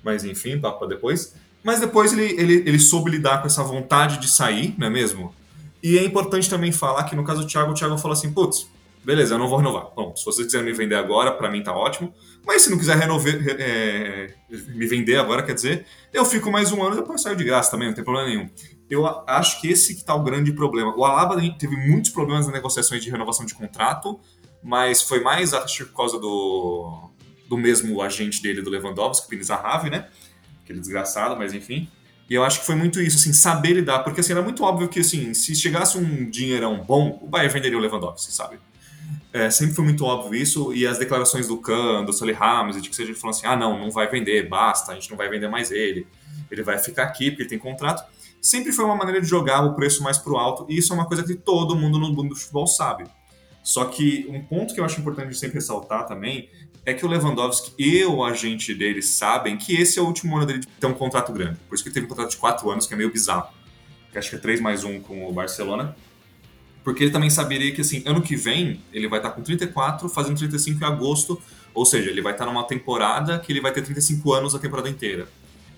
mas 0.04 0.26
enfim, 0.26 0.60
papo 0.60 0.80
pra 0.80 0.88
depois. 0.88 1.36
Mas 1.64 1.80
depois 1.80 2.14
ele, 2.14 2.26
ele, 2.40 2.54
ele 2.68 2.80
soube 2.80 3.12
lidar 3.12 3.42
com 3.42 3.48
essa 3.48 3.64
vontade 3.64 4.20
de 4.20 4.28
sair, 4.28 4.74
não 4.78 4.88
é 4.88 4.90
mesmo? 4.90 5.34
E 5.82 6.00
é 6.00 6.04
importante 6.04 6.50
também 6.50 6.72
falar 6.72 7.04
que 7.04 7.16
no 7.16 7.24
caso 7.24 7.42
do 7.42 7.48
Thiago, 7.48 7.72
o 7.72 7.74
Thiago 7.76 7.98
falou 7.98 8.14
assim, 8.14 8.32
putz, 8.34 8.68
beleza, 9.04 9.36
eu 9.36 9.38
não 9.38 9.48
vou 9.48 9.60
renovar. 9.60 9.90
Bom, 9.96 10.16
se 10.16 10.26
vocês 10.26 10.48
quiserem 10.48 10.66
me 10.66 10.74
vender 10.74 10.96
agora, 10.96 11.32
para 11.32 11.50
mim 11.50 11.62
tá 11.62 11.76
ótimo. 11.76 12.12
Mas 12.46 12.64
se 12.64 12.72
não 12.72 12.78
quiser 12.78 12.98
renover, 12.98 13.56
é, 13.60 14.34
me 14.50 14.88
vender 14.88 15.18
agora, 15.18 15.44
quer 15.44 15.54
dizer, 15.54 15.86
eu 16.12 16.26
fico 16.26 16.52
mais 16.52 16.72
um 16.72 16.84
ano 16.84 16.96
e 16.96 17.00
depois 17.00 17.22
saio 17.22 17.36
de 17.36 17.44
graça 17.44 17.72
também, 17.72 17.88
não 17.88 17.96
tem 17.96 18.04
problema 18.04 18.30
nenhum. 18.30 18.50
Eu 18.90 19.06
acho 19.28 19.60
que 19.60 19.68
esse 19.68 19.96
que 19.96 20.04
tá 20.04 20.14
o 20.14 20.24
grande 20.24 20.52
problema. 20.52 20.96
O 20.96 21.04
Alaba 21.04 21.36
teve 21.58 21.76
muitos 21.76 22.12
problemas 22.12 22.46
nas 22.46 22.54
negociações 22.54 23.04
de 23.04 23.10
renovação 23.10 23.46
de 23.46 23.56
contrato, 23.56 24.20
mas 24.64 25.02
foi 25.02 25.22
mais, 25.22 25.54
acho, 25.54 25.86
por 25.88 25.96
causa 25.96 26.20
do, 26.20 27.10
do 27.48 27.58
mesmo 27.58 28.02
agente 28.02 28.42
dele, 28.42 28.62
do 28.62 28.70
Lewandowski, 28.70 29.26
o 29.26 29.30
Pini 29.30 29.44
Zahavi, 29.44 29.90
né? 29.90 30.08
Aquele 30.64 30.80
desgraçado, 30.80 31.36
mas 31.36 31.54
enfim. 31.54 31.90
E 32.30 32.34
eu 32.34 32.44
acho 32.44 32.60
que 32.60 32.66
foi 32.66 32.76
muito 32.76 33.00
isso, 33.00 33.18
assim, 33.18 33.34
saber 33.34 33.74
lidar, 33.74 34.00
porque 34.00 34.22
assim, 34.22 34.34
era 34.34 34.42
muito 34.42 34.64
óbvio 34.64 34.90
que 34.90 35.00
assim, 35.00 35.34
se 35.34 35.56
chegasse 35.56 35.98
um 35.98 36.30
dinheirão 36.30 36.84
bom, 36.84 37.20
o 37.22 37.28
Bayern 37.28 37.54
venderia 37.54 37.78
o 37.78 37.82
Lewandowski, 37.82 38.32
sabe? 38.32 38.58
É, 39.36 39.50
sempre 39.50 39.76
foi 39.76 39.84
muito 39.84 40.06
óbvio 40.06 40.42
isso, 40.42 40.74
e 40.74 40.88
as 40.88 40.98
declarações 40.98 41.46
do 41.46 41.58
Khan, 41.58 42.06
do 42.06 42.14
Sully 42.14 42.32
Ramos, 42.32 42.82
de 42.82 42.90
que 42.90 42.96
seja 42.96 43.14
falando 43.16 43.36
assim: 43.36 43.46
ah, 43.46 43.58
não, 43.58 43.78
não 43.78 43.92
vai 43.92 44.08
vender, 44.08 44.48
basta, 44.48 44.94
a 44.94 44.96
gente 44.96 45.10
não 45.10 45.18
vai 45.18 45.28
vender 45.28 45.50
mais 45.50 45.72
ele, 45.72 46.08
ele 46.50 46.64
vai 46.64 46.78
ficar 46.78 47.04
aqui 47.04 47.32
porque 47.32 47.42
ele 47.42 47.50
tem 47.50 47.60
contrato. 47.60 48.10
Sempre 48.42 48.72
foi 48.72 48.86
uma 48.86 48.96
maneira 48.96 49.20
de 49.20 49.28
jogar 49.28 49.66
o 49.66 49.76
preço 49.76 50.02
mais 50.02 50.18
pro 50.18 50.38
alto, 50.38 50.66
e 50.70 50.78
isso 50.78 50.94
é 50.94 50.96
uma 50.96 51.06
coisa 51.06 51.22
que 51.22 51.36
todo 51.36 51.76
mundo 51.76 52.00
no 52.00 52.14
mundo 52.14 52.30
do 52.30 52.36
futebol 52.38 52.66
sabe. 52.66 53.04
Só 53.62 53.84
que 53.84 54.26
um 54.30 54.42
ponto 54.42 54.74
que 54.74 54.80
eu 54.80 54.86
acho 54.86 55.02
importante 55.02 55.38
sempre 55.38 55.56
ressaltar 55.56 56.08
também 56.08 56.50
é 56.86 56.94
que 56.94 57.06
o 57.06 57.10
Lewandowski 57.10 57.74
e 57.78 58.06
o 58.06 58.24
agente 58.24 58.74
dele 58.74 59.02
sabem 59.02 59.58
que 59.58 59.76
esse 59.76 60.00
é 60.00 60.02
o 60.02 60.06
último 60.06 60.38
ano 60.38 60.46
dele 60.46 60.60
de 60.60 60.68
ter 60.68 60.88
um 60.88 60.94
contrato 60.94 61.34
grande. 61.34 61.60
Por 61.68 61.76
isso 61.76 61.84
que 61.84 61.90
ele 61.90 61.94
teve 61.96 62.06
um 62.06 62.10
contrato 62.10 62.30
de 62.30 62.38
quatro 62.38 62.72
anos, 62.72 62.88
que 62.88 62.94
é 62.94 62.98
meio 62.98 63.12
bizarro. 63.12 63.50
Que 64.14 64.18
acho 64.18 64.30
que 64.30 64.38
é 64.38 64.40
3 64.40 64.62
mais 64.62 64.86
1 64.86 65.02
com 65.02 65.28
o 65.28 65.34
Barcelona 65.34 65.94
porque 66.86 67.04
ele 67.04 67.12
também 67.12 67.32
saberia 67.32 67.74
que, 67.74 67.82
assim, 67.82 68.04
ano 68.06 68.22
que 68.22 68.36
vem 68.36 68.80
ele 68.94 69.08
vai 69.08 69.18
estar 69.18 69.32
com 69.32 69.42
34, 69.42 70.08
fazendo 70.08 70.38
35 70.38 70.84
em 70.84 70.88
agosto, 70.88 71.42
ou 71.74 71.84
seja, 71.84 72.12
ele 72.12 72.22
vai 72.22 72.34
estar 72.34 72.46
numa 72.46 72.64
temporada 72.64 73.40
que 73.40 73.52
ele 73.52 73.60
vai 73.60 73.74
ter 73.74 73.82
35 73.82 74.32
anos 74.32 74.54
a 74.54 74.60
temporada 74.60 74.88
inteira. 74.88 75.28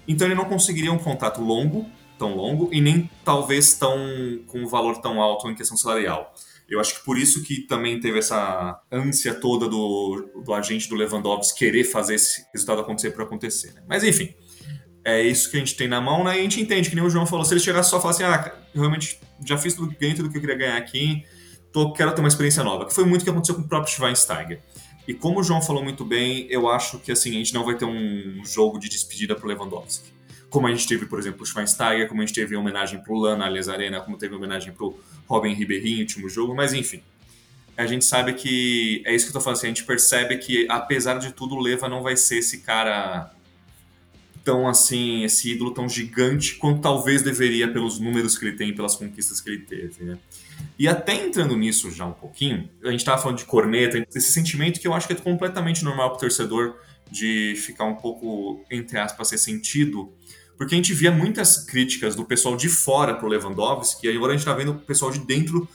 Então 0.05 0.27
ele 0.27 0.35
não 0.35 0.43
conseguiria 0.43 0.91
um 0.91 0.97
contrato 0.97 1.41
longo, 1.41 1.89
tão 2.19 2.35
longo, 2.35 2.69
e 2.73 2.81
nem 2.81 3.09
talvez 3.23 3.73
tão 3.75 3.97
com 4.47 4.59
um 4.59 4.67
valor 4.67 4.97
tão 4.97 5.21
alto 5.21 5.49
em 5.49 5.55
questão 5.55 5.77
salarial. 5.77 6.35
Eu 6.67 6.81
acho 6.81 6.99
que 6.99 7.05
por 7.05 7.17
isso 7.17 7.41
que 7.41 7.61
também 7.61 8.01
teve 8.01 8.19
essa 8.19 8.77
ânsia 8.91 9.33
toda 9.33 9.69
do, 9.69 10.29
do 10.43 10.53
agente 10.53 10.89
do 10.89 10.95
Lewandowski 10.95 11.57
querer 11.57 11.85
fazer 11.85 12.15
esse 12.15 12.45
resultado 12.53 12.81
acontecer 12.81 13.11
para 13.11 13.23
acontecer. 13.23 13.73
Né? 13.73 13.81
Mas 13.87 14.03
enfim, 14.03 14.35
é 15.05 15.21
isso 15.21 15.49
que 15.49 15.55
a 15.55 15.59
gente 15.59 15.77
tem 15.77 15.87
na 15.87 16.01
mão, 16.01 16.25
né? 16.25 16.35
E 16.35 16.39
a 16.39 16.43
gente 16.43 16.59
entende, 16.59 16.89
que 16.89 16.95
nem 16.95 17.05
o 17.05 17.09
João 17.09 17.25
falou, 17.25 17.45
se 17.45 17.53
ele 17.53 17.61
chegar 17.61 17.81
só 17.83 17.97
e 17.97 18.01
falar 18.01 18.11
assim, 18.11 18.23
ah, 18.23 18.53
realmente 18.75 19.17
já 19.45 19.57
fiz 19.57 19.73
tudo, 19.73 19.95
ganhei 19.99 20.15
tudo 20.15 20.29
que 20.29 20.37
eu 20.37 20.41
queria 20.41 20.55
ganhar 20.55 20.77
aqui, 20.77 21.23
tô, 21.71 21.93
quero 21.93 22.13
ter 22.13 22.21
uma 22.21 22.27
experiência 22.27 22.63
nova, 22.63 22.85
que 22.85 22.93
foi 22.93 23.05
muito 23.05 23.21
o 23.21 23.23
que 23.23 23.29
aconteceu 23.29 23.55
com 23.55 23.61
o 23.61 23.67
próprio 23.67 23.93
Schweinsteiger. 23.93 24.61
E 25.07 25.13
como 25.13 25.39
o 25.39 25.43
João 25.43 25.61
falou 25.61 25.83
muito 25.83 26.03
bem, 26.03 26.47
eu 26.49 26.69
acho 26.69 26.99
que 26.99 27.11
assim, 27.11 27.31
a 27.31 27.33
gente 27.35 27.53
não 27.53 27.63
vai 27.63 27.75
ter 27.75 27.85
um 27.85 28.43
jogo 28.45 28.77
de 28.77 28.89
despedida 28.89 29.35
pro 29.35 29.47
Lewandowski. 29.47 30.11
Como 30.49 30.67
a 30.67 30.71
gente 30.71 30.87
teve, 30.87 31.05
por 31.05 31.19
exemplo, 31.19 31.43
o 31.43 31.45
Schweinsteiger, 31.45 32.07
como 32.07 32.21
a 32.21 32.25
gente 32.25 32.35
teve 32.35 32.55
em 32.55 32.57
homenagem 32.57 33.01
pro 33.01 33.15
Lana 33.15 33.45
Allianz 33.45 33.69
Arena, 33.69 34.01
como 34.01 34.17
teve 34.17 34.35
homenagem 34.35 34.73
pro 34.73 34.97
Robin 35.27 35.53
Ribeirinho 35.53 36.01
último 36.01 36.29
jogo, 36.29 36.55
mas 36.55 36.73
enfim. 36.73 37.01
A 37.77 37.85
gente 37.85 38.05
sabe 38.05 38.33
que, 38.33 39.03
é 39.05 39.13
isso 39.13 39.25
que 39.25 39.29
eu 39.29 39.33
tô 39.33 39.41
falando, 39.41 39.57
assim, 39.57 39.67
a 39.67 39.69
gente 39.69 39.83
percebe 39.83 40.37
que, 40.37 40.65
apesar 40.67 41.19
de 41.19 41.31
tudo, 41.31 41.55
o 41.55 41.59
Leva 41.59 41.87
não 41.87 42.01
vai 42.01 42.17
ser 42.17 42.39
esse 42.39 42.61
cara 42.61 43.31
tão 44.47 44.65
assim, 44.65 45.25
esse 45.25 45.51
ídolo 45.51 45.71
tão 45.71 45.89
gigante 45.89 46.55
quanto 46.55 46.79
talvez 46.79 47.21
deveria 47.21 47.67
pelos 47.67 47.99
números 47.99 48.37
que 48.37 48.45
ele 48.45 48.55
tem, 48.55 48.73
pelas 48.73 48.95
conquistas 48.95 49.41
que 49.41 49.49
ele 49.49 49.59
teve, 49.59 50.05
né? 50.05 50.17
E 50.79 50.87
até 50.87 51.13
entrando 51.15 51.57
nisso 51.57 51.91
já 51.91 52.05
um 52.05 52.13
pouquinho, 52.13 52.69
a 52.81 52.89
gente 52.89 53.01
estava 53.01 53.21
falando 53.21 53.39
de 53.39 53.43
corneta, 53.43 53.97
esse 54.15 54.31
sentimento 54.31 54.79
que 54.79 54.87
eu 54.87 54.93
acho 54.93 55.05
que 55.05 55.11
é 55.11 55.17
completamente 55.17 55.83
normal 55.83 56.11
para 56.11 56.15
o 56.15 56.19
torcedor 56.21 56.77
de 57.11 57.55
ficar 57.57 57.83
um 57.83 57.95
pouco, 57.95 58.63
entre 58.71 58.97
aspas, 58.97 59.31
ressentido, 59.31 60.13
porque 60.57 60.75
a 60.75 60.77
gente 60.77 60.93
via 60.93 61.11
muitas 61.11 61.65
críticas 61.65 62.15
do 62.15 62.23
pessoal 62.23 62.55
de 62.55 62.69
fora 62.69 63.13
pro 63.13 63.27
Lewandowski, 63.27 64.07
e 64.07 64.15
agora 64.15 64.31
a 64.31 64.35
gente 64.37 64.47
está 64.47 64.53
vendo 64.53 64.71
o 64.71 64.79
pessoal 64.79 65.11
de 65.11 65.19
dentro 65.19 65.67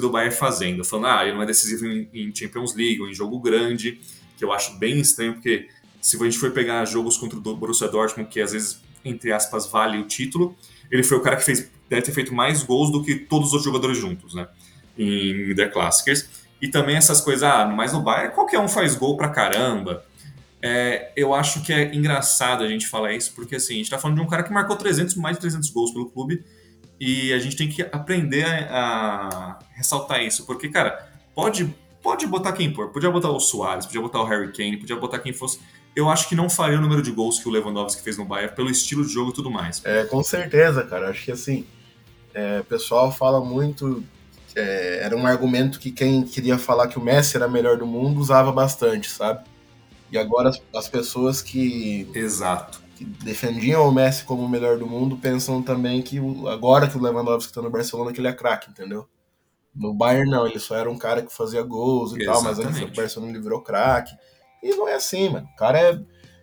do 0.00 0.08
Bayern 0.08 0.34
fazendo, 0.34 0.82
falando, 0.82 1.08
ah, 1.08 1.24
ele 1.24 1.34
não 1.34 1.42
é 1.42 1.46
decisivo 1.46 1.84
em 1.86 2.34
Champions 2.34 2.74
League 2.74 3.02
ou 3.02 3.08
em 3.08 3.14
jogo 3.14 3.38
grande, 3.38 4.00
que 4.38 4.42
eu 4.42 4.50
acho 4.50 4.78
bem 4.78 4.98
estranho, 4.98 5.34
porque 5.34 5.68
se 6.04 6.20
a 6.20 6.24
gente 6.24 6.38
for 6.38 6.50
pegar 6.50 6.84
jogos 6.84 7.16
contra 7.16 7.38
o 7.38 7.56
Borussia 7.56 7.88
Dortmund, 7.88 8.28
que 8.28 8.38
às 8.38 8.52
vezes, 8.52 8.78
entre 9.02 9.32
aspas, 9.32 9.66
vale 9.66 9.96
o 9.96 10.04
título, 10.04 10.54
ele 10.90 11.02
foi 11.02 11.16
o 11.16 11.22
cara 11.22 11.34
que 11.34 11.42
fez, 11.42 11.70
deve 11.88 12.02
ter 12.02 12.12
feito 12.12 12.34
mais 12.34 12.62
gols 12.62 12.92
do 12.92 13.02
que 13.02 13.14
todos 13.14 13.54
os 13.54 13.64
jogadores 13.64 13.96
juntos, 13.96 14.34
né? 14.34 14.46
Em 14.98 15.54
The 15.54 15.66
Classics. 15.68 16.28
E 16.60 16.68
também 16.68 16.96
essas 16.96 17.22
coisas, 17.22 17.42
ah, 17.42 17.64
mas 17.64 17.94
no 17.94 18.02
Bayern 18.02 18.34
qualquer 18.34 18.58
um 18.58 18.68
faz 18.68 18.94
gol 18.94 19.16
pra 19.16 19.30
caramba. 19.30 20.04
É, 20.60 21.10
eu 21.16 21.32
acho 21.32 21.62
que 21.62 21.72
é 21.72 21.94
engraçado 21.94 22.62
a 22.62 22.68
gente 22.68 22.86
falar 22.86 23.14
isso, 23.14 23.32
porque 23.34 23.56
assim, 23.56 23.72
a 23.72 23.76
gente 23.78 23.90
tá 23.90 23.98
falando 23.98 24.18
de 24.18 24.22
um 24.22 24.28
cara 24.28 24.42
que 24.42 24.52
marcou 24.52 24.76
300, 24.76 25.14
mais 25.14 25.38
de 25.38 25.40
300 25.40 25.70
gols 25.70 25.90
pelo 25.90 26.10
clube, 26.10 26.44
e 27.00 27.32
a 27.32 27.38
gente 27.38 27.56
tem 27.56 27.66
que 27.66 27.80
aprender 27.80 28.44
a, 28.44 28.68
a 28.70 29.58
ressaltar 29.74 30.22
isso, 30.22 30.44
porque, 30.44 30.68
cara, 30.68 31.08
pode, 31.34 31.74
pode 32.02 32.26
botar 32.26 32.52
quem 32.52 32.74
for, 32.74 32.90
podia 32.90 33.10
botar 33.10 33.30
o 33.30 33.40
Soares, 33.40 33.86
podia 33.86 34.02
botar 34.02 34.20
o 34.20 34.24
Harry 34.24 34.52
Kane, 34.52 34.76
podia 34.76 34.96
botar 34.96 35.18
quem 35.18 35.32
fosse, 35.32 35.60
eu 35.94 36.08
acho 36.08 36.28
que 36.28 36.34
não 36.34 36.50
faria 36.50 36.78
o 36.78 36.80
número 36.80 37.02
de 37.02 37.10
gols 37.10 37.38
que 37.38 37.48
o 37.48 37.52
Lewandowski 37.52 38.02
fez 38.02 38.18
no 38.18 38.24
Bayern 38.24 38.54
pelo 38.54 38.70
estilo 38.70 39.04
de 39.04 39.12
jogo 39.12 39.30
e 39.30 39.34
tudo 39.34 39.50
mais. 39.50 39.80
É, 39.84 40.04
com 40.04 40.22
certeza, 40.22 40.82
cara. 40.82 41.10
Acho 41.10 41.24
que 41.24 41.32
assim, 41.32 41.64
é, 42.32 42.60
o 42.60 42.64
pessoal 42.64 43.12
fala 43.12 43.44
muito. 43.44 44.02
É, 44.56 45.00
era 45.02 45.16
um 45.16 45.26
argumento 45.26 45.78
que 45.78 45.90
quem 45.90 46.24
queria 46.24 46.58
falar 46.58 46.88
que 46.88 46.98
o 46.98 47.02
Messi 47.02 47.36
era 47.36 47.48
melhor 47.48 47.76
do 47.76 47.86
mundo 47.86 48.20
usava 48.20 48.50
bastante, 48.50 49.08
sabe? 49.08 49.44
E 50.10 50.18
agora 50.18 50.48
as, 50.48 50.60
as 50.74 50.88
pessoas 50.88 51.40
que. 51.40 52.10
Exato. 52.14 52.82
Que 52.96 53.04
defendiam 53.04 53.88
o 53.88 53.92
Messi 53.92 54.24
como 54.24 54.44
o 54.44 54.48
melhor 54.48 54.78
do 54.78 54.86
mundo 54.86 55.16
pensam 55.16 55.62
também 55.62 56.02
que 56.02 56.18
agora 56.48 56.88
que 56.88 56.96
o 56.96 57.02
Lewandowski 57.02 57.50
está 57.50 57.60
no 57.60 57.70
Barcelona 57.70 58.12
que 58.12 58.20
ele 58.20 58.28
é 58.28 58.32
craque, 58.32 58.70
entendeu? 58.70 59.08
No 59.74 59.92
Bayern 59.92 60.30
não, 60.30 60.46
ele 60.46 60.60
só 60.60 60.76
era 60.76 60.88
um 60.88 60.96
cara 60.96 61.22
que 61.22 61.34
fazia 61.34 61.62
gols 61.62 62.12
e 62.12 62.22
Exatamente. 62.22 62.32
tal, 62.32 62.42
mas 62.42 62.58
antes 62.60 62.80
o 62.80 62.94
Barcelona 62.94 63.32
ele 63.32 63.42
virou 63.42 63.60
craque. 63.60 64.14
E 64.64 64.74
não 64.74 64.88
é 64.88 64.94
assim, 64.94 65.28
mano. 65.28 65.46
O 65.52 65.56
cara 65.56 65.78
é. 65.78 66.00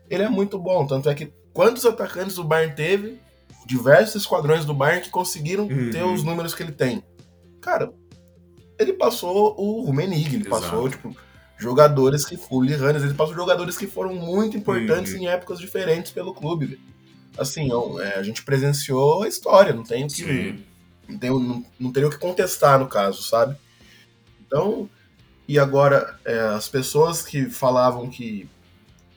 Ele 0.08 0.24
é 0.24 0.30
muito 0.30 0.60
bom. 0.60 0.86
Tanto 0.86 1.10
é 1.10 1.16
que 1.16 1.34
quantos 1.52 1.86
atacantes 1.88 2.38
o 2.38 2.44
Bayern 2.44 2.76
teve, 2.76 3.20
diversos 3.66 4.22
esquadrões 4.22 4.64
do 4.64 4.76
Bayern 4.76 5.02
que 5.02 5.10
conseguiram 5.10 5.64
uhum. 5.64 5.90
ter 5.90 6.04
os 6.04 6.24
números 6.24 6.54
que 6.54 6.62
ele 6.62 6.72
tem. 6.72 7.04
Cara, 7.60 7.92
ele 8.78 8.94
passou 8.94 9.56
o 9.58 9.82
Rumenig, 9.82 10.36
ele 10.36 10.48
Exato. 10.48 10.50
passou, 10.50 10.88
tipo, 10.88 11.16
jogadores 11.58 12.24
que. 12.24 12.40
O 12.50 12.64
ele 12.64 13.14
passou 13.16 13.34
jogadores 13.34 13.76
que 13.76 13.88
foram 13.88 14.14
muito 14.14 14.56
importantes 14.56 15.14
uhum. 15.14 15.22
em 15.22 15.28
épocas 15.28 15.58
diferentes 15.58 16.12
pelo 16.12 16.34
clube, 16.34 16.68
velho. 16.68 16.82
Assim, 17.40 17.70
é, 18.02 18.20
a 18.20 18.24
gente 18.24 18.44
presenciou 18.44 19.24
a 19.24 19.28
história, 19.28 19.74
não 19.74 19.84
tem 19.84 20.06
o 20.06 20.08
que. 20.08 20.64
Não, 21.10 21.18
tem, 21.18 21.30
não, 21.32 21.66
não 21.80 21.92
teria 21.92 22.08
o 22.08 22.12
que 22.12 22.20
contestar 22.20 22.78
no 22.78 22.88
caso, 22.88 23.24
sabe? 23.24 23.56
Então, 24.46 24.88
e 25.52 25.60
agora, 25.60 26.18
é, 26.24 26.40
as 26.40 26.70
pessoas 26.70 27.22
que 27.22 27.50
falavam 27.50 28.10
que 28.10 28.48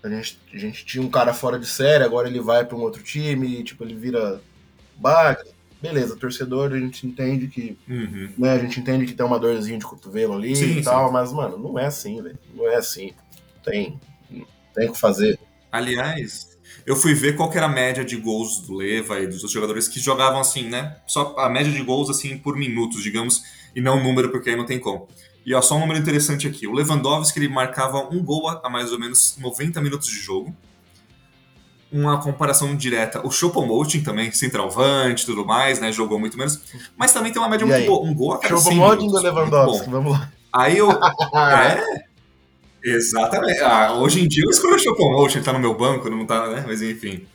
a 0.03 0.09
gente, 0.09 0.41
a 0.53 0.59
gente 0.59 0.85
tinha 0.85 1.01
um 1.01 1.09
cara 1.09 1.33
fora 1.33 1.61
de 1.61 1.67
série, 1.67 2.03
agora 2.03 2.27
ele 2.27 2.41
vai 2.41 2.65
para 2.65 2.77
um 2.77 2.81
outro 2.81 3.05
time, 3.05 3.63
tipo, 3.63 3.85
ele 3.85 3.95
vira 3.95 4.41
baga. 4.97 5.45
Beleza, 5.81 6.17
torcedor, 6.17 6.73
a 6.73 6.79
gente 6.81 7.07
entende 7.07 7.47
que. 7.47 7.79
Uhum. 7.89 8.33
Né, 8.37 8.51
a 8.51 8.59
gente 8.59 8.81
entende 8.81 9.07
que 9.07 9.15
tem 9.15 9.25
uma 9.25 9.39
dorzinha 9.39 9.79
de 9.79 9.85
cotovelo 9.85 10.35
ali 10.35 10.57
sim, 10.57 10.79
e 10.79 10.83
tal, 10.83 11.07
sim. 11.07 11.13
mas, 11.13 11.33
mano, 11.33 11.57
não 11.57 11.79
é 11.79 11.87
assim, 11.87 12.21
velho. 12.21 12.39
Não 12.53 12.69
é 12.69 12.75
assim. 12.75 13.13
Tem. 13.63 14.01
Tem 14.75 14.89
o 14.89 14.93
que 14.93 14.99
fazer. 14.99 15.39
Aliás, 15.71 16.59
eu 16.85 16.97
fui 16.97 17.15
ver 17.15 17.37
qual 17.37 17.53
era 17.53 17.67
a 17.67 17.69
média 17.69 18.05
de 18.05 18.17
gols 18.17 18.59
do 18.59 18.75
Leva 18.75 19.21
e 19.21 19.27
dos 19.27 19.37
outros 19.37 19.53
jogadores 19.53 19.87
que 19.87 20.01
jogavam 20.01 20.41
assim, 20.41 20.69
né? 20.69 20.97
Só 21.07 21.37
a 21.39 21.49
média 21.49 21.71
de 21.71 21.83
gols 21.83 22.11
assim 22.11 22.37
por 22.37 22.57
minutos, 22.57 23.05
digamos, 23.05 23.45
e 23.73 23.81
não 23.81 24.03
número, 24.03 24.31
porque 24.31 24.51
aí 24.51 24.57
não 24.57 24.67
tem 24.67 24.81
como. 24.81 25.07
E 25.45 25.55
ó, 25.55 25.61
só 25.61 25.77
um 25.77 25.81
número 25.81 25.99
interessante 25.99 26.47
aqui. 26.47 26.67
O 26.67 26.73
Lewandowski 26.73 27.39
ele 27.39 27.49
marcava 27.49 27.99
um 27.99 28.23
gol 28.23 28.49
a 28.49 28.71
mais 28.71 28.93
ou 28.93 28.99
menos 28.99 29.37
90 29.39 29.81
minutos 29.81 30.09
de 30.09 30.17
jogo. 30.17 30.55
Uma 31.93 32.21
comparação 32.21 32.75
direta. 32.75 33.25
O 33.25 33.31
Choupo-Moting 33.31 34.03
também, 34.03 34.33
centralvante 34.33 35.23
e 35.23 35.27
tudo 35.27 35.45
mais, 35.45 35.79
né? 35.79 35.93
Jogou 35.93 36.19
muito 36.19 36.37
menos. 36.37 36.61
Mas 36.97 37.13
também 37.13 37.33
tem 37.33 37.41
uma 37.41 37.49
média 37.49 37.67
muito 37.67 37.87
boa. 37.87 38.09
Um 38.09 38.15
gol 38.15 38.33
a 38.33 38.39
cada 38.39 38.57
Choupo-Moting 38.57 39.09
do 39.09 39.21
Lewandowski, 39.21 39.91
vamos 39.91 40.13
lá. 40.13 40.33
Aí 40.53 40.79
eu... 40.79 40.91
é... 41.37 42.05
Exatamente. 42.85 43.61
Ah, 43.61 43.95
hoje 43.95 44.23
em 44.23 44.29
dia 44.29 44.45
eu 44.45 44.51
escolho 44.51 44.75
o 44.75 44.79
Chocomotion, 44.79 45.39
ele 45.39 45.45
tá 45.45 45.55
no 45.55 45.59
meu 45.59 45.75
banco, 45.75 46.11
não 46.11 46.27
tá, 46.27 46.49
né? 46.49 46.65
Mas 46.67 46.83
enfim. 46.83 47.27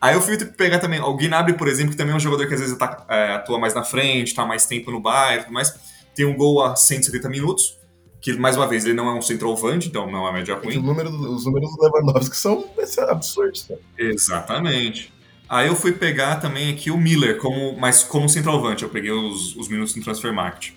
Aí 0.00 0.14
eu 0.14 0.22
fui 0.22 0.38
pegar 0.38 0.78
também 0.78 1.00
o 1.00 1.14
Gnabry, 1.14 1.54
por 1.54 1.68
exemplo, 1.68 1.90
que 1.90 1.96
também 1.96 2.14
é 2.14 2.16
um 2.16 2.20
jogador 2.20 2.46
que 2.46 2.54
às 2.54 2.60
vezes 2.60 2.76
tá, 2.78 3.04
é, 3.08 3.34
atua 3.34 3.58
mais 3.58 3.74
na 3.74 3.82
frente, 3.82 4.34
tá 4.34 4.46
mais 4.46 4.64
tempo 4.64 4.90
no 4.90 5.00
bairro, 5.00 5.46
mas 5.50 5.74
tem 6.18 6.26
um 6.26 6.34
gol 6.34 6.64
a 6.64 6.74
170 6.74 7.28
minutos, 7.28 7.78
que 8.20 8.32
mais 8.32 8.56
uma 8.56 8.66
vez 8.66 8.84
ele 8.84 8.94
não 8.94 9.08
é 9.08 9.14
um 9.14 9.22
centroavante, 9.22 9.86
então 9.86 10.10
não 10.10 10.18
é 10.18 10.22
uma 10.22 10.32
média 10.32 10.56
ruim. 10.56 10.74
É 10.74 10.80
número, 10.80 11.08
os 11.10 11.46
números 11.46 11.70
do 11.70 11.80
Lewandowski 11.80 12.36
são 12.36 12.68
absurdos, 13.08 13.62
cara. 13.68 13.80
Exatamente. 13.96 15.12
Aí 15.48 15.68
eu 15.68 15.76
fui 15.76 15.92
pegar 15.92 16.40
também 16.40 16.72
aqui 16.72 16.90
o 16.90 16.98
Miller, 16.98 17.38
como, 17.38 17.78
mas 17.78 18.02
como 18.02 18.28
centroavante, 18.28 18.82
eu 18.82 18.88
peguei 18.88 19.12
os, 19.12 19.54
os 19.54 19.68
minutos 19.68 19.94
no 19.94 20.02
Transfer 20.02 20.32
Market. 20.32 20.72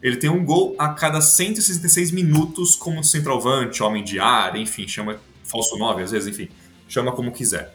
Ele 0.00 0.16
tem 0.16 0.30
um 0.30 0.44
gol 0.44 0.76
a 0.78 0.90
cada 0.90 1.20
166 1.20 2.12
minutos 2.12 2.76
como 2.76 3.02
centroavante, 3.02 3.82
homem 3.82 4.04
de 4.04 4.20
área, 4.20 4.60
enfim, 4.60 4.86
chama 4.86 5.20
falso 5.42 5.76
9 5.76 6.04
às 6.04 6.12
vezes, 6.12 6.28
enfim, 6.28 6.48
chama 6.86 7.10
como 7.10 7.32
quiser. 7.32 7.74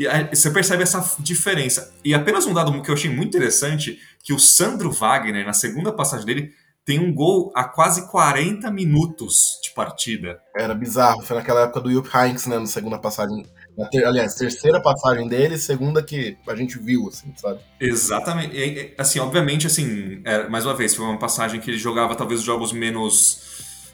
E 0.00 0.08
aí, 0.08 0.26
você 0.34 0.50
percebe 0.50 0.82
essa 0.82 1.14
diferença. 1.18 1.92
E 2.02 2.14
apenas 2.14 2.46
um 2.46 2.54
dado 2.54 2.80
que 2.80 2.90
eu 2.90 2.94
achei 2.94 3.10
muito 3.10 3.36
interessante, 3.36 3.98
que 4.22 4.32
o 4.32 4.38
Sandro 4.38 4.90
Wagner, 4.90 5.44
na 5.44 5.52
segunda 5.52 5.92
passagem 5.92 6.24
dele, 6.24 6.54
tem 6.86 6.98
um 6.98 7.12
gol 7.12 7.52
a 7.54 7.64
quase 7.64 8.08
40 8.08 8.70
minutos 8.70 9.60
de 9.62 9.70
partida. 9.74 10.40
Era 10.56 10.74
bizarro, 10.74 11.20
foi 11.20 11.36
naquela 11.36 11.64
época 11.64 11.82
do 11.82 11.92
Jupp 11.92 12.08
Heynckes, 12.16 12.46
né, 12.46 12.58
na 12.58 12.64
segunda 12.64 12.98
passagem. 12.98 13.44
Na 13.76 13.88
ter, 13.88 14.02
aliás, 14.06 14.34
terceira 14.36 14.80
passagem 14.80 15.28
dele, 15.28 15.58
segunda 15.58 16.02
que 16.02 16.38
a 16.48 16.54
gente 16.54 16.78
viu, 16.78 17.06
assim, 17.06 17.34
sabe? 17.36 17.60
Exatamente. 17.78 18.56
E, 18.56 18.94
assim, 18.96 19.18
obviamente, 19.18 19.66
assim, 19.66 20.22
é, 20.24 20.48
mais 20.48 20.64
uma 20.64 20.74
vez, 20.74 20.94
foi 20.94 21.04
uma 21.04 21.18
passagem 21.18 21.60
que 21.60 21.70
ele 21.70 21.78
jogava 21.78 22.14
talvez 22.14 22.40
jogos 22.40 22.72
menos 22.72 23.49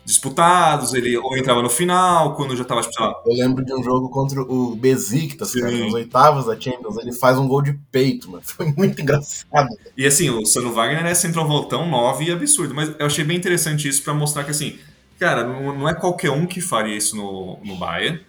disputados, 0.06 0.94
ele 0.94 1.18
ou 1.18 1.36
entrava 1.36 1.60
no 1.60 1.68
final, 1.68 2.36
quando 2.36 2.56
já 2.56 2.64
tava, 2.64 2.80
tipo, 2.80 3.02
lá. 3.02 3.12
Eu 3.26 3.34
lembro 3.34 3.64
de 3.64 3.74
um 3.74 3.82
jogo 3.82 4.08
contra 4.08 4.40
o 4.40 4.76
Besiktas, 4.76 5.52
cara, 5.52 5.72
nos 5.72 5.92
oitavas 5.94 6.46
da 6.46 6.58
Champions, 6.58 6.96
ele 6.98 7.12
faz 7.12 7.36
um 7.36 7.48
gol 7.48 7.60
de 7.60 7.72
peito, 7.90 8.30
mano. 8.30 8.42
Foi 8.46 8.72
muito 8.72 9.02
engraçado. 9.02 9.68
E 9.96 10.06
assim, 10.06 10.30
o 10.30 10.46
Sano 10.46 10.72
Wagner 10.72 11.04
é 11.04 11.14
centrovoltão 11.14 11.90
9 11.90 12.24
e 12.24 12.30
absurdo, 12.30 12.72
mas 12.72 12.94
eu 12.96 13.04
achei 13.04 13.24
bem 13.24 13.36
interessante 13.36 13.88
isso 13.88 14.00
para 14.04 14.14
mostrar 14.14 14.44
que, 14.44 14.52
assim, 14.52 14.78
cara, 15.18 15.42
não, 15.42 15.88
é 15.88 15.92
qualquer 15.92 16.30
um 16.30 16.46
que 16.46 16.60
faria 16.60 16.96
isso 16.96 17.16
no, 17.16 17.58
no 17.64 17.74
Bayern. 17.74 18.20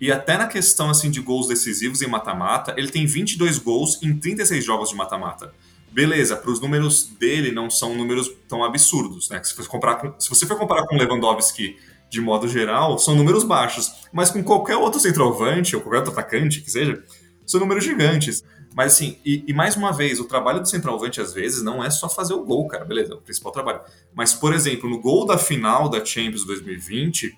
E 0.00 0.10
até 0.10 0.38
na 0.38 0.46
questão 0.46 0.90
assim 0.90 1.10
de 1.10 1.20
gols 1.20 1.48
decisivos 1.48 2.00
em 2.00 2.06
mata-mata, 2.06 2.74
ele 2.78 2.88
tem 2.88 3.06
22 3.06 3.58
gols 3.58 4.02
em 4.02 4.16
36 4.16 4.64
jogos 4.64 4.88
de 4.90 4.94
mata-mata 4.94 5.52
beleza, 5.90 6.36
para 6.36 6.50
os 6.50 6.60
números 6.60 7.04
dele 7.18 7.52
não 7.52 7.70
são 7.70 7.94
números 7.94 8.30
tão 8.48 8.64
absurdos, 8.64 9.30
né? 9.30 9.42
Se, 9.42 9.56
você 9.56 9.68
comparar 9.68 9.96
com, 9.96 10.18
se 10.20 10.28
você 10.28 10.46
for 10.46 10.58
comparar 10.58 10.86
com 10.86 10.96
Lewandowski 10.96 11.76
de 12.08 12.20
modo 12.20 12.48
geral, 12.48 12.98
são 12.98 13.14
números 13.14 13.44
baixos. 13.44 13.92
Mas 14.12 14.30
com 14.30 14.42
qualquer 14.42 14.76
outro 14.76 15.00
centroavante, 15.00 15.74
ou 15.74 15.82
qualquer 15.82 15.98
outro 15.98 16.12
atacante 16.12 16.60
que 16.60 16.70
seja, 16.70 17.02
são 17.44 17.60
números 17.60 17.84
gigantes. 17.84 18.44
Mas 18.74 18.92
assim, 18.92 19.18
e, 19.24 19.42
e, 19.46 19.54
mais 19.54 19.74
uma 19.74 19.90
vez, 19.90 20.20
o 20.20 20.24
trabalho 20.24 20.60
do 20.60 20.68
centroavante 20.68 21.20
às 21.20 21.32
vezes 21.32 21.62
não 21.62 21.82
é 21.82 21.88
só 21.88 22.08
fazer 22.08 22.34
o 22.34 22.44
gol, 22.44 22.68
cara, 22.68 22.84
beleza, 22.84 23.14
é 23.14 23.16
o 23.16 23.20
principal 23.22 23.50
trabalho. 23.50 23.80
Mas, 24.14 24.34
por 24.34 24.52
exemplo, 24.52 24.88
no 24.88 25.00
gol 25.00 25.24
da 25.24 25.38
final 25.38 25.88
da 25.88 26.04
Champions 26.04 26.44
2020, 26.44 27.34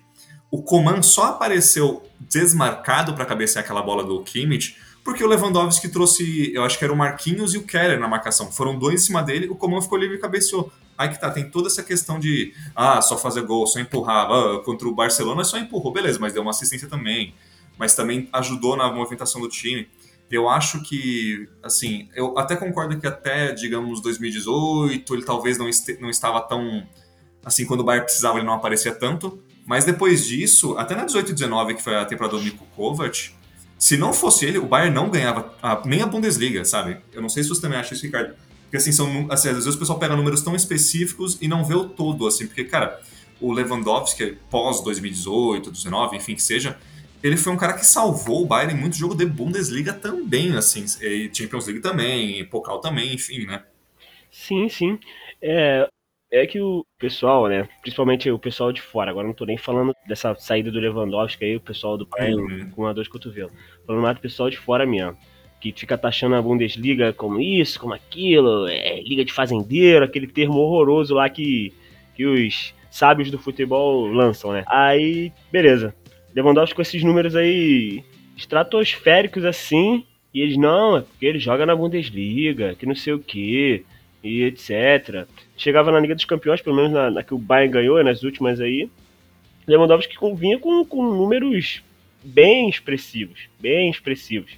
o 0.51 0.61
Coman 0.61 1.01
só 1.01 1.27
apareceu 1.27 2.03
desmarcado 2.19 3.13
para 3.13 3.25
cabecear 3.25 3.63
aquela 3.63 3.81
bola 3.81 4.03
do 4.03 4.21
Kimmich 4.21 4.75
porque 5.03 5.23
o 5.23 5.27
Lewandowski 5.27 5.89
trouxe, 5.89 6.51
eu 6.53 6.63
acho 6.63 6.77
que 6.77 6.83
era 6.83 6.93
o 6.93 6.95
Marquinhos 6.97 7.53
e 7.53 7.57
o 7.57 7.63
Keller 7.63 7.99
na 7.99 8.07
marcação. 8.07 8.51
Foram 8.51 8.77
dois 8.77 9.01
em 9.01 9.05
cima 9.05 9.23
dele, 9.23 9.47
o 9.47 9.55
Coman 9.55 9.81
ficou 9.81 9.97
livre 9.97 10.17
e 10.17 10.19
cabeceou. 10.19 10.71
Aí 10.97 11.09
que 11.09 11.19
tá, 11.19 11.31
tem 11.31 11.49
toda 11.49 11.67
essa 11.67 11.81
questão 11.81 12.19
de, 12.19 12.53
ah, 12.75 13.01
só 13.01 13.17
fazer 13.17 13.43
gol, 13.43 13.65
só 13.65 13.79
empurrar. 13.79 14.29
Ah, 14.29 14.61
contra 14.65 14.87
o 14.87 14.93
Barcelona 14.93 15.43
só 15.43 15.57
empurrou, 15.57 15.93
beleza, 15.93 16.19
mas 16.19 16.33
deu 16.33 16.41
uma 16.41 16.51
assistência 16.51 16.87
também. 16.87 17.33
Mas 17.77 17.95
também 17.95 18.27
ajudou 18.33 18.75
na 18.75 18.91
movimentação 18.91 19.39
do 19.39 19.47
time. 19.47 19.87
Eu 20.29 20.47
acho 20.49 20.83
que, 20.83 21.47
assim, 21.63 22.09
eu 22.13 22.37
até 22.37 22.55
concordo 22.55 22.99
que 22.99 23.07
até, 23.07 23.51
digamos, 23.53 24.01
2018, 24.01 25.15
ele 25.15 25.23
talvez 25.23 25.57
não, 25.57 25.67
este, 25.69 25.99
não 25.99 26.09
estava 26.09 26.41
tão. 26.41 26.85
Assim, 27.43 27.65
quando 27.65 27.79
o 27.79 27.83
Bayern 27.83 28.05
precisava, 28.05 28.37
ele 28.37 28.45
não 28.45 28.53
aparecia 28.53 28.93
tanto. 28.93 29.41
Mas 29.65 29.85
depois 29.85 30.27
disso, 30.27 30.77
até 30.77 30.95
na 30.95 31.05
18 31.05 31.31
e 31.31 31.33
19, 31.33 31.75
que 31.75 31.81
foi 31.81 31.95
a 31.95 32.03
temporada 32.03 32.37
do 32.37 32.43
Niko 32.43 32.65
Kovac, 32.75 33.31
se 33.79 33.95
não 33.95 34.13
fosse 34.13 34.45
ele, 34.45 34.57
o 34.57 34.65
Bayern 34.65 34.93
não 34.93 35.09
ganhava 35.09 35.55
a, 35.63 35.81
nem 35.85 36.01
a 36.01 36.05
Bundesliga, 36.05 36.65
sabe? 36.65 36.97
Eu 37.13 37.21
não 37.21 37.29
sei 37.29 37.43
se 37.43 37.49
você 37.49 37.61
também 37.61 37.79
acha 37.79 37.93
isso, 37.93 38.05
Ricardo. 38.05 38.35
Porque 38.63 38.75
assim, 38.75 38.91
são, 38.91 39.25
assim, 39.31 39.47
às 39.47 39.55
vezes 39.55 39.73
o 39.73 39.79
pessoal 39.79 39.97
pega 39.97 40.15
números 40.17 40.41
tão 40.41 40.53
específicos 40.53 41.37
e 41.41 41.47
não 41.47 41.63
vê 41.63 41.73
o 41.73 41.85
todo, 41.85 42.27
assim, 42.27 42.45
porque, 42.45 42.65
cara, 42.65 42.99
o 43.39 43.53
Lewandowski, 43.53 44.37
pós 44.51 44.83
2018, 44.83 45.71
2019, 45.71 46.17
enfim, 46.17 46.35
que 46.35 46.43
seja, 46.43 46.77
ele 47.23 47.37
foi 47.37 47.53
um 47.53 47.57
cara 47.57 47.73
que 47.73 47.85
salvou 47.85 48.43
o 48.43 48.45
Bayern 48.45 48.73
em 48.73 48.77
muito 48.77 48.97
jogo 48.97 49.15
de 49.15 49.25
Bundesliga 49.25 49.93
também, 49.93 50.55
assim, 50.55 50.85
e 51.01 51.31
Champions 51.33 51.65
League 51.65 51.81
também, 51.81 52.41
e 52.41 52.43
Pokal 52.43 52.79
também, 52.81 53.13
enfim, 53.13 53.45
né? 53.45 53.63
Sim, 54.29 54.67
sim. 54.69 54.99
É, 55.41 55.89
é 56.31 56.45
que 56.45 56.61
o 56.61 56.85
pessoal, 56.97 57.47
né, 57.47 57.67
principalmente 57.81 58.29
o 58.29 58.37
pessoal 58.37 58.71
de 58.71 58.81
fora, 58.81 59.09
agora 59.09 59.27
não 59.27 59.33
tô 59.33 59.45
nem 59.45 59.57
falando 59.57 59.95
dessa 60.07 60.35
saída 60.35 60.71
do 60.71 60.79
Lewandowski 60.79 61.43
aí, 61.43 61.55
o 61.55 61.61
pessoal 61.61 61.97
do 61.97 62.05
Bayern 62.05 62.41
uhum. 62.41 62.69
com 62.71 62.85
a 62.85 62.93
dor 62.93 63.03
de 63.03 63.09
cotovelo. 63.09 63.51
Falando 63.85 64.01
mais 64.01 64.15
do 64.15 64.21
pessoal 64.21 64.49
de 64.49 64.57
fora 64.57 64.85
mesmo, 64.85 65.17
que 65.59 65.73
fica 65.75 65.97
taxando 65.97 66.35
a 66.35 66.41
Bundesliga 66.41 67.11
como 67.13 67.41
isso, 67.41 67.79
como 67.79 67.93
aquilo, 67.93 68.67
é 68.67 69.01
liga 69.01 69.25
de 69.25 69.33
fazendeiro, 69.33 70.05
aquele 70.05 70.27
termo 70.27 70.59
horroroso 70.59 71.15
lá 71.15 71.27
que, 71.29 71.73
que 72.15 72.25
os 72.25 72.73
sábios 72.91 73.31
do 73.31 73.39
futebol 73.39 74.07
lançam, 74.07 74.51
né? 74.51 74.63
Aí, 74.67 75.31
beleza. 75.51 75.95
Lewandowski 76.35 76.75
com 76.75 76.81
esses 76.81 77.03
números 77.03 77.35
aí 77.35 78.03
estratosféricos 78.37 79.43
assim, 79.43 80.05
e 80.33 80.41
eles, 80.41 80.57
não, 80.57 80.97
é 80.97 81.01
porque 81.01 81.25
ele 81.25 81.39
joga 81.39 81.65
na 81.65 81.75
Bundesliga, 81.75 82.75
que 82.75 82.85
não 82.85 82.95
sei 82.95 83.13
o 83.13 83.19
que 83.19 83.83
e 84.23 84.43
etc. 84.43 85.27
Chegava 85.57 85.91
na 85.91 85.99
Liga 85.99 86.15
dos 86.15 86.25
Campeões, 86.25 86.61
pelo 86.61 86.75
menos 86.75 86.91
na, 86.91 87.09
na 87.09 87.23
que 87.23 87.33
o 87.33 87.37
Bayern 87.37 87.73
ganhou, 87.73 88.03
nas 88.03 88.23
últimas 88.23 88.59
aí, 88.59 88.89
Lewandowski 89.67 90.15
vinha 90.35 90.57
com, 90.57 90.83
com 90.83 91.03
números 91.03 91.83
bem 92.23 92.69
expressivos, 92.69 93.47
bem 93.59 93.89
expressivos. 93.89 94.57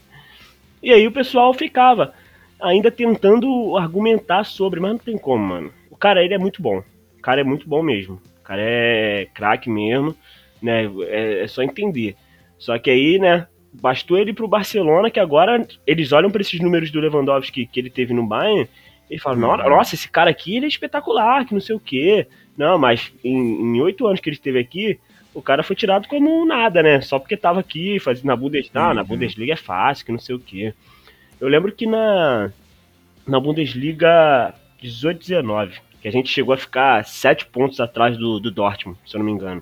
E 0.82 0.92
aí 0.92 1.06
o 1.06 1.12
pessoal 1.12 1.54
ficava 1.54 2.14
ainda 2.60 2.90
tentando 2.90 3.76
argumentar 3.78 4.44
sobre, 4.46 4.80
mas 4.80 4.92
não 4.92 4.98
tem 4.98 5.18
como, 5.18 5.44
mano. 5.44 5.72
O 5.90 5.96
cara, 5.96 6.24
ele 6.24 6.34
é 6.34 6.38
muito 6.38 6.62
bom. 6.62 6.84
O 7.18 7.22
cara 7.22 7.42
é 7.42 7.44
muito 7.44 7.68
bom 7.68 7.84
mesmo. 7.84 8.22
O 8.40 8.44
cara 8.44 8.62
é 8.62 9.28
craque 9.34 9.70
mesmo, 9.70 10.16
né? 10.62 10.90
É, 11.08 11.44
é 11.44 11.48
só 11.48 11.62
entender. 11.62 12.16
Só 12.58 12.78
que 12.80 12.90
aí, 12.90 13.20
né, 13.20 13.48
bastou 13.74 14.18
ele 14.18 14.34
pro 14.34 14.48
Barcelona, 14.48 15.12
que 15.12 15.20
agora 15.20 15.66
eles 15.86 16.12
olham 16.12 16.32
para 16.32 16.42
esses 16.42 16.60
números 16.60 16.92
do 16.92 17.00
Lewandowski 17.00 17.66
que 17.66 17.80
ele 17.80 17.90
teve 17.90 18.14
no 18.14 18.26
Bayern 18.26 18.68
ele 19.12 19.20
fala, 19.20 19.36
uhum. 19.36 19.70
nossa, 19.70 19.94
esse 19.94 20.08
cara 20.10 20.30
aqui 20.30 20.56
ele 20.56 20.66
é 20.66 20.70
espetacular, 20.70 21.46
que 21.46 21.54
não 21.54 21.60
sei 21.60 21.76
o 21.76 21.80
quê. 21.80 22.26
Não, 22.58 22.78
mas 22.78 23.12
em 23.22 23.82
oito 23.82 24.08
anos 24.08 24.22
que 24.22 24.30
ele 24.30 24.38
esteve 24.38 24.58
aqui, 24.58 24.98
o 25.34 25.42
cara 25.42 25.64
foi 25.64 25.76
tirado 25.76 26.08
como 26.08 26.46
nada, 26.46 26.82
né? 26.82 27.02
Só 27.02 27.20
porque 27.20 27.36
tava 27.36 27.60
aqui, 27.60 28.00
fazendo 28.00 28.28
na 28.28 28.38
Bundesliga. 28.38 28.80
Ah, 28.80 28.94
na 28.94 29.02
uhum. 29.02 29.08
Bundesliga 29.08 29.52
é 29.52 29.58
fácil, 29.58 30.06
que 30.06 30.14
não 30.14 30.20
sei 30.20 30.36
o 30.36 30.40
quê. 30.40 30.74
Eu 31.42 31.50
lembro 31.50 31.74
que 31.74 31.86
na, 31.86 32.54
na 33.28 33.38
Bundesliga 33.38 34.56
18-19, 34.82 35.74
que 36.02 36.08
a 36.08 36.12
gente 36.12 36.30
chegou 36.30 36.54
a 36.54 36.58
ficar 36.58 37.04
sete 37.04 37.46
pontos 37.46 37.82
atrás 37.82 38.18
do, 38.18 38.40
do 38.40 38.50
Dortmund, 38.50 38.98
se 39.06 39.18
eu 39.18 39.20
não 39.20 39.26
me 39.26 39.34
engano. 39.34 39.62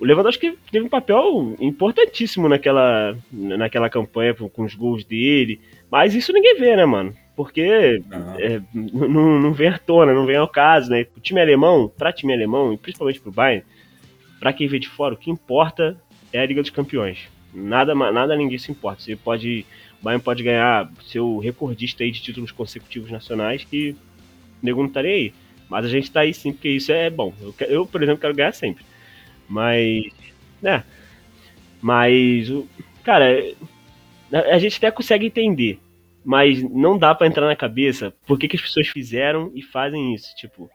O 0.00 0.04
Lewandowski 0.04 0.58
teve 0.72 0.84
um 0.84 0.88
papel 0.88 1.54
importantíssimo 1.60 2.48
naquela, 2.48 3.16
naquela 3.30 3.88
campanha 3.88 4.34
com 4.34 4.64
os 4.64 4.74
gols 4.74 5.04
dele, 5.04 5.60
mas 5.88 6.12
isso 6.12 6.32
ninguém 6.32 6.58
vê, 6.58 6.74
né, 6.74 6.84
mano? 6.84 7.14
Porque 7.36 8.00
é, 8.38 8.60
não, 8.72 9.40
não 9.40 9.52
vem 9.52 9.68
à 9.68 9.78
tona, 9.78 10.14
não 10.14 10.26
vem 10.26 10.36
ao 10.36 10.48
caso, 10.48 10.90
né? 10.90 11.06
O 11.16 11.20
time 11.20 11.40
alemão, 11.40 11.90
para 11.96 12.12
time 12.12 12.32
alemão, 12.32 12.72
e 12.72 12.78
principalmente 12.78 13.20
para 13.20 13.28
o 13.28 13.32
Bayern, 13.32 13.64
para 14.38 14.52
quem 14.52 14.68
vê 14.68 14.78
de 14.78 14.88
fora, 14.88 15.14
o 15.14 15.16
que 15.16 15.30
importa 15.30 15.96
é 16.32 16.40
a 16.40 16.46
Liga 16.46 16.62
dos 16.62 16.70
Campeões. 16.70 17.28
Nada, 17.52 17.94
nada 17.94 18.36
ninguém 18.36 18.58
se 18.58 18.70
importa. 18.70 19.02
Você 19.02 19.16
pode, 19.16 19.64
o 20.00 20.04
Bayern 20.04 20.22
pode 20.22 20.42
ganhar 20.42 20.90
seu 21.06 21.38
recordista 21.38 22.04
aí 22.04 22.10
de 22.10 22.20
títulos 22.20 22.52
consecutivos 22.52 23.10
nacionais 23.10 23.64
que 23.64 23.96
o 24.62 24.66
nego 24.66 24.80
não 24.80 24.88
estaria 24.88 25.14
aí. 25.14 25.34
Mas 25.68 25.86
a 25.86 25.88
gente 25.88 26.04
está 26.04 26.20
aí 26.20 26.34
sim, 26.34 26.52
porque 26.52 26.68
isso 26.68 26.92
é 26.92 27.10
bom. 27.10 27.32
Eu, 27.40 27.54
eu, 27.66 27.86
por 27.86 28.02
exemplo, 28.02 28.20
quero 28.20 28.34
ganhar 28.34 28.52
sempre. 28.52 28.84
Mas, 29.48 30.04
né? 30.60 30.84
Mas, 31.80 32.50
o, 32.50 32.66
cara, 33.02 33.26
a 34.32 34.58
gente 34.58 34.76
até 34.76 34.90
consegue 34.90 35.26
entender 35.26 35.78
mas 36.24 36.62
não 36.62 36.96
dá 36.96 37.14
para 37.14 37.26
entrar 37.26 37.46
na 37.46 37.54
cabeça 37.54 38.12
por 38.26 38.38
que, 38.38 38.48
que 38.48 38.56
as 38.56 38.62
pessoas 38.62 38.88
fizeram 38.88 39.52
e 39.54 39.62
fazem 39.62 40.14
isso. 40.14 40.34
Tipo, 40.36 40.70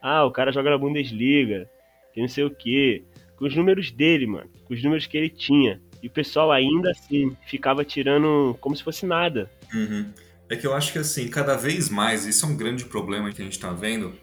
ah, 0.00 0.24
o 0.24 0.30
cara 0.30 0.52
joga 0.52 0.70
na 0.70 0.78
Bundesliga, 0.78 1.68
que 2.14 2.20
não 2.20 2.28
sei 2.28 2.44
o 2.44 2.50
quê. 2.50 3.02
Com 3.36 3.46
os 3.46 3.56
números 3.56 3.90
dele, 3.90 4.26
mano. 4.26 4.48
Com 4.64 4.74
os 4.74 4.82
números 4.82 5.06
que 5.06 5.16
ele 5.16 5.28
tinha. 5.28 5.80
E 6.02 6.06
o 6.06 6.10
pessoal 6.10 6.52
ainda 6.52 6.90
assim 6.90 7.36
ficava 7.46 7.84
tirando 7.84 8.56
como 8.60 8.76
se 8.76 8.82
fosse 8.82 9.04
nada. 9.04 9.50
Uhum. 9.74 10.12
É 10.48 10.56
que 10.56 10.66
eu 10.66 10.74
acho 10.74 10.92
que 10.92 10.98
assim, 10.98 11.28
cada 11.28 11.56
vez 11.56 11.88
mais, 11.88 12.26
isso 12.26 12.44
é 12.44 12.48
um 12.48 12.56
grande 12.56 12.84
problema 12.84 13.32
que 13.32 13.40
a 13.40 13.44
gente 13.44 13.58
tá 13.58 13.72
vendo. 13.72 14.14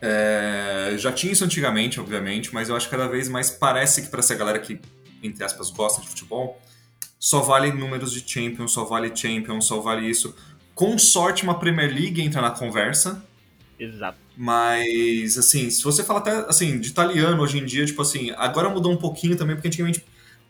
É... 0.00 0.94
Já 0.96 1.12
tinha 1.12 1.32
isso 1.32 1.44
antigamente, 1.44 2.00
obviamente, 2.00 2.52
mas 2.54 2.68
eu 2.68 2.76
acho 2.76 2.88
que 2.88 2.96
cada 2.96 3.08
vez 3.08 3.28
mais 3.28 3.50
parece 3.50 4.02
que 4.02 4.08
para 4.08 4.20
essa 4.20 4.34
galera 4.34 4.58
que, 4.58 4.80
entre 5.22 5.42
aspas, 5.44 5.70
gosta 5.70 6.00
de 6.00 6.08
futebol, 6.08 6.60
só 7.18 7.40
vale 7.40 7.72
números 7.72 8.12
de 8.12 8.22
Champions, 8.26 8.72
só 8.72 8.84
vale 8.84 9.14
Champions, 9.14 9.66
só 9.66 9.80
vale 9.80 10.08
isso. 10.08 10.34
Com 10.74 10.96
sorte, 10.98 11.42
uma 11.42 11.58
Premier 11.58 11.92
League 11.92 12.20
entra 12.20 12.40
na 12.40 12.50
conversa. 12.50 13.24
Exato. 13.78 14.18
Mas, 14.36 15.36
assim, 15.36 15.70
se 15.70 15.82
você 15.82 16.04
fala 16.04 16.20
até, 16.20 16.30
assim, 16.48 16.78
de 16.78 16.90
italiano 16.90 17.42
hoje 17.42 17.58
em 17.58 17.64
dia, 17.64 17.84
tipo 17.84 18.00
assim, 18.02 18.30
agora 18.36 18.68
mudou 18.68 18.92
um 18.92 18.96
pouquinho 18.96 19.36
também, 19.36 19.56
porque 19.56 19.68
antigamente 19.68 20.04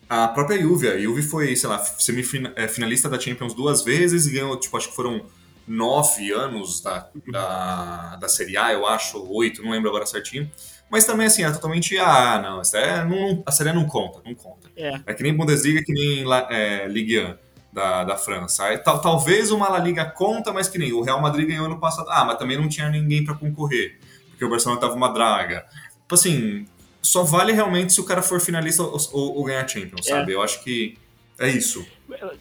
a 0.08 0.28
própria 0.28 0.60
Juve, 0.60 0.88
a 0.88 0.98
Juve 0.98 1.22
foi, 1.22 1.54
sei 1.54 1.68
lá, 1.68 1.78
semifinalista 1.78 3.08
da 3.08 3.20
Champions 3.20 3.52
duas 3.52 3.82
vezes 3.82 4.26
e 4.26 4.32
ganhou, 4.32 4.58
tipo, 4.58 4.76
acho 4.76 4.88
que 4.88 4.96
foram 4.96 5.24
nove 5.66 6.32
anos 6.32 6.80
da, 6.80 7.10
da, 7.30 8.16
da 8.16 8.28
Série 8.28 8.56
A, 8.56 8.72
eu 8.72 8.86
acho, 8.86 9.22
oito, 9.30 9.62
não 9.62 9.70
lembro 9.70 9.90
agora 9.90 10.06
certinho. 10.06 10.50
Mas 10.90 11.04
também, 11.04 11.26
assim, 11.26 11.44
é 11.44 11.50
totalmente, 11.50 11.98
ah, 11.98 12.40
não, 12.42 12.80
é, 12.80 13.04
não 13.04 13.42
a 13.44 13.52
Série 13.52 13.72
não 13.72 13.86
conta, 13.86 14.20
não 14.24 14.34
conta. 14.34 14.70
É. 14.76 15.00
é 15.06 15.14
que 15.14 15.22
nem 15.22 15.34
Bundesliga, 15.34 15.82
que 15.84 15.92
nem 15.92 16.24
é, 16.50 16.86
Ligue 16.88 17.20
1 17.20 17.34
da, 17.72 18.04
da 18.04 18.16
França. 18.16 18.64
Aí, 18.64 18.78
tal, 18.78 19.00
talvez 19.00 19.50
uma 19.50 19.68
La 19.68 19.78
Liga 19.78 20.04
conta, 20.04 20.52
mas 20.52 20.68
que 20.68 20.78
nem 20.78 20.92
o 20.92 21.02
Real 21.02 21.20
Madrid 21.20 21.46
ganhou 21.46 21.66
ano 21.66 21.78
passado. 21.78 22.08
Ah, 22.10 22.24
mas 22.24 22.38
também 22.38 22.56
não 22.56 22.68
tinha 22.68 22.88
ninguém 22.88 23.24
para 23.24 23.34
concorrer, 23.34 23.98
porque 24.30 24.44
o 24.44 24.48
Barcelona 24.48 24.80
tava 24.80 24.94
uma 24.94 25.12
draga. 25.12 25.66
Tipo 26.00 26.14
assim, 26.14 26.66
só 27.02 27.22
vale 27.22 27.52
realmente 27.52 27.92
se 27.92 28.00
o 28.00 28.04
cara 28.04 28.22
for 28.22 28.40
finalista 28.40 28.82
ou, 28.82 28.96
ou, 29.12 29.36
ou 29.36 29.44
ganhar 29.44 29.68
Champions, 29.68 30.06
é. 30.06 30.10
sabe? 30.10 30.32
Eu 30.32 30.42
acho 30.42 30.64
que 30.64 30.96
é 31.38 31.48
isso. 31.48 31.86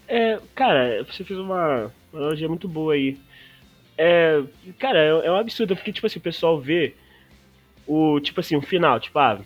É, 0.08 0.40
cara, 0.56 1.04
você 1.04 1.24
fez 1.24 1.38
uma 1.38 1.92
analogia 2.14 2.48
muito 2.48 2.68
boa 2.68 2.94
aí. 2.94 3.18
É, 3.98 4.42
cara, 4.80 5.00
é, 5.00 5.28
é 5.28 5.32
um 5.32 5.36
absurdo, 5.36 5.76
porque, 5.76 5.92
tipo 5.92 6.08
assim, 6.08 6.20
o 6.20 6.22
pessoal 6.22 6.60
vê 6.60 6.96
o, 7.88 8.20
tipo 8.20 8.40
assim, 8.40 8.56
o 8.56 8.62
final, 8.62 9.00
tipo, 9.00 9.18
ah, 9.18 9.40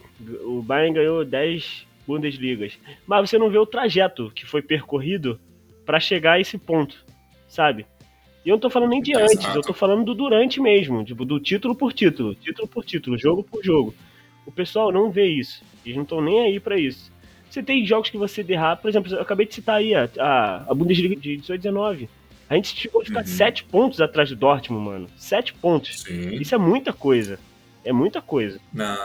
o 0.44 0.62
Bayern 0.62 0.96
ganhou 0.96 1.24
10 1.24 1.88
Bundesligas, 2.08 2.78
mas 3.06 3.30
você 3.30 3.38
não 3.38 3.50
vê 3.50 3.58
o 3.58 3.66
trajeto 3.66 4.32
que 4.34 4.46
foi 4.46 4.62
percorrido 4.62 5.40
para 5.86 6.00
chegar 6.00 6.34
a 6.34 6.40
esse 6.40 6.58
ponto, 6.58 7.06
sabe? 7.48 7.86
E 8.44 8.50
eu 8.50 8.54
não 8.54 8.60
tô 8.60 8.70
falando 8.70 8.90
nem 8.90 9.02
de 9.02 9.16
antes, 9.16 9.40
Exato. 9.40 9.58
eu 9.58 9.62
tô 9.62 9.74
falando 9.74 10.04
do 10.04 10.16
durante 10.16 10.60
mesmo, 10.60 11.04
tipo, 11.04 11.24
do 11.24 11.40
título 11.40 11.76
por 11.76 11.94
título, 11.94 12.34
título 12.34 12.68
por 12.68 12.84
título, 12.84 13.18
jogo 13.18 13.44
por 13.44 13.64
jogo. 13.64 13.94
O 14.46 14.52
pessoal 14.52 14.92
não 14.92 15.12
vê 15.12 15.28
isso, 15.28 15.64
eles 15.86 15.96
não 15.96 16.04
estão 16.04 16.20
nem 16.20 16.42
aí 16.42 16.60
para 16.60 16.78
isso. 16.78 17.12
Você 17.48 17.62
tem 17.62 17.86
jogos 17.86 18.10
que 18.10 18.18
você 18.18 18.42
derrapa, 18.42 18.82
por 18.82 18.90
exemplo, 18.90 19.14
eu 19.14 19.22
acabei 19.22 19.46
de 19.46 19.54
citar 19.54 19.76
aí 19.76 19.94
a, 19.94 20.10
a, 20.18 20.72
a 20.72 20.74
Bundesliga 20.74 21.16
de 21.16 21.38
18 21.38 21.62
19 21.62 22.10
a 22.52 22.56
gente 22.56 22.78
chegou 22.78 23.02
a 23.02 23.06
ficar 23.06 23.22
uhum. 23.22 23.28
sete 23.28 23.64
pontos 23.64 24.02
atrás 24.02 24.28
do 24.28 24.36
Dortmund, 24.36 24.84
mano. 24.84 25.08
Sete 25.16 25.54
pontos. 25.54 26.02
Sim. 26.02 26.36
Isso 26.36 26.54
é 26.54 26.58
muita 26.58 26.92
coisa. 26.92 27.40
É 27.84 27.92
muita 27.92 28.22
coisa. 28.22 28.60
Na... 28.74 28.96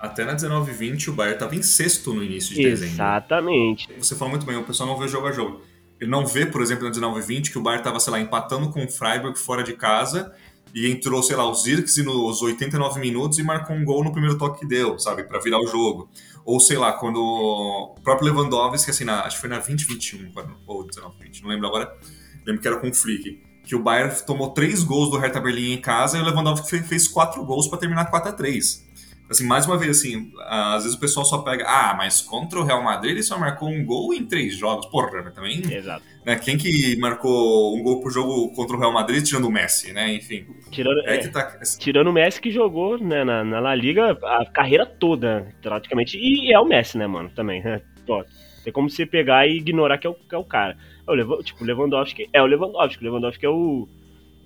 Até 0.00 0.24
na 0.24 0.34
19-20 0.34 1.08
o 1.08 1.12
Bayern 1.12 1.36
estava 1.36 1.54
em 1.54 1.62
sexto 1.62 2.14
no 2.14 2.22
início 2.22 2.54
de 2.54 2.62
dezembro. 2.62 2.94
Exatamente. 2.94 3.88
Você 3.98 4.14
falou 4.14 4.30
muito 4.30 4.46
bem, 4.46 4.56
o 4.56 4.64
pessoal 4.64 4.88
não 4.88 4.98
vê 4.98 5.08
jogo 5.08 5.26
a 5.26 5.32
jogo. 5.32 5.62
Ele 6.00 6.10
não 6.10 6.26
vê, 6.26 6.46
por 6.46 6.60
exemplo, 6.60 6.84
na 6.84 6.90
19-20 6.90 7.50
que 7.50 7.58
o 7.58 7.62
Bayern 7.62 7.80
estava, 7.80 8.00
sei 8.00 8.12
lá, 8.12 8.20
empatando 8.20 8.70
com 8.70 8.84
o 8.84 8.88
Freiburg 8.88 9.38
fora 9.38 9.62
de 9.62 9.74
casa 9.74 10.34
e 10.74 10.90
entrou, 10.90 11.22
sei 11.22 11.36
lá, 11.36 11.48
o 11.48 11.54
Zirkzee 11.54 12.04
nos 12.04 12.42
89 12.42 12.98
minutos 12.98 13.38
e 13.38 13.42
marcou 13.42 13.76
um 13.76 13.84
gol 13.84 14.02
no 14.02 14.10
primeiro 14.10 14.38
toque 14.38 14.60
que 14.60 14.66
deu, 14.66 14.98
sabe, 14.98 15.24
para 15.24 15.38
virar 15.38 15.60
o 15.60 15.66
jogo. 15.66 16.08
Ou 16.44 16.58
sei 16.58 16.76
lá, 16.76 16.92
quando 16.92 17.18
o 17.20 17.94
próprio 18.02 18.32
Lewandowski, 18.32 18.90
assim, 18.90 19.04
na, 19.04 19.22
acho 19.22 19.36
que 19.36 19.40
foi 19.40 19.50
na 19.50 19.58
2021 19.58 20.32
ou 20.66 20.86
19-20, 20.86 21.42
não 21.42 21.50
lembro 21.50 21.68
agora 21.68 21.96
lembro 22.44 22.60
que 22.60 22.68
era 22.68 22.78
com 22.78 22.88
o 22.88 22.94
Flick, 22.94 23.42
que 23.64 23.74
o 23.74 23.82
Bayern 23.82 24.14
tomou 24.26 24.50
três 24.50 24.82
gols 24.82 25.10
do 25.10 25.18
Hertha 25.18 25.40
Berlim 25.40 25.72
em 25.72 25.80
casa 25.80 26.18
e 26.18 26.20
o 26.20 26.24
Lewandowski 26.24 26.80
fez 26.80 27.06
quatro 27.08 27.44
gols 27.44 27.68
para 27.68 27.78
terminar 27.78 28.10
4 28.10 28.30
a 28.30 28.32
3 28.32 28.92
Assim, 29.32 29.46
mais 29.46 29.66
uma 29.66 29.78
vez, 29.78 29.98
assim, 29.98 30.30
às 30.46 30.82
vezes 30.82 30.96
o 30.96 31.00
pessoal 31.00 31.24
só 31.24 31.38
pega, 31.38 31.64
ah, 31.66 31.94
mas 31.96 32.20
contra 32.20 32.60
o 32.60 32.64
Real 32.64 32.82
Madrid 32.82 33.12
ele 33.12 33.22
só 33.22 33.38
marcou 33.38 33.66
um 33.66 33.82
gol 33.82 34.12
em 34.12 34.26
três 34.26 34.54
jogos. 34.54 34.84
Porra, 34.86 35.30
também. 35.30 35.62
Exato. 35.72 36.04
Né, 36.26 36.36
quem 36.36 36.58
que 36.58 36.96
marcou 36.98 37.74
um 37.74 37.82
gol 37.82 38.02
por 38.02 38.12
jogo 38.12 38.52
contra 38.54 38.76
o 38.76 38.78
Real 38.78 38.92
Madrid 38.92 39.24
tirando 39.24 39.46
o 39.46 39.50
Messi, 39.50 39.90
né? 39.92 40.12
Enfim. 40.12 40.44
Tirando, 40.70 41.00
é, 41.06 41.16
é 41.16 41.28
tá... 41.28 41.58
tirando 41.78 42.08
o 42.08 42.12
Messi 42.12 42.42
que 42.42 42.50
jogou 42.50 42.98
né, 42.98 43.24
na, 43.24 43.42
na 43.42 43.58
La 43.58 43.74
Liga 43.74 44.18
a 44.22 44.44
carreira 44.44 44.84
toda, 44.84 45.48
praticamente. 45.62 46.18
E 46.18 46.52
é 46.52 46.60
o 46.60 46.66
Messi, 46.66 46.98
né, 46.98 47.06
mano? 47.06 47.30
Também, 47.30 47.62
né? 47.62 47.80
Pô, 48.06 48.22
tem 48.62 48.72
como 48.72 48.90
você 48.90 49.06
pegar 49.06 49.46
e 49.46 49.56
ignorar 49.56 49.96
que 49.96 50.06
é 50.06 50.10
o, 50.10 50.14
que 50.14 50.34
é 50.34 50.38
o 50.38 50.44
cara. 50.44 50.76
É 51.06 51.10
o 51.10 51.14
Lev 51.14 51.42
tipo, 51.42 51.62
o 51.62 51.66
Lewandowski 51.66 52.28
é 52.32 52.42
o 52.42 52.46
Lewandowski. 52.46 53.02
O 53.02 53.04
Lewandowski 53.04 53.46
é 53.46 53.48
o. 53.48 53.88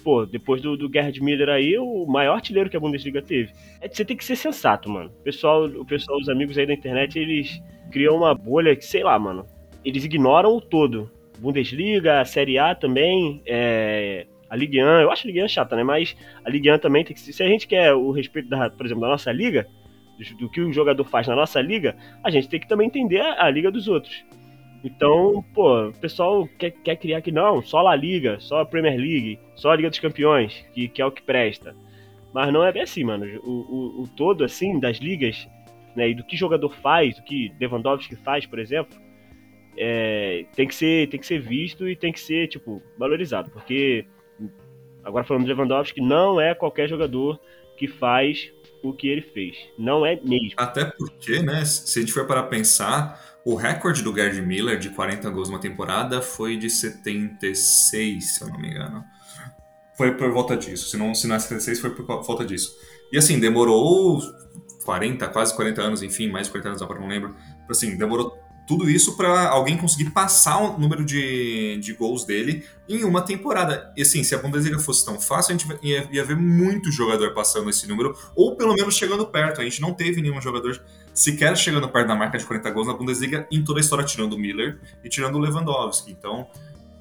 Pô, 0.03 0.25
depois 0.25 0.63
do, 0.63 0.77
do 0.77 0.91
Gerhard 0.93 1.21
Miller 1.21 1.49
aí, 1.49 1.77
o 1.79 2.07
maior 2.07 2.35
artilheiro 2.35 2.71
que 2.71 2.77
a 2.77 2.81
Bundesliga 2.81 3.21
teve. 3.21 3.53
É, 3.81 3.89
você 3.89 4.05
tem 4.05 4.17
que 4.17 4.25
ser 4.25 4.37
sensato, 4.37 4.89
mano. 4.89 5.11
O 5.11 5.23
pessoal, 5.23 5.65
o 5.65 5.85
pessoal, 5.85 6.19
os 6.19 6.29
amigos 6.29 6.57
aí 6.57 6.67
da 6.67 6.75
internet, 6.75 7.19
eles 7.19 7.61
criam 7.91 8.17
uma 8.17 8.35
bolha 8.35 8.77
que, 8.77 8.85
sei 8.85 9.03
lá, 9.03 9.19
mano. 9.19 9.45
Eles 9.85 10.05
ignoram 10.05 10.57
o 10.57 10.61
todo. 10.61 11.11
Bundesliga, 11.39 12.21
a 12.21 12.25
Série 12.25 12.59
A 12.59 12.75
também, 12.75 13.43
é, 13.45 14.27
a 14.49 14.57
Ligue 14.57 14.83
1, 14.83 14.87
eu 14.87 15.11
acho 15.11 15.27
a 15.27 15.29
Ligue 15.29 15.43
1 15.43 15.49
chata, 15.49 15.77
né? 15.77 15.83
Mas 15.83 16.17
a 16.45 16.51
Ligue 16.51 16.71
1 16.71 16.79
também 16.79 17.05
tem 17.05 17.15
que 17.15 17.21
se 17.21 17.43
a 17.43 17.49
gente 17.49 17.67
quer 17.67 17.93
o 17.93 18.11
respeito 18.11 18.49
da, 18.49 18.71
por 18.71 18.87
exemplo, 18.87 19.03
da 19.03 19.09
nossa 19.09 19.31
liga, 19.33 19.67
do, 20.19 20.37
do 20.39 20.51
que 20.51 20.61
o 20.61 20.73
jogador 20.73 21.05
faz 21.05 21.27
na 21.27 21.37
nossa 21.37 21.61
liga, 21.61 21.97
a 22.25 22.31
gente 22.31 22.49
tem 22.49 22.61
que 22.61 22.69
também 22.69 22.87
entender 22.87 23.21
a, 23.21 23.45
a 23.45 23.51
liga 23.51 23.71
dos 23.71 23.89
outros. 23.89 24.25
Então, 24.87 25.45
pô, 25.53 25.89
o 25.89 25.93
pessoal 25.95 26.49
quer, 26.57 26.71
quer 26.71 26.95
criar 26.95 27.21
que 27.21 27.33
não, 27.33 27.61
só 27.61 27.85
a 27.85 27.97
Liga, 27.97 28.39
só 28.39 28.61
a 28.61 28.65
Premier 28.65 28.97
League, 28.97 29.37
só 29.57 29.73
a 29.73 29.77
Liga 29.77 29.91
dos 29.91 29.99
Campeões, 29.99 30.65
que, 30.73 30.87
que 30.87 31.03
é 31.03 31.05
o 31.05 31.11
que 31.11 31.23
presta. 31.23 31.75
Mas 32.33 32.53
não 32.53 32.65
é 32.65 32.71
bem 32.71 32.83
assim, 32.83 33.03
mano. 33.03 33.27
O, 33.43 33.51
o, 33.51 34.03
o 34.03 34.09
todo, 34.17 34.45
assim, 34.45 34.79
das 34.79 34.99
ligas, 34.99 35.49
né, 35.97 36.11
e 36.11 36.15
do 36.15 36.23
que 36.23 36.37
jogador 36.37 36.69
faz, 36.69 37.17
do 37.17 37.23
que 37.25 37.53
Lewandowski 37.61 38.15
faz, 38.15 38.47
por 38.47 38.61
exemplo, 38.61 38.97
é, 39.77 40.47
tem, 40.55 40.69
que 40.69 40.75
ser, 40.75 41.09
tem 41.09 41.19
que 41.19 41.27
ser 41.27 41.41
visto 41.41 41.89
e 41.89 41.97
tem 41.97 42.13
que 42.13 42.21
ser, 42.21 42.47
tipo, 42.47 42.81
valorizado. 42.97 43.51
Porque, 43.51 44.07
agora 45.03 45.25
falando 45.25 45.47
de 45.47 45.53
Lewandowski, 45.53 46.01
não 46.01 46.41
é 46.41 46.55
qualquer 46.55 46.89
jogador 46.89 47.41
que 47.77 47.89
faz 47.89 48.53
o 48.85 48.93
que 48.93 49.09
ele 49.09 49.23
fez. 49.23 49.57
Não 49.77 50.07
é 50.07 50.15
mesmo. 50.23 50.55
Até 50.57 50.85
porque, 50.85 51.43
né, 51.43 51.65
se 51.65 51.99
a 51.99 52.03
gente 52.03 52.13
for 52.13 52.25
para 52.25 52.45
pensar, 52.45 53.36
o 53.47 53.55
recorde 53.55 54.03
do 54.03 54.13
Gerd 54.13 54.43
Miller 54.43 54.77
de 54.77 54.91
40 54.91 55.31
gols 55.31 55.49
numa 55.49 55.61
temporada 55.61 56.21
foi 56.21 56.57
de 56.57 56.69
76, 56.69 58.35
se 58.35 58.43
eu 58.43 58.49
não 58.49 58.59
me 58.59 58.71
engano. 58.71 59.05
Foi 59.97 60.17
por 60.17 60.33
volta 60.33 60.57
disso. 60.57 60.89
Se 60.89 60.97
não, 60.97 61.15
se 61.15 61.29
não 61.29 61.37
é 61.37 61.39
76, 61.39 61.79
foi 61.79 61.91
por 61.91 62.05
volta 62.25 62.45
disso. 62.45 62.77
E 63.13 63.17
assim, 63.17 63.39
demorou 63.39 64.21
40, 64.85 65.29
quase 65.29 65.55
40 65.55 65.81
anos, 65.81 66.03
enfim, 66.03 66.29
mais 66.29 66.49
de 66.49 66.51
40 66.51 66.71
anos 66.71 66.83
agora 66.83 66.99
não 66.99 67.07
lembro. 67.07 67.37
Assim, 67.71 67.97
demorou 67.97 68.36
tudo 68.67 68.91
isso 68.91 69.17
para 69.17 69.49
alguém 69.49 69.77
conseguir 69.77 70.11
passar 70.11 70.59
o 70.59 70.79
número 70.79 71.05
de, 71.05 71.79
de 71.79 71.93
gols 71.93 72.25
dele 72.25 72.67
em 72.89 73.05
uma 73.05 73.23
temporada. 73.23 73.93
E 73.97 74.03
assim, 74.03 74.25
se 74.25 74.35
a 74.35 74.39
Bundesliga 74.39 74.79
fosse 74.79 75.05
tão 75.05 75.21
fácil, 75.21 75.55
a 75.55 75.59
gente 75.59 75.79
ia, 75.83 76.09
ia 76.11 76.25
ver 76.25 76.37
muito 76.37 76.91
jogador 76.91 77.33
passando 77.33 77.71
esse 77.71 77.87
número, 77.87 78.17
ou 78.35 78.57
pelo 78.57 78.75
menos 78.75 78.97
chegando 78.97 79.27
perto. 79.27 79.61
A 79.61 79.65
gente 79.65 79.81
não 79.81 79.95
teve 79.95 80.21
nenhum 80.21 80.41
jogador 80.41 80.83
sequer 81.15 81.57
chegando 81.57 81.89
perto 81.89 82.09
da 82.09 82.17
marca 82.17 82.37
de 82.37 82.45
40 82.45 82.71
gols 82.71 82.87
na 82.89 82.95
Bundesliga 82.95 83.47
em 83.51 83.65
toda 83.65 83.79
a 83.79 83.83
história, 83.83 84.05
tirando 84.05 84.33
o 84.33 84.39
Miller 84.39 84.81
e 85.05 85.09
tirando 85.09 85.37
o 85.37 85.39
Lewandowski. 85.39 86.11
Então, 86.11 86.49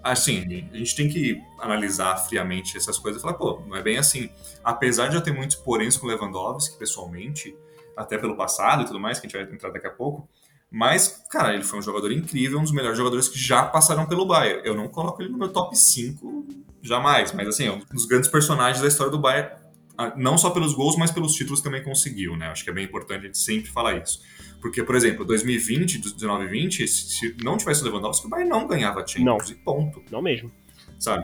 assim, 0.04 0.70
a 0.72 0.78
gente 0.78 0.96
tem 0.96 1.10
que 1.10 1.42
analisar 1.60 2.16
friamente 2.18 2.78
essas 2.78 3.00
coisas 3.00 3.20
e 3.20 3.24
falar, 3.24 3.34
pô, 3.34 3.64
não 3.68 3.76
é 3.76 3.82
bem 3.82 3.98
assim. 3.98 4.30
Apesar 4.64 5.08
de 5.08 5.16
eu 5.16 5.22
ter 5.22 5.34
muitos 5.34 5.56
poréns 5.56 5.98
com 5.98 6.06
o 6.06 6.10
Lewandowski, 6.10 6.78
pessoalmente, 6.78 7.58
até 7.98 8.20
pelo 8.20 8.36
passado 8.36 8.84
e 8.84 8.86
tudo 8.86 9.00
mais, 9.00 9.20
que 9.20 9.26
a 9.26 9.30
gente 9.30 9.44
vai 9.44 9.52
entrar 9.52 9.72
daqui 9.72 9.88
a 9.88 9.92
pouco, 9.92 10.30
mas, 10.76 11.24
cara, 11.32 11.54
ele 11.54 11.64
foi 11.64 11.80
um 11.80 11.82
jogador 11.82 12.12
incrível, 12.12 12.60
um 12.60 12.64
dos 12.64 12.74
melhores 12.74 12.98
jogadores 12.98 13.30
que 13.30 13.40
já 13.40 13.64
passaram 13.64 14.06
pelo 14.06 14.26
Bayern. 14.26 14.62
Eu 14.66 14.76
não 14.76 14.90
coloco 14.90 15.22
ele 15.22 15.32
no 15.32 15.38
meu 15.38 15.48
top 15.48 15.74
5 15.74 16.46
jamais, 16.82 17.32
mas 17.32 17.48
assim, 17.48 17.68
é 17.68 17.72
um 17.72 17.80
dos 17.94 18.06
grandes 18.06 18.30
personagens 18.30 18.82
da 18.82 18.88
história 18.90 19.10
do 19.10 19.18
Bayern, 19.18 19.52
ah, 19.98 20.14
não 20.18 20.38
só 20.38 20.50
pelos 20.50 20.74
gols, 20.74 20.98
mas 20.98 21.12
pelos 21.12 21.32
títulos 21.32 21.62
também 21.62 21.82
conseguiu, 21.82 22.36
né? 22.36 22.48
Acho 22.48 22.66
que 22.66 22.70
é 22.70 22.74
bem 22.74 22.84
importante 22.84 23.22
a 23.22 23.26
gente 23.28 23.38
sempre 23.38 23.72
falar 23.72 23.96
isso. 24.04 24.22
Porque, 24.60 24.84
por 24.84 24.96
exemplo, 24.96 25.24
2020, 25.24 26.14
19 26.14 26.48
20, 26.48 26.86
se 26.90 27.38
não 27.42 27.56
tivesse 27.56 27.82
o 27.82 27.86
Lewandowski, 27.86 28.28
o 28.28 28.30
Bayern 28.30 28.50
não 28.50 28.68
ganhava 28.68 29.08
Champions 29.08 29.50
não. 29.50 29.56
e 29.56 29.56
ponto. 29.56 30.04
Não 30.12 30.22
mesmo. 30.22 30.52
Sabe? 31.00 31.24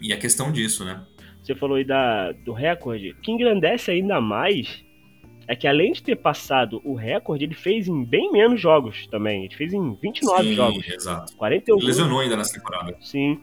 E 0.00 0.12
a 0.12 0.16
é 0.16 0.18
questão 0.20 0.52
disso, 0.52 0.84
né? 0.84 1.04
Você 1.42 1.56
falou 1.56 1.78
aí 1.78 1.84
da, 1.84 2.30
do 2.30 2.52
recorde. 2.52 3.16
Que 3.24 3.32
engrandece 3.32 3.90
ainda 3.90 4.20
mais 4.20 4.84
é 5.46 5.56
que 5.56 5.66
além 5.66 5.92
de 5.92 6.02
ter 6.02 6.16
passado 6.16 6.80
o 6.84 6.94
recorde, 6.94 7.44
ele 7.44 7.54
fez 7.54 7.88
em 7.88 8.04
bem 8.04 8.30
menos 8.32 8.60
jogos 8.60 9.06
também. 9.08 9.44
Ele 9.44 9.54
fez 9.54 9.72
em 9.72 9.94
29 9.94 10.42
Sim, 10.42 10.54
jogos. 10.54 10.88
Exato. 10.88 11.36
41 11.36 11.76
ele 11.76 11.86
lesionou 11.86 12.20
ainda 12.20 12.36
nessa 12.36 12.54
temporada. 12.54 12.96
Sim. 13.00 13.40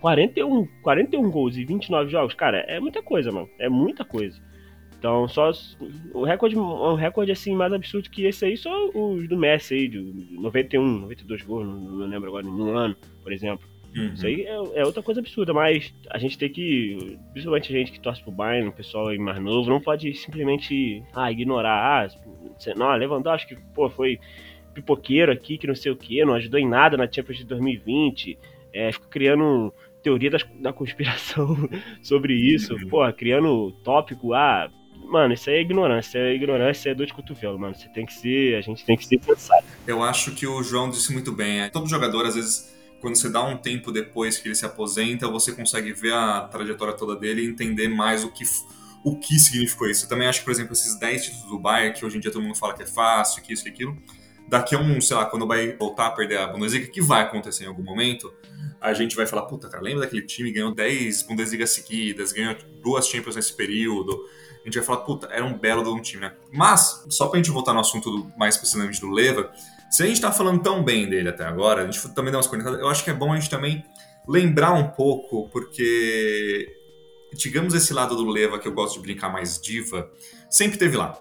41, 0.00 0.66
41 0.82 1.30
gols 1.30 1.56
e 1.56 1.64
29 1.64 2.10
jogos, 2.10 2.34
cara, 2.34 2.58
é 2.68 2.80
muita 2.80 3.02
coisa, 3.02 3.30
mano. 3.30 3.48
É 3.58 3.68
muita 3.68 4.04
coisa. 4.04 4.40
Então, 4.98 5.26
só 5.26 5.50
o 6.14 6.24
recorde, 6.24 6.56
um 6.56 6.94
recorde 6.94 7.32
assim 7.32 7.56
mais 7.56 7.72
absurdo 7.72 8.08
que 8.08 8.24
esse 8.24 8.44
aí, 8.44 8.56
só 8.56 8.70
os 8.94 9.28
do 9.28 9.36
Messi 9.36 9.74
aí, 9.74 9.88
de 9.88 10.00
91, 10.32 11.00
92 11.00 11.42
gols, 11.42 11.66
não, 11.66 12.06
lembro 12.06 12.28
agora, 12.28 12.46
em 12.46 12.50
um 12.50 12.76
ano, 12.76 12.96
por 13.22 13.32
exemplo. 13.32 13.71
Uhum. 13.94 14.14
Isso 14.14 14.26
aí 14.26 14.42
é, 14.42 14.80
é, 14.80 14.84
outra 14.84 15.02
coisa 15.02 15.20
absurda, 15.20 15.52
mas 15.52 15.94
a 16.10 16.18
gente 16.18 16.38
tem 16.38 16.48
que, 16.48 17.18
principalmente 17.32 17.74
a 17.74 17.78
gente 17.78 17.92
que 17.92 18.00
torce 18.00 18.22
pro 18.22 18.32
Bayern, 18.32 18.68
o 18.68 18.72
pessoal 18.72 19.08
aí 19.08 19.18
mais 19.18 19.38
novo, 19.38 19.68
não 19.68 19.80
pode 19.80 20.12
simplesmente 20.14 21.02
ah, 21.14 21.30
ignorar, 21.30 22.06
ah, 22.06 22.74
não, 22.76 22.94
Lewandowski, 22.96 23.56
pô, 23.74 23.90
foi 23.90 24.18
pipoqueiro 24.72 25.30
aqui, 25.30 25.58
que 25.58 25.66
não 25.66 25.74
sei 25.74 25.92
o 25.92 25.96
que, 25.96 26.24
não 26.24 26.34
ajudou 26.34 26.58
em 26.58 26.68
nada 26.68 26.96
na 26.96 27.10
Champions 27.10 27.38
de 27.38 27.44
2020, 27.44 28.38
é, 28.72 28.90
ficou 28.90 29.08
criando 29.08 29.72
teoria 30.02 30.30
das, 30.30 30.44
da 30.60 30.72
conspiração 30.72 31.56
sobre 32.02 32.34
isso, 32.34 32.74
uhum. 32.74 32.88
pô, 32.88 33.12
criando 33.12 33.72
tópico, 33.84 34.32
ah, 34.32 34.70
mano, 35.04 35.34
isso 35.34 35.50
aí 35.50 35.56
é 35.56 35.60
ignorância, 35.60 36.18
é 36.18 36.34
ignorância, 36.34 36.90
é 36.90 36.94
dor 36.94 37.06
de 37.06 37.12
cotovelo, 37.12 37.58
mano, 37.58 37.74
você 37.74 37.88
tem 37.90 38.06
que 38.06 38.14
ser, 38.14 38.56
a 38.56 38.62
gente 38.62 38.84
tem 38.84 38.96
que 38.96 39.04
ser 39.04 39.18
pensado. 39.18 39.66
Eu 39.86 40.02
acho 40.02 40.34
que 40.34 40.46
o 40.46 40.62
João 40.62 40.88
disse 40.88 41.12
muito 41.12 41.30
bem, 41.30 41.60
é, 41.60 41.68
todo 41.68 41.86
jogador, 41.86 42.24
às 42.24 42.34
vezes, 42.34 42.72
quando 43.02 43.16
você 43.16 43.28
dá 43.28 43.42
um 43.42 43.58
tempo 43.58 43.90
depois 43.90 44.38
que 44.38 44.46
ele 44.46 44.54
se 44.54 44.64
aposenta, 44.64 45.26
você 45.26 45.52
consegue 45.52 45.92
ver 45.92 46.14
a 46.14 46.42
trajetória 46.42 46.94
toda 46.94 47.16
dele 47.16 47.42
e 47.42 47.46
entender 47.48 47.88
mais 47.88 48.22
o 48.22 48.30
que, 48.30 48.44
o 49.04 49.18
que 49.18 49.40
significou 49.40 49.90
isso. 49.90 50.04
Eu 50.04 50.08
também 50.08 50.28
acho 50.28 50.38
que, 50.38 50.44
por 50.44 50.52
exemplo, 50.52 50.72
esses 50.72 50.96
10 50.98 51.24
títulos 51.24 51.46
do 51.48 51.58
Bayern, 51.58 51.98
que 51.98 52.06
hoje 52.06 52.16
em 52.16 52.20
dia 52.20 52.30
todo 52.30 52.40
mundo 52.40 52.54
fala 52.54 52.74
que 52.74 52.84
é 52.84 52.86
fácil, 52.86 53.42
que 53.42 53.52
isso, 53.52 53.64
que 53.64 53.70
aquilo, 53.70 54.00
daqui 54.48 54.76
a 54.76 54.78
um, 54.78 55.00
sei 55.00 55.16
lá, 55.16 55.26
quando 55.26 55.46
vai 55.48 55.72
voltar 55.72 56.06
a 56.06 56.10
perder 56.12 56.38
a 56.38 56.46
Bundesliga, 56.46 56.86
que 56.86 57.02
vai 57.02 57.22
acontecer 57.22 57.64
em 57.64 57.66
algum 57.66 57.82
momento, 57.82 58.32
a 58.80 58.94
gente 58.94 59.16
vai 59.16 59.26
falar, 59.26 59.42
puta, 59.42 59.68
cara, 59.68 59.82
lembra 59.82 60.02
daquele 60.02 60.22
time 60.22 60.50
que 60.50 60.54
ganhou 60.54 60.72
10 60.72 61.24
Bundesliga 61.24 61.66
seguidas, 61.66 62.32
ganhou 62.32 62.56
duas 62.80 63.08
Champions 63.08 63.34
nesse 63.34 63.52
período, 63.52 64.16
a 64.62 64.64
gente 64.64 64.74
vai 64.74 64.84
falar, 64.84 65.00
puta, 65.00 65.26
era 65.26 65.44
um 65.44 65.58
belo 65.58 65.82
de 65.82 65.90
um 65.90 66.00
time, 66.00 66.22
né? 66.22 66.34
Mas, 66.52 67.04
só 67.10 67.26
pra 67.26 67.38
gente 67.38 67.50
voltar 67.50 67.74
no 67.74 67.80
assunto 67.80 68.30
mais 68.36 68.54
especificamente 68.54 69.00
do 69.00 69.10
Leva, 69.10 69.52
se 69.92 70.02
a 70.02 70.06
gente 70.06 70.14
está 70.14 70.32
falando 70.32 70.62
tão 70.62 70.82
bem 70.82 71.06
dele 71.06 71.28
até 71.28 71.44
agora, 71.44 71.82
a 71.82 71.84
gente 71.84 72.08
também 72.14 72.32
dá 72.32 72.38
umas 72.38 72.46
conectadas, 72.46 72.80
eu 72.80 72.88
acho 72.88 73.04
que 73.04 73.10
é 73.10 73.12
bom 73.12 73.30
a 73.30 73.36
gente 73.36 73.50
também 73.50 73.84
lembrar 74.26 74.72
um 74.72 74.88
pouco, 74.88 75.50
porque, 75.50 76.66
digamos, 77.34 77.74
esse 77.74 77.92
lado 77.92 78.16
do 78.16 78.24
Leva 78.24 78.58
que 78.58 78.66
eu 78.66 78.72
gosto 78.72 78.94
de 78.94 79.00
brincar 79.02 79.30
mais 79.30 79.60
diva, 79.60 80.10
sempre 80.48 80.78
teve 80.78 80.96
lá. 80.96 81.20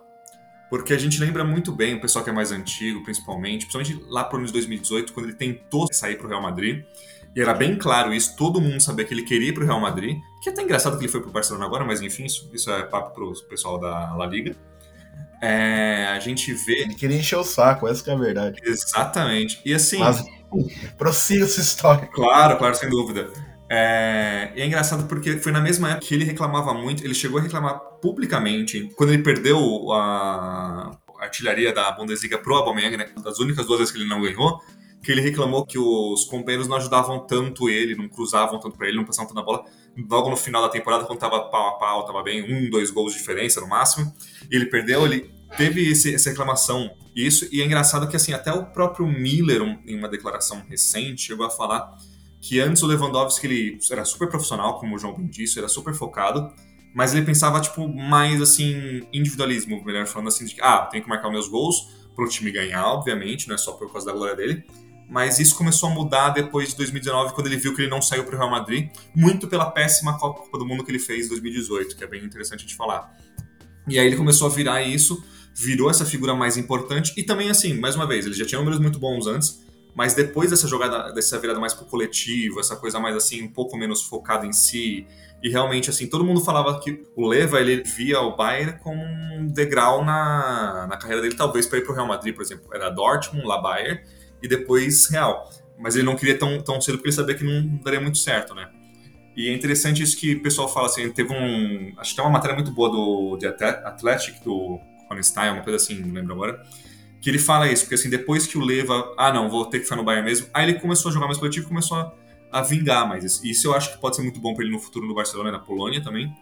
Porque 0.69 0.93
a 0.93 0.97
gente 0.97 1.19
lembra 1.19 1.43
muito 1.43 1.69
bem, 1.74 1.95
o 1.95 2.01
pessoal 2.01 2.24
que 2.24 2.30
é 2.30 2.34
mais 2.34 2.53
antigo, 2.53 3.03
principalmente, 3.03 3.65
principalmente 3.65 4.05
lá 4.09 4.24
pro 4.24 4.38
ano 4.38 4.47
de 4.47 4.53
2018, 4.53 5.11
quando 5.11 5.26
ele 5.26 5.36
tentou 5.36 5.86
sair 5.91 6.17
pro 6.17 6.30
Real 6.30 6.41
Madrid, 6.41 6.86
e 7.36 7.41
era 7.41 7.53
bem 7.53 7.78
claro 7.78 8.13
isso, 8.13 8.38
todo 8.38 8.61
mundo 8.61 8.80
sabia 8.80 9.03
que 9.03 9.13
ele 9.13 9.24
queria 9.24 9.49
ir 9.49 9.53
pro 9.53 9.65
Real 9.65 9.82
Madrid, 9.82 10.17
que 10.41 10.47
é 10.47 10.53
até 10.53 10.61
engraçado 10.61 10.97
que 10.97 11.03
ele 11.03 11.11
foi 11.11 11.19
pro 11.19 11.30
Barcelona 11.30 11.65
agora, 11.65 11.84
mas 11.84 12.01
enfim, 12.01 12.24
isso, 12.24 12.49
isso 12.53 12.72
é 12.72 12.84
papo 12.84 13.13
pro 13.13 13.34
pessoal 13.49 13.78
da 13.78 14.15
La 14.15 14.26
Liga. 14.26 14.55
É, 15.41 16.07
a 16.13 16.19
gente 16.19 16.53
vê. 16.53 16.82
Ele 16.82 16.95
queria 16.95 17.17
encher 17.17 17.38
o 17.38 17.43
saco, 17.43 17.88
essa 17.88 18.09
é 18.11 18.13
a 18.13 18.17
verdade. 18.17 18.61
Exatamente. 18.63 19.61
E 19.65 19.74
assim. 19.74 19.99
Mas 19.99 20.24
prossiga 20.97 21.45
essa 21.45 21.61
história. 21.61 22.07
Claro, 22.07 22.57
claro, 22.57 22.76
sem 22.76 22.89
dúvida. 22.89 23.30
É, 23.74 24.51
e 24.53 24.61
é 24.61 24.65
engraçado 24.65 25.07
porque 25.07 25.38
foi 25.38 25.53
na 25.53 25.61
mesma 25.61 25.91
época 25.91 26.05
que 26.05 26.13
ele 26.13 26.26
reclamava 26.26 26.74
muito, 26.74 27.05
ele 27.05 27.13
chegou 27.13 27.39
a 27.39 27.41
reclamar 27.41 27.80
publicamente, 28.01 28.89
quando 28.97 29.13
ele 29.13 29.24
perdeu 29.24 29.93
a 29.93 30.91
artilharia 31.22 31.74
da 31.74 31.89
Bundesliga 31.93 32.38
pro 32.38 32.55
Aubameyang, 32.55 32.97
né, 32.97 33.09
das 33.24 33.39
únicas 33.39 33.65
duas 33.65 33.80
vezes 33.80 33.93
que 33.93 33.97
ele 33.97 34.09
não 34.09 34.22
ganhou, 34.22 34.59
que 35.01 35.09
ele 35.09 35.22
reclamou 35.22 35.65
que 35.65 35.80
os 35.80 36.26
companheiros 36.26 36.67
não 36.67 36.76
ajudavam 36.76 37.26
tanto 37.26 37.69
ele, 37.69 37.95
não 37.95 38.09
cruzavam 38.09 38.59
tanto 38.59 38.78
para 38.78 38.89
ele, 38.89 38.97
não 38.97 39.05
passavam 39.05 39.30
tanto 39.30 39.39
na 39.39 39.45
bola. 39.45 39.63
Logo 40.09 40.29
no 40.29 40.37
final 40.37 40.61
da 40.61 40.69
temporada, 40.69 41.03
quando 41.05 41.19
tava 41.19 41.39
pau 41.49 41.69
a 41.69 41.71
pau, 41.77 42.05
tava 42.05 42.23
bem, 42.23 42.41
um, 42.41 42.69
dois 42.69 42.89
gols 42.89 43.13
de 43.13 43.19
diferença 43.19 43.59
no 43.59 43.67
máximo, 43.67 44.13
e 44.49 44.55
ele 44.55 44.65
perdeu, 44.67 45.05
ele 45.05 45.33
teve 45.57 45.89
esse, 45.89 46.13
essa 46.15 46.29
reclamação. 46.29 46.95
Isso, 47.15 47.47
e 47.51 47.61
é 47.61 47.65
engraçado 47.65 48.07
que 48.07 48.15
assim, 48.15 48.33
até 48.33 48.53
o 48.53 48.65
próprio 48.65 49.05
Miller, 49.05 49.61
em 49.85 49.97
uma 49.97 50.07
declaração 50.07 50.63
recente, 50.69 51.23
chegou 51.23 51.45
a 51.45 51.49
falar 51.49 51.97
que 52.39 52.59
antes 52.59 52.81
o 52.81 52.87
Lewandowski 52.87 53.45
ele 53.45 53.79
era 53.91 54.03
super 54.05 54.27
profissional, 54.27 54.79
como 54.79 54.95
o 54.95 54.97
João 54.97 55.13
bem 55.13 55.27
disse, 55.27 55.59
era 55.59 55.67
super 55.67 55.93
focado, 55.93 56.51
mas 56.93 57.13
ele 57.13 57.25
pensava 57.25 57.61
tipo 57.61 57.87
mais 57.87 58.41
assim 58.41 59.07
individualismo, 59.13 59.83
melhor 59.85 60.07
falando 60.07 60.29
assim, 60.29 60.45
de 60.45 60.55
que 60.55 60.61
ah, 60.61 60.79
tem 60.85 61.01
que 61.01 61.07
marcar 61.07 61.29
meus 61.29 61.47
gols 61.47 62.01
para 62.15 62.25
o 62.25 62.27
time 62.27 62.51
ganhar, 62.51 62.85
obviamente, 62.87 63.47
não 63.47 63.55
é 63.55 63.57
só 63.57 63.73
por 63.73 63.91
causa 63.91 64.07
da 64.07 64.13
glória 64.13 64.35
dele. 64.35 64.65
Mas 65.12 65.39
isso 65.39 65.57
começou 65.57 65.89
a 65.89 65.93
mudar 65.93 66.30
depois 66.30 66.70
de 66.70 66.78
2019, 66.78 67.34
quando 67.34 67.47
ele 67.47 67.57
viu 67.57 67.76
que 67.76 67.82
ele 67.82 67.89
não 67.89 68.01
saiu 68.01 68.24
para 68.24 68.34
o 68.34 68.38
Real 68.38 68.49
Madrid, 68.49 68.89
muito 69.14 69.45
pela 69.45 69.70
péssima 69.70 70.18
Copa 70.18 70.57
do 70.57 70.66
Mundo 70.66 70.86
que 70.86 70.89
ele 70.89 70.99
fez 70.99 71.26
em 71.26 71.30
2018, 71.30 71.97
que 71.97 72.03
é 72.05 72.07
bem 72.07 72.24
interessante 72.24 72.66
de 72.66 72.74
falar. 72.74 73.14
E 73.89 73.99
aí 73.99 74.07
ele 74.07 74.16
começou 74.16 74.47
a 74.47 74.49
virar 74.49 74.82
isso, 74.82 75.22
virou 75.53 75.89
essa 75.89 76.05
figura 76.05 76.34
mais 76.34 76.55
importante. 76.55 77.12
E 77.18 77.24
também 77.24 77.49
assim, 77.49 77.78
mais 77.78 77.93
uma 77.93 78.07
vez, 78.07 78.26
ele 78.26 78.34
já 78.34 78.45
tinha 78.45 78.57
números 78.57 78.80
muito 78.80 78.99
bons 78.99 79.28
antes, 79.28 79.62
mas 79.93 80.14
depois 80.14 80.49
dessa 80.49 80.66
jogada, 80.66 81.12
dessa 81.12 81.38
virada 81.38 81.59
mais 81.59 81.74
pro 81.74 81.86
coletivo, 81.86 82.62
essa 82.62 82.78
coisa 82.78 82.97
mais 82.97 83.14
assim, 83.14 83.43
um 83.43 83.51
pouco 83.51 83.76
menos 83.76 84.01
focada 84.03 84.47
em 84.47 84.53
si, 84.53 85.05
e 85.43 85.49
realmente 85.49 85.89
assim, 85.89 86.07
todo 86.07 86.24
mundo 86.24 86.39
falava 86.39 86.80
que 86.80 87.03
o 87.18 87.28
Leva, 87.28 87.59
ele 87.59 87.84
via 87.84 88.22
o 88.22 88.38
Bayern 88.38 88.80
como 88.80 89.03
um 89.03 89.45
degrau 89.47 90.05
na, 90.05 90.88
na 90.88 90.95
carreira 90.95 91.22
dele, 91.22 91.36
talvez 91.36 91.68
para 91.68 91.80
ir 91.80 91.82
pro 91.82 91.93
Real 91.93 92.07
Madrid, 92.07 92.34
por 92.34 92.43
exemplo, 92.43 92.74
era 92.74 92.89
Dortmund, 92.89 93.45
lá 93.45 93.62
Bayern, 93.62 93.99
e 94.41 94.47
depois 94.47 95.07
Real. 95.09 95.49
Mas 95.77 95.95
ele 95.95 96.05
não 96.05 96.15
queria 96.15 96.37
tão, 96.37 96.61
tão 96.61 96.79
cedo 96.79 96.97
porque 96.97 97.09
ele 97.09 97.15
sabia 97.15 97.35
que 97.35 97.43
não 97.43 97.77
daria 97.77 97.99
muito 97.99 98.17
certo, 98.17 98.53
né? 98.53 98.69
E 99.35 99.49
é 99.49 99.53
interessante 99.53 100.03
isso 100.03 100.17
que 100.17 100.35
o 100.35 100.41
pessoal 100.41 100.67
fala 100.67 100.87
assim, 100.87 101.09
teve 101.11 101.33
um, 101.33 101.93
acho 101.97 102.11
que 102.11 102.15
tem 102.17 102.25
uma 102.25 102.31
matéria 102.31 102.55
muito 102.55 102.71
boa 102.71 102.89
do 102.89 103.37
The 103.37 103.47
Athletic, 103.85 104.43
do 104.43 104.79
Honestein, 105.09 105.51
uma 105.51 105.61
coisa 105.61 105.77
assim, 105.77 105.95
não 106.01 106.13
lembro 106.13 106.33
agora, 106.33 106.61
que 107.21 107.29
ele 107.29 107.39
fala 107.39 107.71
isso, 107.71 107.83
porque 107.83 107.95
assim, 107.95 108.09
depois 108.09 108.45
que 108.45 108.57
o 108.57 108.61
Leva, 108.61 109.13
ah 109.17 109.31
não, 109.31 109.49
vou 109.49 109.65
ter 109.65 109.77
que 109.79 109.85
ficar 109.85 109.95
no 109.95 110.03
Bayern 110.03 110.27
mesmo, 110.27 110.47
aí 110.53 110.69
ele 110.69 110.79
começou 110.79 111.09
a 111.09 111.13
jogar 111.13 111.27
mais 111.27 111.37
coletivo, 111.37 111.67
começou 111.67 111.97
a, 111.97 112.13
a 112.51 112.61
vingar 112.61 113.07
mais. 113.07 113.23
Isso, 113.23 113.45
isso 113.45 113.67
eu 113.67 113.73
acho 113.73 113.93
que 113.93 114.01
pode 114.01 114.15
ser 114.15 114.21
muito 114.21 114.39
bom 114.39 114.53
para 114.53 114.65
ele 114.65 114.73
no 114.73 114.79
futuro 114.79 115.07
no 115.07 115.13
Barcelona 115.13 115.49
e 115.49 115.51
na 115.51 115.59
Polônia 115.59 116.03
também. 116.03 116.33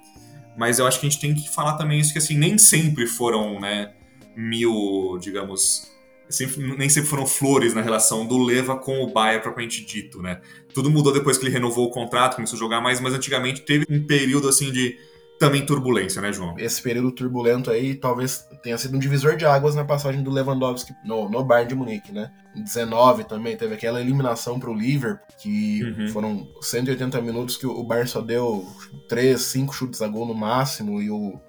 Mas 0.57 0.79
eu 0.79 0.87
acho 0.87 0.99
que 0.99 1.05
a 1.05 1.09
gente 1.09 1.21
tem 1.21 1.35
que 1.35 1.49
falar 1.49 1.73
também 1.73 1.99
isso, 1.99 2.11
que 2.11 2.17
assim, 2.17 2.37
nem 2.37 2.57
sempre 2.57 3.05
foram, 3.05 3.59
né, 3.59 3.93
mil, 4.35 5.17
digamos, 5.21 5.91
sempre, 6.29 6.77
nem 6.77 6.87
sempre 6.87 7.09
foram 7.09 7.25
flores 7.25 7.73
na 7.73 7.81
relação 7.81 8.25
do 8.25 8.37
Leva 8.37 8.77
com 8.77 9.01
o 9.01 9.11
Bayern 9.11 9.41
propriamente 9.41 9.83
dito, 9.83 10.21
né? 10.21 10.39
Tudo 10.73 10.89
mudou 10.89 11.11
depois 11.11 11.37
que 11.37 11.45
ele 11.45 11.53
renovou 11.53 11.87
o 11.87 11.91
contrato, 11.91 12.35
começou 12.35 12.55
a 12.55 12.59
jogar 12.59 12.81
mais, 12.81 12.99
mas 12.99 13.13
antigamente 13.13 13.61
teve 13.61 13.85
um 13.89 14.05
período 14.05 14.47
assim 14.47 14.71
de 14.71 14.97
também 15.39 15.65
turbulência, 15.65 16.21
né, 16.21 16.33
João? 16.33 16.53
Esse 16.57 16.81
período 16.81 17.13
turbulento 17.13 17.71
aí 17.71 17.95
talvez 17.95 18.45
tenha 18.61 18.77
sido 18.77 18.97
um 18.97 18.99
divisor 18.99 19.37
de 19.37 19.45
águas 19.45 19.73
na 19.73 19.85
passagem 19.85 20.21
do 20.21 20.29
Lewandowski 20.29 20.93
no, 21.05 21.29
no 21.29 21.43
Bayern 21.43 21.69
de 21.69 21.75
Munique, 21.75 22.11
né? 22.11 22.29
Em 22.53 22.61
19 22.61 23.23
também 23.23 23.55
teve 23.55 23.73
aquela 23.73 24.01
eliminação 24.01 24.59
para 24.59 24.69
o 24.69 24.73
Liverpool, 24.73 25.25
que 25.37 25.81
uhum. 25.83 26.09
foram 26.09 26.47
180 26.61 27.21
minutos 27.21 27.55
que 27.55 27.65
o 27.65 27.83
Bayern 27.83 28.09
só 28.09 28.19
deu 28.19 28.67
3, 29.07 29.41
5 29.41 29.73
chutes 29.73 30.01
a 30.01 30.07
gol 30.09 30.25
no 30.25 30.35
máximo 30.35 31.01
e 31.01 31.09
o, 31.09 31.39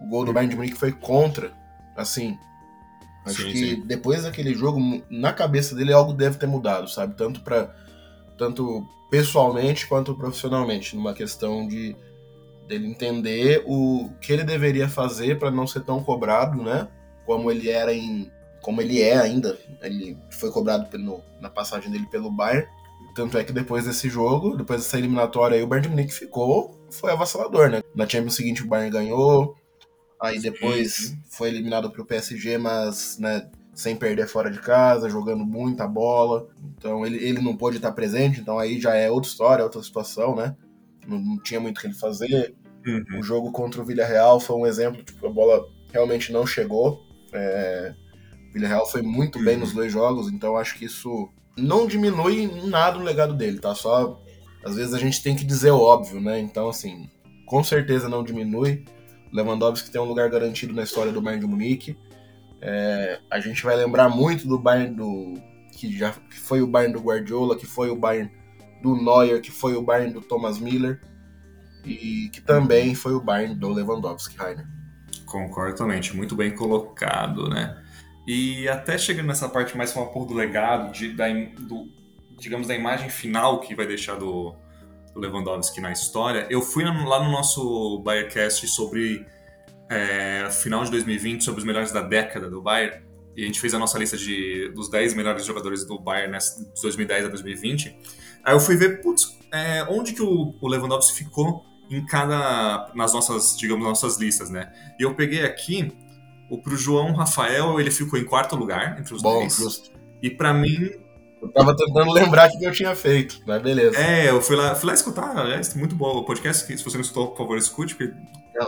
o 0.00 0.08
gol 0.08 0.24
do 0.24 0.32
Bayern 0.32 0.50
de 0.50 0.56
Munique 0.56 0.76
foi 0.76 0.90
contra. 0.90 1.56
Assim, 1.96 2.36
acho 3.30 3.42
sim, 3.42 3.52
que 3.52 3.58
sim. 3.58 3.82
depois 3.86 4.24
daquele 4.24 4.54
jogo, 4.54 5.02
na 5.10 5.32
cabeça 5.32 5.74
dele 5.74 5.92
algo 5.92 6.12
deve 6.12 6.38
ter 6.38 6.46
mudado, 6.46 6.88
sabe? 6.88 7.14
Tanto 7.16 7.40
para 7.40 7.74
tanto 8.36 8.86
pessoalmente 9.10 9.86
quanto 9.86 10.14
profissionalmente, 10.14 10.94
numa 10.94 11.12
questão 11.12 11.66
de 11.66 11.96
dele 12.68 12.86
entender 12.86 13.64
o 13.66 14.10
que 14.20 14.32
ele 14.32 14.44
deveria 14.44 14.88
fazer 14.88 15.38
para 15.38 15.50
não 15.50 15.66
ser 15.66 15.80
tão 15.80 16.02
cobrado, 16.02 16.62
né? 16.62 16.86
Como 17.24 17.50
ele 17.50 17.70
era 17.70 17.92
em, 17.92 18.30
como 18.60 18.80
ele 18.80 19.00
é 19.00 19.16
ainda. 19.16 19.58
Ele 19.82 20.16
foi 20.30 20.52
cobrado 20.52 20.86
pelo, 20.88 21.22
na 21.40 21.48
passagem 21.48 21.90
dele 21.90 22.06
pelo 22.10 22.30
Bayern. 22.30 22.68
Tanto 23.14 23.38
é 23.38 23.42
que 23.42 23.52
depois 23.52 23.86
desse 23.86 24.08
jogo, 24.08 24.56
depois 24.56 24.82
dessa 24.82 24.98
eliminatória 24.98 25.56
aí, 25.56 25.62
o 25.62 25.66
Bayern 25.66 25.88
de 25.88 25.94
Munique 25.94 26.14
ficou, 26.14 26.78
foi 26.90 27.10
avassalador, 27.10 27.70
né? 27.70 27.82
Na 27.94 28.06
Champions 28.06 28.36
seguinte 28.36 28.62
o 28.62 28.68
Bayern 28.68 28.90
ganhou, 28.90 29.56
aí 30.20 30.40
depois 30.40 31.16
foi 31.30 31.48
eliminado 31.48 31.90
pro 31.90 32.04
PSG, 32.04 32.58
mas, 32.58 33.18
né, 33.18 33.48
sem 33.74 33.94
perder 33.94 34.26
fora 34.26 34.50
de 34.50 34.60
casa, 34.60 35.08
jogando 35.08 35.44
muita 35.44 35.86
bola. 35.86 36.48
Então 36.76 37.06
ele, 37.06 37.16
ele 37.22 37.40
não 37.40 37.56
pôde 37.56 37.76
estar 37.76 37.92
presente, 37.92 38.40
então 38.40 38.58
aí 38.58 38.80
já 38.80 38.94
é 38.94 39.10
outra 39.10 39.30
história, 39.30 39.64
outra 39.64 39.82
situação, 39.82 40.34
né? 40.34 40.56
Não, 41.06 41.18
não 41.18 41.38
tinha 41.42 41.60
muito 41.60 41.78
o 41.78 41.80
que 41.80 41.86
ele 41.86 41.94
fazer. 41.94 42.54
Uhum. 42.86 43.20
O 43.20 43.22
jogo 43.22 43.52
contra 43.52 43.80
o 43.80 43.84
Villarreal 43.84 44.40
foi 44.40 44.56
um 44.56 44.66
exemplo, 44.66 45.02
tipo, 45.02 45.26
a 45.26 45.30
bola 45.30 45.64
realmente 45.92 46.32
não 46.32 46.46
chegou. 46.46 47.00
É, 47.32 47.94
o 48.50 48.52
Villarreal 48.52 48.86
foi 48.86 49.02
muito 49.02 49.38
uhum. 49.38 49.44
bem 49.44 49.56
nos 49.56 49.72
dois 49.72 49.92
jogos, 49.92 50.28
então 50.28 50.56
acho 50.56 50.76
que 50.76 50.84
isso 50.84 51.28
não 51.56 51.86
diminui 51.86 52.46
nada 52.66 52.98
o 52.98 53.02
legado 53.02 53.34
dele, 53.34 53.58
tá? 53.58 53.74
Só 53.74 54.20
às 54.64 54.76
vezes 54.76 54.92
a 54.92 54.98
gente 54.98 55.22
tem 55.22 55.36
que 55.36 55.44
dizer 55.44 55.70
o 55.70 55.80
óbvio, 55.80 56.20
né? 56.20 56.38
Então, 56.40 56.68
assim, 56.68 57.08
com 57.46 57.62
certeza 57.62 58.08
não 58.08 58.24
diminui. 58.24 58.84
Lewandowski 59.32 59.90
tem 59.90 60.00
um 60.00 60.04
lugar 60.04 60.28
garantido 60.30 60.72
na 60.72 60.82
história 60.82 61.12
do 61.12 61.20
Bayern 61.20 61.44
de 61.44 61.50
Munique. 61.50 61.98
É, 62.60 63.20
a 63.30 63.40
gente 63.40 63.62
vai 63.62 63.76
lembrar 63.76 64.08
muito 64.08 64.46
do 64.48 64.58
Bayern 64.58 64.94
do 64.94 65.34
que 65.72 65.96
já 65.96 66.10
que 66.10 66.38
foi 66.38 66.60
o 66.60 66.66
Bayern 66.66 66.92
do 66.92 67.00
Guardiola, 67.00 67.56
que 67.56 67.66
foi 67.66 67.90
o 67.90 67.96
Bayern 67.96 68.30
do 68.82 68.96
Neuer, 68.96 69.40
que 69.40 69.50
foi 69.50 69.74
o 69.74 69.82
Bayern 69.82 70.12
do 70.12 70.20
Thomas 70.20 70.58
Miller 70.58 71.00
e 71.84 72.28
que 72.32 72.40
também 72.40 72.94
foi 72.94 73.14
o 73.14 73.20
Bayern 73.20 73.54
do 73.54 73.72
Lewandowski, 73.72 74.36
Rainer. 74.36 74.66
Concordo 75.24 75.72
totalmente, 75.72 76.16
muito 76.16 76.34
bem 76.34 76.50
colocado, 76.54 77.48
né? 77.48 77.82
E 78.26 78.68
até 78.68 78.98
chegando 78.98 79.26
nessa 79.26 79.48
parte 79.48 79.76
mais 79.76 79.94
uma 79.94 80.06
pouco 80.06 80.28
do 80.28 80.34
legado, 80.34 80.92
de, 80.92 81.12
da, 81.12 81.26
do, 81.60 81.88
digamos, 82.36 82.66
da 82.66 82.74
imagem 82.74 83.08
final 83.08 83.60
que 83.60 83.74
vai 83.74 83.86
deixar 83.86 84.16
do 84.16 84.54
Lewandowski 85.20 85.80
na 85.80 85.92
história, 85.92 86.46
eu 86.50 86.60
fui 86.62 86.84
lá 86.84 87.22
no 87.22 87.30
nosso 87.30 88.00
Bayercast 88.04 88.66
sobre 88.68 89.26
é, 89.90 90.48
final 90.50 90.84
de 90.84 90.90
2020, 90.90 91.44
sobre 91.44 91.60
os 91.60 91.66
melhores 91.66 91.92
da 91.92 92.02
década 92.02 92.48
do 92.48 92.60
Bayern, 92.60 93.02
e 93.36 93.42
a 93.42 93.46
gente 93.46 93.60
fez 93.60 93.72
a 93.72 93.78
nossa 93.78 93.98
lista 93.98 94.16
de, 94.16 94.70
dos 94.74 94.90
10 94.90 95.14
melhores 95.14 95.44
jogadores 95.46 95.84
do 95.84 95.98
Bayern 95.98 96.32
né, 96.32 96.38
de 96.38 96.82
2010 96.82 97.26
a 97.26 97.28
2020. 97.28 97.96
Aí 98.42 98.54
eu 98.54 98.60
fui 98.60 98.76
ver, 98.76 99.00
putz, 99.00 99.38
é, 99.52 99.84
onde 99.88 100.12
que 100.12 100.22
o, 100.22 100.54
o 100.60 100.68
Lewandowski 100.68 101.16
ficou 101.24 101.62
em 101.90 102.04
cada 102.04 102.90
nas 102.94 103.14
nossas, 103.14 103.56
digamos, 103.56 103.84
nossas 103.84 104.18
listas, 104.18 104.50
né? 104.50 104.72
E 104.98 105.04
eu 105.04 105.14
peguei 105.14 105.44
aqui 105.44 105.92
o 106.50 106.60
pro 106.60 106.76
João 106.76 107.12
Rafael, 107.12 107.80
ele 107.80 107.90
ficou 107.90 108.18
em 108.18 108.24
quarto 108.24 108.56
lugar 108.56 108.98
entre 108.98 109.14
os 109.14 109.22
Bom, 109.22 109.40
dois. 109.40 109.56
justo. 109.56 109.90
E 110.22 110.30
para 110.30 110.52
mim, 110.52 110.90
Eu 111.40 111.48
tava 111.50 111.76
tentando 111.76 112.12
lembrar 112.12 112.48
o 112.48 112.58
que 112.58 112.64
eu 112.64 112.72
tinha 112.72 112.94
feito, 112.94 113.40
mas 113.46 113.62
beleza. 113.62 113.96
é, 113.96 114.30
eu 114.30 114.40
fui 114.40 114.56
lá, 114.56 114.74
fui 114.74 114.88
lá 114.88 114.94
escutar, 114.94 115.36
aliás, 115.36 115.74
muito 115.74 115.94
bom 115.94 116.18
o 116.18 116.24
podcast, 116.24 116.66
se 116.66 116.84
você 116.84 116.96
não 116.96 117.02
escutou, 117.02 117.28
por 117.28 117.38
favor, 117.38 117.56
escute, 117.56 117.94
porque 117.94 118.12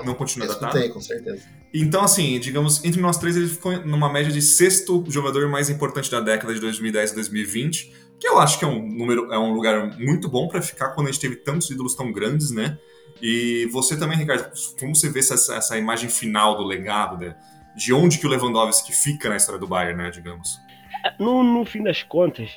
não 0.04 0.14
continua 0.14 0.46
eu 0.46 0.52
datado. 0.52 0.78
escutei, 0.78 0.88
com 0.90 1.00
certeza. 1.00 1.42
Então, 1.74 2.02
assim, 2.02 2.38
digamos, 2.38 2.84
entre 2.84 3.00
nós 3.00 3.18
três, 3.18 3.36
ele 3.36 3.48
ficou 3.48 3.72
numa 3.84 4.12
média 4.12 4.32
de 4.32 4.42
sexto 4.42 5.04
jogador 5.08 5.48
mais 5.48 5.68
importante 5.70 6.10
da 6.10 6.20
década 6.20 6.54
de 6.54 6.60
2010 6.60 7.12
a 7.12 7.14
2020, 7.14 7.92
que 8.18 8.28
eu 8.28 8.38
acho 8.38 8.58
que 8.58 8.64
é 8.64 8.68
um 8.68 8.86
número, 8.86 9.32
é 9.32 9.38
um 9.38 9.52
lugar 9.52 9.98
muito 9.98 10.28
bom 10.28 10.46
pra 10.48 10.60
ficar 10.60 10.90
quando 10.90 11.08
a 11.08 11.10
gente 11.10 11.20
teve 11.20 11.36
tantos 11.36 11.70
ídolos 11.70 11.94
tão 11.94 12.12
grandes, 12.12 12.50
né? 12.50 12.78
E 13.22 13.66
você 13.72 13.96
também, 13.96 14.16
Ricardo, 14.16 14.50
como 14.78 14.94
você 14.94 15.08
vê 15.08 15.20
essa, 15.20 15.34
essa 15.54 15.78
imagem 15.78 16.08
final 16.08 16.56
do 16.56 16.64
legado, 16.64 17.18
né? 17.18 17.36
De 17.76 17.92
onde 17.92 18.18
que 18.18 18.26
o 18.26 18.30
Lewandowski 18.30 18.92
fica 18.92 19.28
na 19.28 19.36
história 19.36 19.58
do 19.58 19.66
Bayern, 19.66 20.02
né, 20.02 20.10
digamos? 20.10 20.58
No, 21.18 21.42
no 21.42 21.64
fim 21.64 21.82
das 21.82 22.02
contas, 22.02 22.50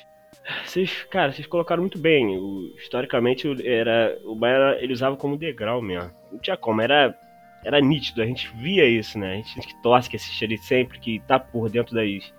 vocês, 0.64 1.04
cara, 1.10 1.32
vocês 1.32 1.46
colocaram 1.46 1.82
muito 1.82 1.98
bem. 1.98 2.36
O- 2.36 2.72
historicamente, 2.76 3.46
era, 3.66 4.18
o 4.24 4.34
Bayern 4.34 4.82
ele 4.82 4.92
usava 4.92 5.16
como 5.16 5.36
degrau 5.36 5.80
mesmo. 5.80 6.10
Não 6.30 6.38
tinha 6.38 6.56
como, 6.56 6.80
era, 6.80 7.16
era 7.64 7.80
nítido, 7.80 8.22
a 8.22 8.26
gente 8.26 8.48
via 8.56 8.84
isso, 8.86 9.18
né? 9.18 9.32
A 9.32 9.36
gente 9.36 9.66
que 9.68 9.82
torce, 9.82 10.10
que 10.10 10.16
assiste 10.16 10.44
ali 10.44 10.58
sempre, 10.58 10.98
que 10.98 11.20
tá 11.20 11.38
por 11.38 11.70
dentro 11.70 11.94
das, 11.94 12.32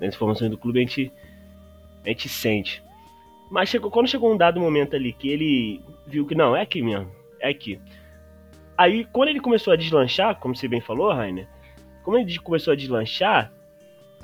das 0.00 0.14
informações 0.14 0.50
do 0.50 0.58
clube, 0.58 0.78
a 0.78 0.82
gente, 0.82 1.12
a 2.04 2.08
gente 2.08 2.28
sente. 2.28 2.82
Mas 3.50 3.68
chegou, 3.68 3.90
quando 3.90 4.08
chegou 4.08 4.32
um 4.32 4.36
dado 4.36 4.60
momento 4.60 4.96
ali 4.96 5.12
que 5.12 5.28
ele 5.28 5.80
viu 6.06 6.26
que 6.26 6.34
não, 6.34 6.56
é 6.56 6.62
aqui 6.62 6.82
mesmo, 6.82 7.10
é 7.40 7.48
aqui. 7.48 7.80
Aí, 8.76 9.06
quando 9.12 9.28
ele 9.30 9.40
começou 9.40 9.72
a 9.72 9.76
deslanchar, 9.76 10.36
como 10.36 10.54
você 10.54 10.68
bem 10.68 10.80
falou, 10.80 11.12
Rainer, 11.12 11.48
como 12.02 12.18
ele 12.18 12.38
começou 12.38 12.72
a 12.72 12.76
deslanchar, 12.76 13.52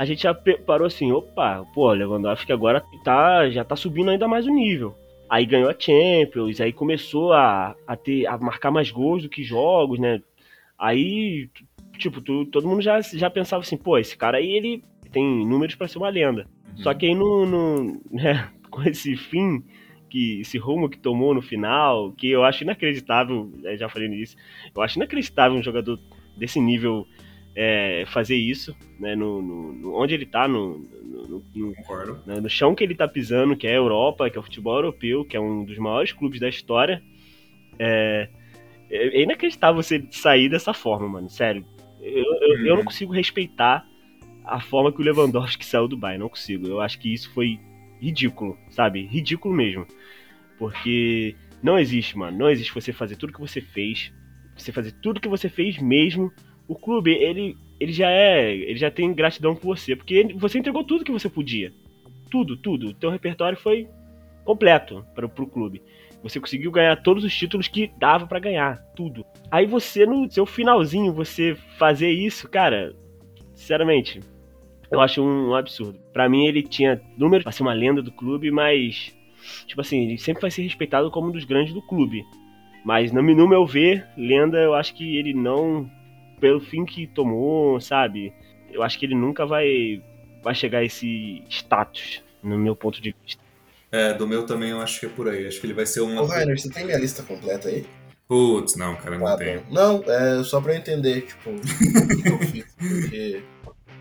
a 0.03 0.05
gente 0.05 0.23
já 0.25 0.35
parou 0.35 0.87
assim, 0.87 1.13
opa, 1.13 1.65
pô, 1.73 1.93
Lewandowski 1.93 2.53
agora 2.53 2.83
tá, 3.05 3.49
já 3.51 3.65
tá 3.65 3.77
subindo 3.77 4.11
ainda 4.11 4.27
mais 4.27 4.47
o 4.47 4.51
nível. 4.53 4.95
Aí 5.31 5.47
ganhou 5.47 5.71
a 5.71 5.77
Champions, 5.79 6.61
aí 6.61 6.73
começou 6.73 7.33
a, 7.33 7.77
a, 7.87 7.97
ter, 7.97 8.27
a 8.27 8.37
marcar 8.37 8.71
mais 8.71 8.91
gols 8.91 9.23
do 9.23 9.29
que 9.29 9.43
jogos, 9.45 9.99
né? 9.99 10.21
Aí, 10.79 11.49
tipo, 11.99 12.21
tu- 12.21 12.45
todo 12.47 12.67
mundo 12.69 12.83
já, 12.83 13.01
já 13.01 13.31
pensava 13.31 13.63
assim, 13.63 13.77
pô, 13.77 13.97
esse 13.97 14.17
cara 14.17 14.39
aí, 14.39 14.51
ele 14.51 14.83
tem 15.13 15.25
números 15.47 15.75
pra 15.75 15.87
ser 15.89 15.99
uma 15.99 16.09
lenda. 16.09 16.47
Só 16.77 16.93
que 16.95 17.07
aí 17.07 17.15
no, 17.15 17.47
no- 17.47 18.01
né, 18.11 18.49
com 18.71 18.83
esse 18.83 19.15
fim, 19.17 19.63
que 20.11 20.41
esse 20.41 20.59
rumo 20.59 20.89
que 20.89 20.99
tomou 20.99 21.33
no 21.33 21.41
final, 21.41 22.13
que 22.13 22.29
eu 22.31 22.45
acho 22.45 22.65
inacreditável, 22.65 23.51
né, 23.63 23.77
já 23.77 23.89
falei 23.89 24.09
nisso, 24.09 24.37
eu 24.75 24.83
acho 24.83 24.99
inacreditável 24.99 25.57
um 25.57 25.63
jogador 25.63 25.99
desse 26.37 26.61
nível 26.61 27.07
é, 27.55 28.05
fazer 28.07 28.37
isso, 28.37 28.77
né, 28.99 29.15
no, 29.15 29.43
no- 29.43 29.73
no- 29.73 29.95
onde 29.95 30.15
ele 30.15 30.25
tá, 30.27 30.49
no, 30.49 30.79
no- 30.79 31.45
né, 32.27 32.41
no 32.41 32.49
chão 32.49 32.75
que 32.75 32.83
ele 32.83 32.95
tá 32.95 33.07
pisando, 33.07 33.57
que 33.57 33.67
é 33.67 33.73
a 33.73 33.77
Europa, 33.77 34.29
que 34.31 34.37
é 34.37 34.41
o 34.41 34.43
futebol 34.43 34.77
europeu, 34.77 35.25
que 35.25 35.37
é 35.37 35.41
um 35.41 35.65
dos 35.65 35.77
maiores 35.79 36.13
clubes 36.13 36.41
da 36.41 36.49
história. 36.49 37.03
É, 37.79 38.29
é 38.91 39.19
é 39.19 39.23
inacreditável 39.23 39.83
você 39.83 40.05
sair 40.11 40.49
dessa 40.49 40.73
forma, 40.75 41.09
mano, 41.09 41.29
sério. 41.29 41.65
Eu, 42.01 42.25
eu, 42.41 42.67
eu 42.67 42.77
não 42.77 42.85
consigo 42.85 43.13
respeitar 43.13 43.87
a 44.45 44.61
forma 44.61 44.91
que 44.93 45.01
o 45.01 45.05
Lewandowski 45.05 45.65
saiu 45.65 45.87
do 45.87 45.97
Bayern, 45.97 46.23
não 46.23 46.29
consigo. 46.29 46.67
Eu 46.67 46.81
acho 46.81 46.99
que 46.99 47.13
isso 47.13 47.33
foi 47.33 47.59
ridículo, 48.01 48.59
sabe? 48.71 49.07
Ridículo 49.07 49.55
mesmo. 49.55 49.87
Porque 50.59 51.37
não 51.63 51.79
existe, 51.79 52.17
mano, 52.19 52.37
não 52.39 52.51
existe 52.51 52.75
você 52.75 52.93
fazer 52.93 53.17
tudo 53.17 53.33
que 53.33 53.41
você 53.41 53.61
fez, 53.61 54.13
você 54.57 54.73
fazer 54.73 54.93
tudo 55.01 55.21
que 55.21 55.29
você 55.29 55.49
fez 55.49 55.79
mesmo. 55.79 56.33
O 56.73 56.75
clube, 56.75 57.11
ele, 57.13 57.55
ele 57.79 57.93
já 57.93 58.11
é, 58.11 58.51
ele 58.51 58.79
já 58.79 58.91
tem 58.91 59.13
gratidão 59.13 59.55
por 59.55 59.77
você, 59.77 59.95
porque 59.95 60.15
ele- 60.15 60.33
você 60.33 60.59
entregou 60.59 60.83
tudo 60.83 61.05
que 61.05 61.13
você 61.13 61.29
podia. 61.29 61.71
Tudo, 62.31 62.57
tudo. 62.57 62.87
O 62.89 62.95
teu 62.95 63.11
repertório 63.11 63.59
foi 63.59 63.87
completo 64.43 65.05
para 65.15 65.29
pro 65.29 65.47
clube. 65.47 65.83
Você 66.23 66.41
conseguiu 66.41 66.71
ganhar 66.71 66.97
todos 67.03 67.25
os 67.25 67.37
títulos 67.37 67.69
que 67.69 67.91
dava 67.99 68.27
pra 68.27 68.39
ganhar, 68.39 68.79
tudo. 68.97 69.23
Aí 69.51 69.67
você 69.67 70.07
no 70.07 70.31
seu 70.31 70.47
finalzinho 70.47 71.13
você 71.13 71.55
fazer 71.77 72.11
isso, 72.11 72.49
cara, 72.49 72.97
sinceramente, 73.53 74.21
eu 74.91 74.99
acho 74.99 75.23
um, 75.23 75.55
absurdo. 75.55 75.99
Pra 76.11 76.31
mim 76.31 76.47
ele 76.47 76.63
tinha 76.63 77.03
números 77.19 77.43
pra 77.43 77.53
ser 77.53 77.65
uma 77.65 77.75
lenda 77.75 78.01
do 78.01 78.11
clube, 78.13 78.51
mas 78.51 79.15
tipo 79.67 79.83
assim, 79.83 80.05
ele 80.07 80.17
sempre 80.17 80.41
vai 80.41 80.51
ser 80.51 80.63
respeitado 80.63 81.11
como 81.11 81.29
um 81.29 81.33
dos 81.33 81.45
grandes 81.45 81.75
do 81.75 81.83
clube. 81.83 82.25
Mas 82.83 83.13
no, 83.13 83.21
no 83.21 83.47
meu 83.47 83.67
ver, 83.67 84.07
lenda, 84.17 84.57
eu 84.59 84.73
acho 84.73 84.95
que 84.95 85.19
ele 85.19 85.35
não 85.35 85.87
pelo 86.43 86.61
fim 86.61 86.85
que 86.85 87.07
tomou, 87.07 87.81
sabe? 87.81 88.33
Eu 88.69 88.83
acho 88.83 88.99
que 88.99 89.07
ele 89.07 89.15
nunca 89.15 89.47
vai 89.47 90.03
vai 90.43 90.55
chegar 90.57 90.79
a 90.81 90.85
esse 90.85 91.41
status, 91.49 92.21
no 92.43 92.59
meu 92.59 92.75
ponto 92.75 93.01
de 93.01 93.15
vista. 93.25 93.41
É, 93.93 94.13
do 94.13 94.27
meu 94.27 94.45
também 94.45 94.71
eu 94.71 94.81
acho 94.81 94.99
que 94.99 95.07
é 95.07 95.09
por 95.09 95.29
aí. 95.29 95.47
Acho 95.47 95.61
que 95.61 95.67
ele 95.67 95.73
vai 95.75 95.87
ser 95.87 96.01
um. 96.01 96.19
Ô, 96.19 96.25
Rainer, 96.27 96.59
você 96.59 96.69
tem 96.69 96.85
minha 96.85 96.99
lista 96.99 97.23
completa 97.23 97.69
aí? 97.69 97.87
Putz, 98.27 98.75
não, 98.75 98.97
cara, 98.97 99.17
não 99.19 99.27
Ah, 99.27 99.37
tem. 99.37 99.59
tá. 99.59 99.65
Não, 99.71 100.03
é 100.07 100.43
só 100.43 100.61
pra 100.61 100.73
eu 100.73 100.79
entender, 100.79 101.21
tipo, 101.27 101.51
o 101.51 101.61
que 101.61 102.29
eu 102.29 102.39
fiz. 102.41 102.65
Porque 102.77 103.43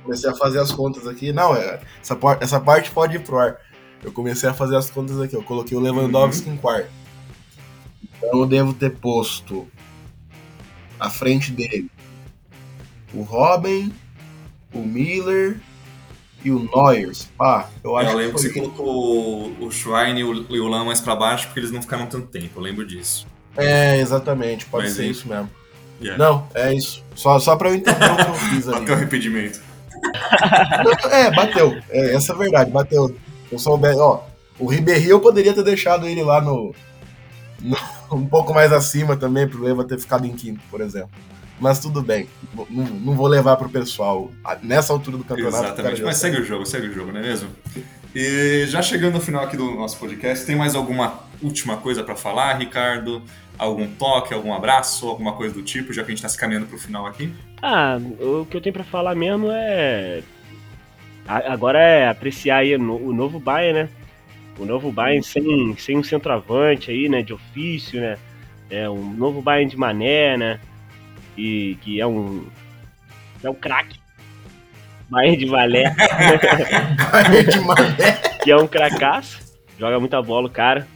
comecei 0.03 0.29
a 0.29 0.33
fazer 0.33 0.59
as 0.59 0.71
contas 0.71 1.05
aqui. 1.07 1.31
Não, 1.31 1.55
é, 1.55 1.79
essa, 2.01 2.15
por- 2.15 2.37
essa 2.41 2.59
parte 2.59 2.89
pode 2.89 3.17
ir 3.17 3.19
pro 3.23 3.37
ar. 3.37 3.57
Eu 4.03 4.11
comecei 4.11 4.49
a 4.49 4.53
fazer 4.53 4.75
as 4.77 4.89
contas 4.89 5.19
aqui. 5.21 5.35
Eu 5.35 5.43
coloquei 5.43 5.77
o 5.77 5.81
Lewandowski 5.81 6.49
em 6.49 6.57
quarto. 6.57 6.89
Então 8.17 8.39
eu 8.39 8.45
devo 8.47 8.73
ter 8.73 8.89
posto 8.91 9.67
à 10.99 11.09
frente 11.09 11.51
dele 11.51 11.87
o 13.13 13.21
Robin, 13.23 13.91
o 14.73 14.79
Miller 14.79 15.57
e 16.43 16.51
o 16.51 16.59
Neuer. 16.73 17.11
Pá, 17.37 17.69
eu 17.83 17.95
acho 17.97 18.09
eu 18.11 18.17
lembro 18.17 18.35
que 18.37 18.41
que 18.41 18.47
você 18.47 18.53
foi... 18.53 18.61
colocou 18.61 19.51
o- 19.59 19.71
Schwein 19.71 20.17
e 20.19 20.23
o, 20.23 20.45
e 20.55 20.59
o 20.59 20.67
Lan 20.67 20.85
mais 20.85 20.99
pra 21.01 21.15
baixo 21.15 21.45
porque 21.47 21.59
eles 21.59 21.71
não 21.71 21.81
ficaram 21.81 22.07
tanto 22.07 22.27
tempo, 22.27 22.49
eu 22.59 22.61
lembro 22.61 22.85
disso. 22.85 23.27
É, 23.57 23.97
exatamente, 23.99 24.65
pode 24.65 24.85
Mas 24.85 24.93
ser 24.95 25.05
isso 25.05 25.27
mesmo. 25.27 25.49
Yeah. 26.01 26.23
Não, 26.23 26.47
é 26.55 26.73
isso. 26.73 27.03
Só, 27.15 27.37
só 27.37 27.55
pra 27.55 27.69
eu 27.69 27.75
entender 27.75 28.05
o 28.11 28.15
que 28.15 28.21
eu 28.21 28.33
fiz 28.33 28.67
ali. 28.67 28.89
O 28.89 28.93
arrependimento. 28.93 29.61
É, 31.11 31.29
bateu. 31.31 31.77
É, 31.89 32.15
essa 32.15 32.31
é 32.31 32.35
a 32.35 32.37
verdade, 32.39 32.71
bateu. 32.71 33.15
Eu 33.51 33.59
soube, 33.59 33.87
ó, 33.95 34.21
o 34.57 34.65
Ribéry 34.65 35.09
eu 35.09 35.19
poderia 35.19 35.53
ter 35.53 35.63
deixado 35.63 36.07
ele 36.07 36.23
lá 36.23 36.41
no, 36.41 36.73
no- 37.59 37.77
um 38.11 38.25
pouco 38.25 38.53
mais 38.53 38.71
acima 38.73 39.15
também, 39.15 39.47
pro 39.47 39.61
Leva 39.61 39.83
ter 39.83 39.99
ficado 39.99 40.25
em 40.25 40.33
quinto, 40.33 40.61
por 40.71 40.81
exemplo. 40.81 41.11
Mas 41.61 41.79
tudo 41.79 42.01
bem, 42.01 42.27
não, 42.71 42.85
não 42.85 43.13
vou 43.13 43.27
levar 43.27 43.55
pro 43.55 43.69
pessoal. 43.69 44.31
Nessa 44.63 44.91
altura 44.91 45.15
do 45.15 45.23
campeonato. 45.23 45.63
o 45.63 45.67
Exatamente. 45.67 46.01
Mas 46.01 46.17
segue 46.17 46.37
o 46.41 46.43
jogo, 46.43 46.65
segue 46.65 46.87
o 46.87 46.93
jogo, 46.93 47.11
não 47.11 47.19
é 47.19 47.23
mesmo? 47.23 47.49
E 48.15 48.65
já 48.65 48.81
chegando 48.81 49.15
ao 49.15 49.21
final 49.21 49.43
aqui 49.43 49.55
do 49.55 49.75
nosso 49.75 49.99
podcast, 49.99 50.43
tem 50.43 50.55
mais 50.55 50.73
alguma 50.73 51.19
última 51.39 51.77
coisa 51.77 52.03
pra 52.03 52.15
falar, 52.15 52.57
Ricardo? 52.57 53.21
Algum 53.59 53.87
toque, 53.87 54.33
algum 54.33 54.51
abraço, 54.51 55.07
alguma 55.07 55.33
coisa 55.33 55.53
do 55.53 55.61
tipo, 55.61 55.93
já 55.93 56.03
que 56.03 56.11
a 56.11 56.15
gente 56.15 56.23
tá 56.23 56.27
se 56.27 56.37
caminhando 56.37 56.65
pro 56.65 56.79
final 56.79 57.05
aqui? 57.05 57.31
Ah, 57.61 57.99
o 58.19 58.43
que 58.47 58.57
eu 58.57 58.61
tenho 58.61 58.73
pra 58.73 58.83
falar 58.83 59.13
mesmo 59.13 59.49
é. 59.51 60.23
Agora 61.27 61.79
é 61.79 62.07
apreciar 62.09 62.57
aí 62.57 62.75
o 62.75 63.07
o 63.07 63.13
novo 63.13 63.39
Bayern, 63.39 63.83
né? 63.83 63.89
O 64.57 64.65
novo 64.65 64.91
Bayern 64.91 65.23
sem, 65.23 65.77
sem 65.77 65.95
um 65.95 66.03
centroavante 66.03 66.89
aí, 66.89 67.07
né? 67.07 67.21
De 67.21 67.33
ofício, 67.33 68.01
né? 68.01 68.17
É 68.67 68.89
um 68.89 69.13
novo 69.13 69.43
Bayern 69.43 69.69
de 69.69 69.77
Mané, 69.77 70.37
né? 70.37 70.59
E 71.37 71.77
que 71.81 71.99
é 71.99 72.05
um. 72.07 72.45
É 73.43 73.49
um 73.49 73.53
craque. 73.53 73.99
Bayern 75.09 75.37
de 75.37 75.45
Valé, 75.45 75.83
Bayern 77.11 77.51
de 77.51 77.59
Mané. 77.59 78.11
que 78.43 78.49
é 78.51 78.55
um 78.55 78.67
cracaço. 78.67 79.39
Joga 79.77 79.99
muita 79.99 80.21
bola, 80.21 80.47
o 80.47 80.51
cara. 80.51 80.87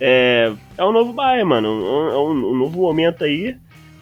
É, 0.00 0.52
é 0.78 0.84
um 0.84 0.92
novo 0.92 1.12
Bayern, 1.12 1.48
mano. 1.48 1.68
Um- 1.68 2.08
É 2.10 2.16
um, 2.18 2.52
um 2.52 2.56
novo 2.56 2.80
momento 2.82 3.24
aí. 3.24 3.56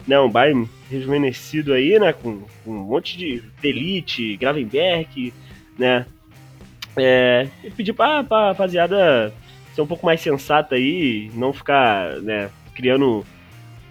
Né, 0.07 0.19
um 0.19 0.29
Bayern 0.29 0.69
rejuvenescido 0.91 1.73
aí, 1.73 1.97
né? 1.99 2.13
Com, 2.13 2.41
com 2.63 2.71
um 2.71 2.83
monte 2.83 3.17
de 3.17 3.41
Elite, 3.63 4.37
Gravenberg, 4.37 5.33
né? 5.79 6.05
É, 6.95 7.47
e 7.63 7.71
pedir 7.71 7.93
pra, 7.93 8.23
pra 8.23 8.49
rapaziada 8.49 9.33
ser 9.73 9.81
um 9.81 9.87
pouco 9.87 10.05
mais 10.05 10.21
sensata 10.21 10.75
aí, 10.75 11.29
não 11.33 11.51
ficar, 11.51 12.21
né, 12.21 12.49
criando 12.73 13.25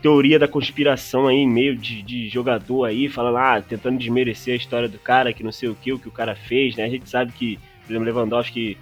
teoria 0.05 0.39
da 0.39 0.47
conspiração 0.47 1.27
aí, 1.27 1.47
meio 1.47 1.75
de, 1.75 2.03
de 2.03 2.29
jogador 2.29 2.85
aí, 2.85 3.09
falando, 3.09 3.39
ah, 3.39 3.63
tentando 3.67 3.99
desmerecer 3.99 4.53
a 4.53 4.57
história 4.59 4.87
do 4.87 4.99
cara, 4.99 5.33
que 5.33 5.43
não 5.43 5.51
sei 5.51 5.71
o 5.71 5.75
que, 5.75 5.95
o 5.95 5.99
que 5.99 6.09
o 6.09 6.13
cara 6.13 6.35
fez, 6.35 6.77
né? 6.77 6.85
A 6.85 6.91
gente 6.91 7.09
sabe 7.09 7.33
que, 7.33 7.59
por 7.87 7.91
exemplo, 7.91 8.05
Lewandowski 8.05 8.77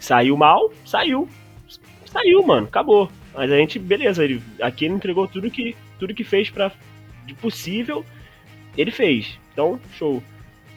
Saiu 0.00 0.36
mal, 0.36 0.72
saiu. 0.84 1.28
Saiu, 2.06 2.42
mano, 2.44 2.66
acabou. 2.66 3.08
Mas 3.32 3.52
a 3.52 3.56
gente, 3.56 3.78
beleza, 3.78 4.24
ele, 4.24 4.42
aqui 4.60 4.84
ele 4.84 4.94
entregou 4.94 5.28
tudo 5.28 5.48
que, 5.48 5.76
tudo 5.96 6.12
que 6.12 6.24
fez 6.24 6.50
para 6.50 6.72
de 7.24 7.34
possível, 7.34 8.04
ele 8.76 8.90
fez. 8.90 9.38
Então, 9.52 9.78
show. 9.96 10.20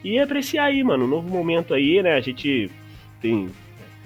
E 0.04 0.16
apreciar 0.20 0.66
aí, 0.66 0.84
mano, 0.84 1.06
um 1.06 1.08
novo 1.08 1.28
momento 1.28 1.74
aí, 1.74 2.00
né? 2.04 2.14
A 2.14 2.20
gente 2.20 2.70
tem. 3.20 3.50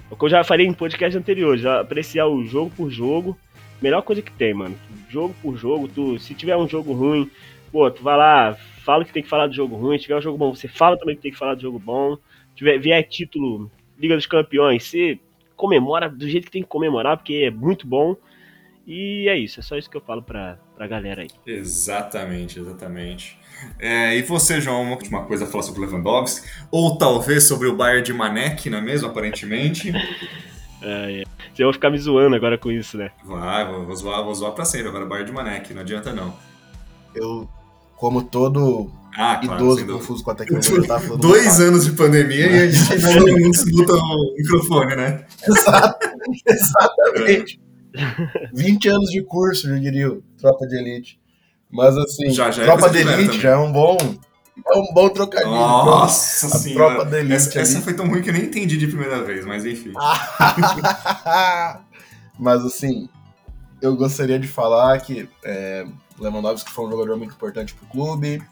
O 0.09 0.15
que 0.15 0.25
eu 0.25 0.29
já 0.29 0.43
falei 0.43 0.65
em 0.65 0.73
podcast 0.73 1.15
anterior, 1.15 1.55
já 1.55 1.81
apreciar 1.81 2.25
o 2.25 2.43
jogo 2.43 2.71
por 2.75 2.89
jogo. 2.89 3.37
Melhor 3.83 4.01
coisa 4.01 4.21
que 4.21 4.31
tem, 4.31 4.53
mano. 4.53 4.79
Jogo 5.09 5.35
por 5.41 5.57
jogo, 5.57 5.89
tu, 5.89 6.17
se 6.17 6.33
tiver 6.33 6.55
um 6.55 6.69
jogo 6.69 6.93
ruim, 6.93 7.29
pô, 7.69 7.91
tu 7.91 8.01
vai 8.01 8.15
lá, 8.15 8.57
fala 8.85 9.03
que 9.03 9.11
tem 9.11 9.21
que 9.21 9.27
falar 9.27 9.47
do 9.47 9.53
jogo 9.53 9.75
ruim, 9.75 9.97
se 9.97 10.03
tiver 10.03 10.17
um 10.17 10.21
jogo 10.21 10.37
bom, 10.37 10.55
você 10.55 10.69
fala 10.69 10.97
também 10.97 11.17
que 11.17 11.21
tem 11.21 11.33
que 11.33 11.37
falar 11.37 11.55
do 11.55 11.61
jogo 11.61 11.77
bom. 11.77 12.15
Se 12.15 12.55
tiver, 12.55 12.77
vier 12.79 13.03
título 13.03 13.69
Liga 13.99 14.15
dos 14.15 14.25
Campeões, 14.25 14.83
você 14.85 15.19
comemora 15.57 16.09
do 16.09 16.29
jeito 16.29 16.45
que 16.45 16.51
tem 16.51 16.63
que 16.63 16.69
comemorar, 16.69 17.17
porque 17.17 17.43
é 17.47 17.51
muito 17.51 17.85
bom. 17.85 18.15
E 18.87 19.27
é 19.27 19.37
isso, 19.37 19.59
é 19.59 19.63
só 19.63 19.77
isso 19.77 19.89
que 19.89 19.97
eu 19.97 20.01
falo 20.01 20.23
pra, 20.23 20.57
pra 20.77 20.87
galera 20.87 21.23
aí. 21.23 21.29
Exatamente, 21.45 22.59
exatamente. 22.59 23.37
É, 23.77 24.15
e 24.17 24.21
você, 24.21 24.61
João, 24.61 24.81
uma 24.81 24.91
última 24.91 25.25
coisa 25.25 25.43
a 25.43 25.47
falar 25.47 25.63
sobre 25.63 25.81
o 25.81 25.85
Lewandowski? 25.85 26.47
Ou 26.71 26.97
talvez 26.97 27.43
sobre 27.43 27.67
o 27.67 27.75
Bayern 27.75 28.01
de 28.01 28.13
Manek, 28.13 28.69
não 28.69 28.77
é 28.77 28.81
mesmo, 28.81 29.09
aparentemente? 29.09 29.91
é, 30.83 31.21
é. 31.21 31.23
Você 31.53 31.63
vai 31.63 31.73
ficar 31.73 31.89
me 31.89 31.97
zoando 31.97 32.35
agora 32.35 32.57
com 32.57 32.71
isso, 32.71 32.97
né? 32.97 33.11
Vai, 33.23 33.65
vou, 33.65 33.85
vou 33.85 33.95
zoar, 33.95 34.23
vou 34.23 34.35
zoar 34.35 34.51
pra 34.51 34.65
sempre, 34.65 34.89
agora 34.89 35.05
o 35.05 35.07
Bayern 35.07 35.29
de 35.29 35.35
Manek, 35.35 35.73
não 35.73 35.81
adianta 35.81 36.11
não. 36.11 36.33
Eu, 37.15 37.47
como 37.95 38.23
todo 38.23 38.91
ah, 39.15 39.39
claro, 39.43 39.63
idoso 39.63 39.85
confuso 39.85 40.23
com 40.23 40.31
a 40.31 40.35
tecnologia, 40.35 40.87
tá 40.87 40.99
falando 40.99 41.21
Dois 41.27 41.59
anos 41.59 41.85
de 41.85 41.91
pandemia 41.93 42.47
e 42.47 42.59
a 42.63 42.71
gente 42.71 43.01
não, 43.41 43.53
se 43.53 43.71
luta 43.71 43.93
o 43.93 44.33
microfone, 44.35 44.95
né? 44.95 45.25
Exato, 45.47 46.09
exatamente. 46.45 47.61
20 48.53 48.89
anos 48.89 49.09
de 49.11 49.23
curso, 49.23 49.69
eu 49.69 49.79
diria, 49.79 50.17
tropa 50.37 50.65
de 50.67 50.75
elite. 50.75 51.19
Mas 51.71 51.95
assim, 51.97 52.29
já, 52.31 52.51
já 52.51 52.63
é 52.63 52.65
tropa 52.65 52.89
de 52.89 52.99
elite 52.99 53.39
já 53.39 53.51
é 53.51 53.57
um 53.57 53.71
bom. 53.71 53.97
É 54.65 54.77
um 54.77 54.93
bom 54.93 55.09
trocadilho. 55.09 55.51
Nossa 55.51 56.47
a 56.47 56.49
senhora. 56.49 56.95
tropa 56.95 57.09
de 57.09 57.17
elite. 57.17 57.33
Essa, 57.33 57.59
essa, 57.59 57.81
foi 57.81 57.93
tão 57.93 58.07
ruim 58.07 58.21
que 58.21 58.29
eu 58.29 58.33
nem 58.33 58.43
entendi 58.43 58.77
de 58.77 58.87
primeira 58.87 59.23
vez, 59.23 59.45
mas 59.45 59.65
enfim. 59.65 59.93
mas 62.37 62.63
assim, 62.63 63.09
eu 63.81 63.95
gostaria 63.95 64.39
de 64.39 64.47
falar 64.47 64.99
que 65.01 65.27
é, 65.43 65.85
Lewandowski 66.19 66.71
foi 66.71 66.85
um 66.85 66.91
jogador 66.91 67.17
muito 67.17 67.33
importante 67.33 67.73
para 67.73 67.85
o 67.85 67.89
clube, 67.89 68.43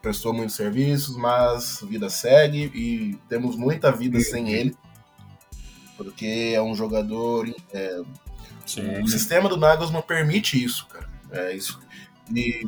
prestou 0.00 0.32
muitos 0.32 0.56
serviços, 0.56 1.16
mas 1.16 1.82
a 1.82 1.86
vida 1.86 2.08
segue 2.08 2.70
e 2.74 3.18
temos 3.28 3.56
muita 3.56 3.92
vida 3.92 4.18
sem 4.20 4.52
ele, 4.52 4.74
porque 5.96 6.52
é 6.54 6.62
um 6.62 6.74
jogador 6.74 7.46
é, 7.72 8.00
Sim. 8.70 9.02
O 9.02 9.08
sistema 9.08 9.48
do 9.48 9.56
Nagelsmann 9.56 10.02
permite 10.02 10.62
isso, 10.62 10.86
cara. 10.86 11.08
É 11.32 11.54
isso. 11.54 11.80
E 12.32 12.64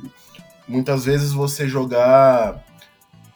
muitas 0.66 1.05
vezes 1.05 1.32
você 1.32 1.68
jogar. 1.68 2.64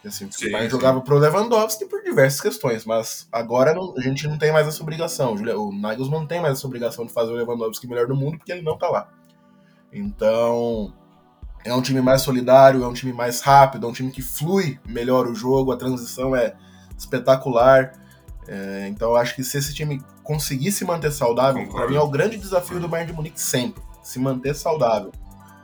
Assim, 0.07 0.31
sim, 0.31 0.49
o 0.49 0.53
Bayern 0.53 0.71
jogava 0.71 1.01
pro 1.01 1.19
Lewandowski 1.19 1.85
por 1.87 2.03
diversas 2.03 2.41
questões, 2.41 2.85
mas 2.85 3.27
agora 3.33 3.75
não, 3.75 3.95
a 3.97 4.01
gente 4.01 4.27
não 4.29 4.39
tem 4.39 4.53
mais 4.53 4.67
essa 4.69 4.83
obrigação. 4.83 5.35
O 5.35 5.73
Nagelsmann 5.73 6.21
não 6.21 6.27
tem 6.27 6.41
mais 6.41 6.59
essa 6.59 6.67
obrigação 6.67 7.05
de 7.05 7.13
fazer 7.13 7.33
o 7.33 7.35
Lewandowski 7.35 7.87
melhor 7.87 8.07
do 8.07 8.15
mundo 8.15 8.39
porque 8.39 8.53
ele 8.53 8.63
não 8.63 8.79
tá 8.79 8.89
lá. 8.89 9.09
Então, 9.93 10.93
é 11.65 11.75
um 11.75 11.83
time 11.83 12.01
mais 12.01 12.23
solidário, 12.23 12.85
é 12.85 12.87
um 12.87 12.93
time 12.93 13.13
mais 13.13 13.41
rápido, 13.41 13.87
é 13.87 13.91
um 13.91 13.93
time 13.93 14.11
que 14.11 14.23
flui 14.23 14.79
melhor 14.87 15.27
o 15.27 15.35
jogo, 15.35 15.73
a 15.73 15.77
transição 15.77 16.35
é 16.35 16.55
espetacular. 16.97 17.93
É, 18.49 18.87
então 18.89 19.11
eu 19.11 19.17
acho 19.17 19.35
que 19.35 19.43
se 19.43 19.59
esse 19.59 19.75
time 19.75 20.01
conseguir 20.23 20.71
se 20.71 20.85
manter 20.85 21.11
saudável, 21.11 21.67
para 21.69 21.89
mim 21.89 21.97
é 21.97 22.01
o 22.01 22.09
grande 22.09 22.37
desafio 22.37 22.79
do 22.79 22.89
Bayern 22.89 23.11
de 23.11 23.17
Munique 23.17 23.41
sempre, 23.41 23.83
se 24.03 24.19
manter 24.19 24.55
saudável. 24.55 25.11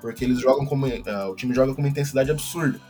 Porque 0.01 0.25
eles 0.25 0.41
jogam 0.41 0.67
como. 0.67 0.87
Uh, 0.87 1.31
o 1.31 1.37
time 1.37 1.55
joga 1.55 1.73
com 1.73 1.81
uma 1.81 1.89
intensidade 1.89 2.29
absurda. 2.29 2.81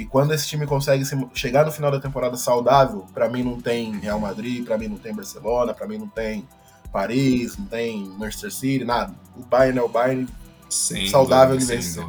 E 0.00 0.06
quando 0.06 0.32
esse 0.32 0.48
time 0.48 0.66
consegue 0.66 1.04
se, 1.04 1.14
chegar 1.34 1.66
no 1.66 1.70
final 1.70 1.90
da 1.90 2.00
temporada 2.00 2.34
saudável, 2.34 3.04
para 3.12 3.28
mim 3.28 3.42
não 3.42 3.60
tem 3.60 3.98
Real 3.98 4.18
Madrid, 4.18 4.64
para 4.64 4.78
mim 4.78 4.88
não 4.88 4.96
tem 4.96 5.14
Barcelona, 5.14 5.74
para 5.74 5.86
mim 5.86 5.98
não 5.98 6.08
tem 6.08 6.48
Paris, 6.90 7.58
não 7.58 7.66
tem 7.66 8.06
Manchester 8.18 8.50
City, 8.50 8.82
nada. 8.82 9.14
O 9.36 9.42
Bayern 9.42 9.78
é 9.78 9.82
o 9.82 9.88
Bayern 9.88 10.26
sem 10.70 11.06
saudável 11.08 11.54
dúvida, 11.54 11.74
ele 11.74 11.82
vence. 11.82 12.00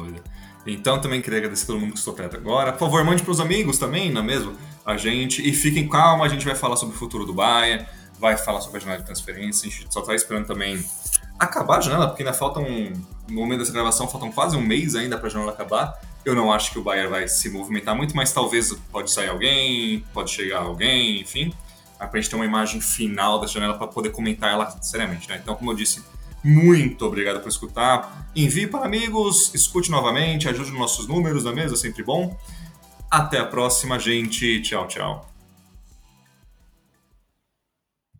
Então 0.66 0.98
também 1.02 1.20
queria 1.20 1.40
agradecer 1.40 1.66
todo 1.66 1.78
mundo 1.78 1.92
que 1.92 1.98
estou 1.98 2.14
perto 2.14 2.34
agora. 2.34 2.72
Por 2.72 2.78
favor, 2.78 3.04
mande 3.04 3.22
para 3.22 3.32
os 3.32 3.40
amigos 3.40 3.76
também, 3.76 4.10
não 4.10 4.22
é 4.22 4.24
mesmo? 4.24 4.54
A 4.86 4.96
gente. 4.96 5.46
E 5.46 5.52
fiquem 5.52 5.86
calma, 5.86 6.24
a 6.24 6.28
gente 6.28 6.46
vai 6.46 6.54
falar 6.54 6.76
sobre 6.76 6.96
o 6.96 6.98
futuro 6.98 7.26
do 7.26 7.34
Bayern, 7.34 7.84
vai 8.18 8.38
falar 8.38 8.62
sobre 8.62 8.78
a 8.78 8.80
janela 8.80 9.00
de 9.00 9.04
transferência. 9.04 9.68
A 9.68 9.70
gente 9.70 9.92
só 9.92 10.00
está 10.00 10.14
esperando 10.14 10.46
também 10.46 10.82
acabar 11.38 11.76
a 11.76 11.80
janela, 11.82 12.08
porque 12.08 12.22
ainda 12.22 12.32
falta 12.32 12.58
um. 12.58 12.90
No 13.28 13.40
momento 13.40 13.58
dessa 13.58 13.72
gravação, 13.72 14.08
faltam 14.08 14.32
quase 14.32 14.56
um 14.56 14.62
mês 14.62 14.94
ainda 14.94 15.18
para 15.18 15.26
a 15.26 15.30
janela 15.30 15.52
acabar. 15.52 16.00
Eu 16.24 16.34
não 16.34 16.52
acho 16.52 16.70
que 16.72 16.78
o 16.78 16.82
Bayern 16.82 17.10
vai 17.10 17.28
se 17.28 17.50
movimentar 17.50 17.96
muito, 17.96 18.14
mas 18.14 18.32
talvez 18.32 18.72
pode 18.90 19.10
sair 19.10 19.28
alguém, 19.28 20.04
pode 20.12 20.30
chegar 20.30 20.60
alguém, 20.60 21.20
enfim. 21.20 21.52
Para 21.98 22.10
a 22.12 22.16
gente 22.16 22.30
ter 22.30 22.36
uma 22.36 22.44
imagem 22.44 22.80
final 22.80 23.40
da 23.40 23.46
janela 23.46 23.74
para 23.74 23.86
poder 23.86 24.10
comentar 24.10 24.50
ela 24.52 24.70
seriamente, 24.82 25.28
né? 25.28 25.38
Então, 25.40 25.54
como 25.54 25.70
eu 25.70 25.76
disse, 25.76 26.02
muito 26.42 27.06
obrigado 27.06 27.40
por 27.40 27.48
escutar. 27.48 28.28
Envie 28.34 28.66
para 28.66 28.84
amigos, 28.84 29.54
escute 29.54 29.90
novamente, 29.90 30.48
ajude 30.48 30.70
nos 30.70 30.80
nossos 30.80 31.06
números 31.06 31.44
na 31.44 31.52
mesa, 31.52 31.76
sempre 31.76 32.02
bom. 32.02 32.36
Até 33.10 33.38
a 33.38 33.44
próxima, 33.44 33.98
gente. 33.98 34.60
Tchau, 34.62 34.88
tchau. 34.88 35.31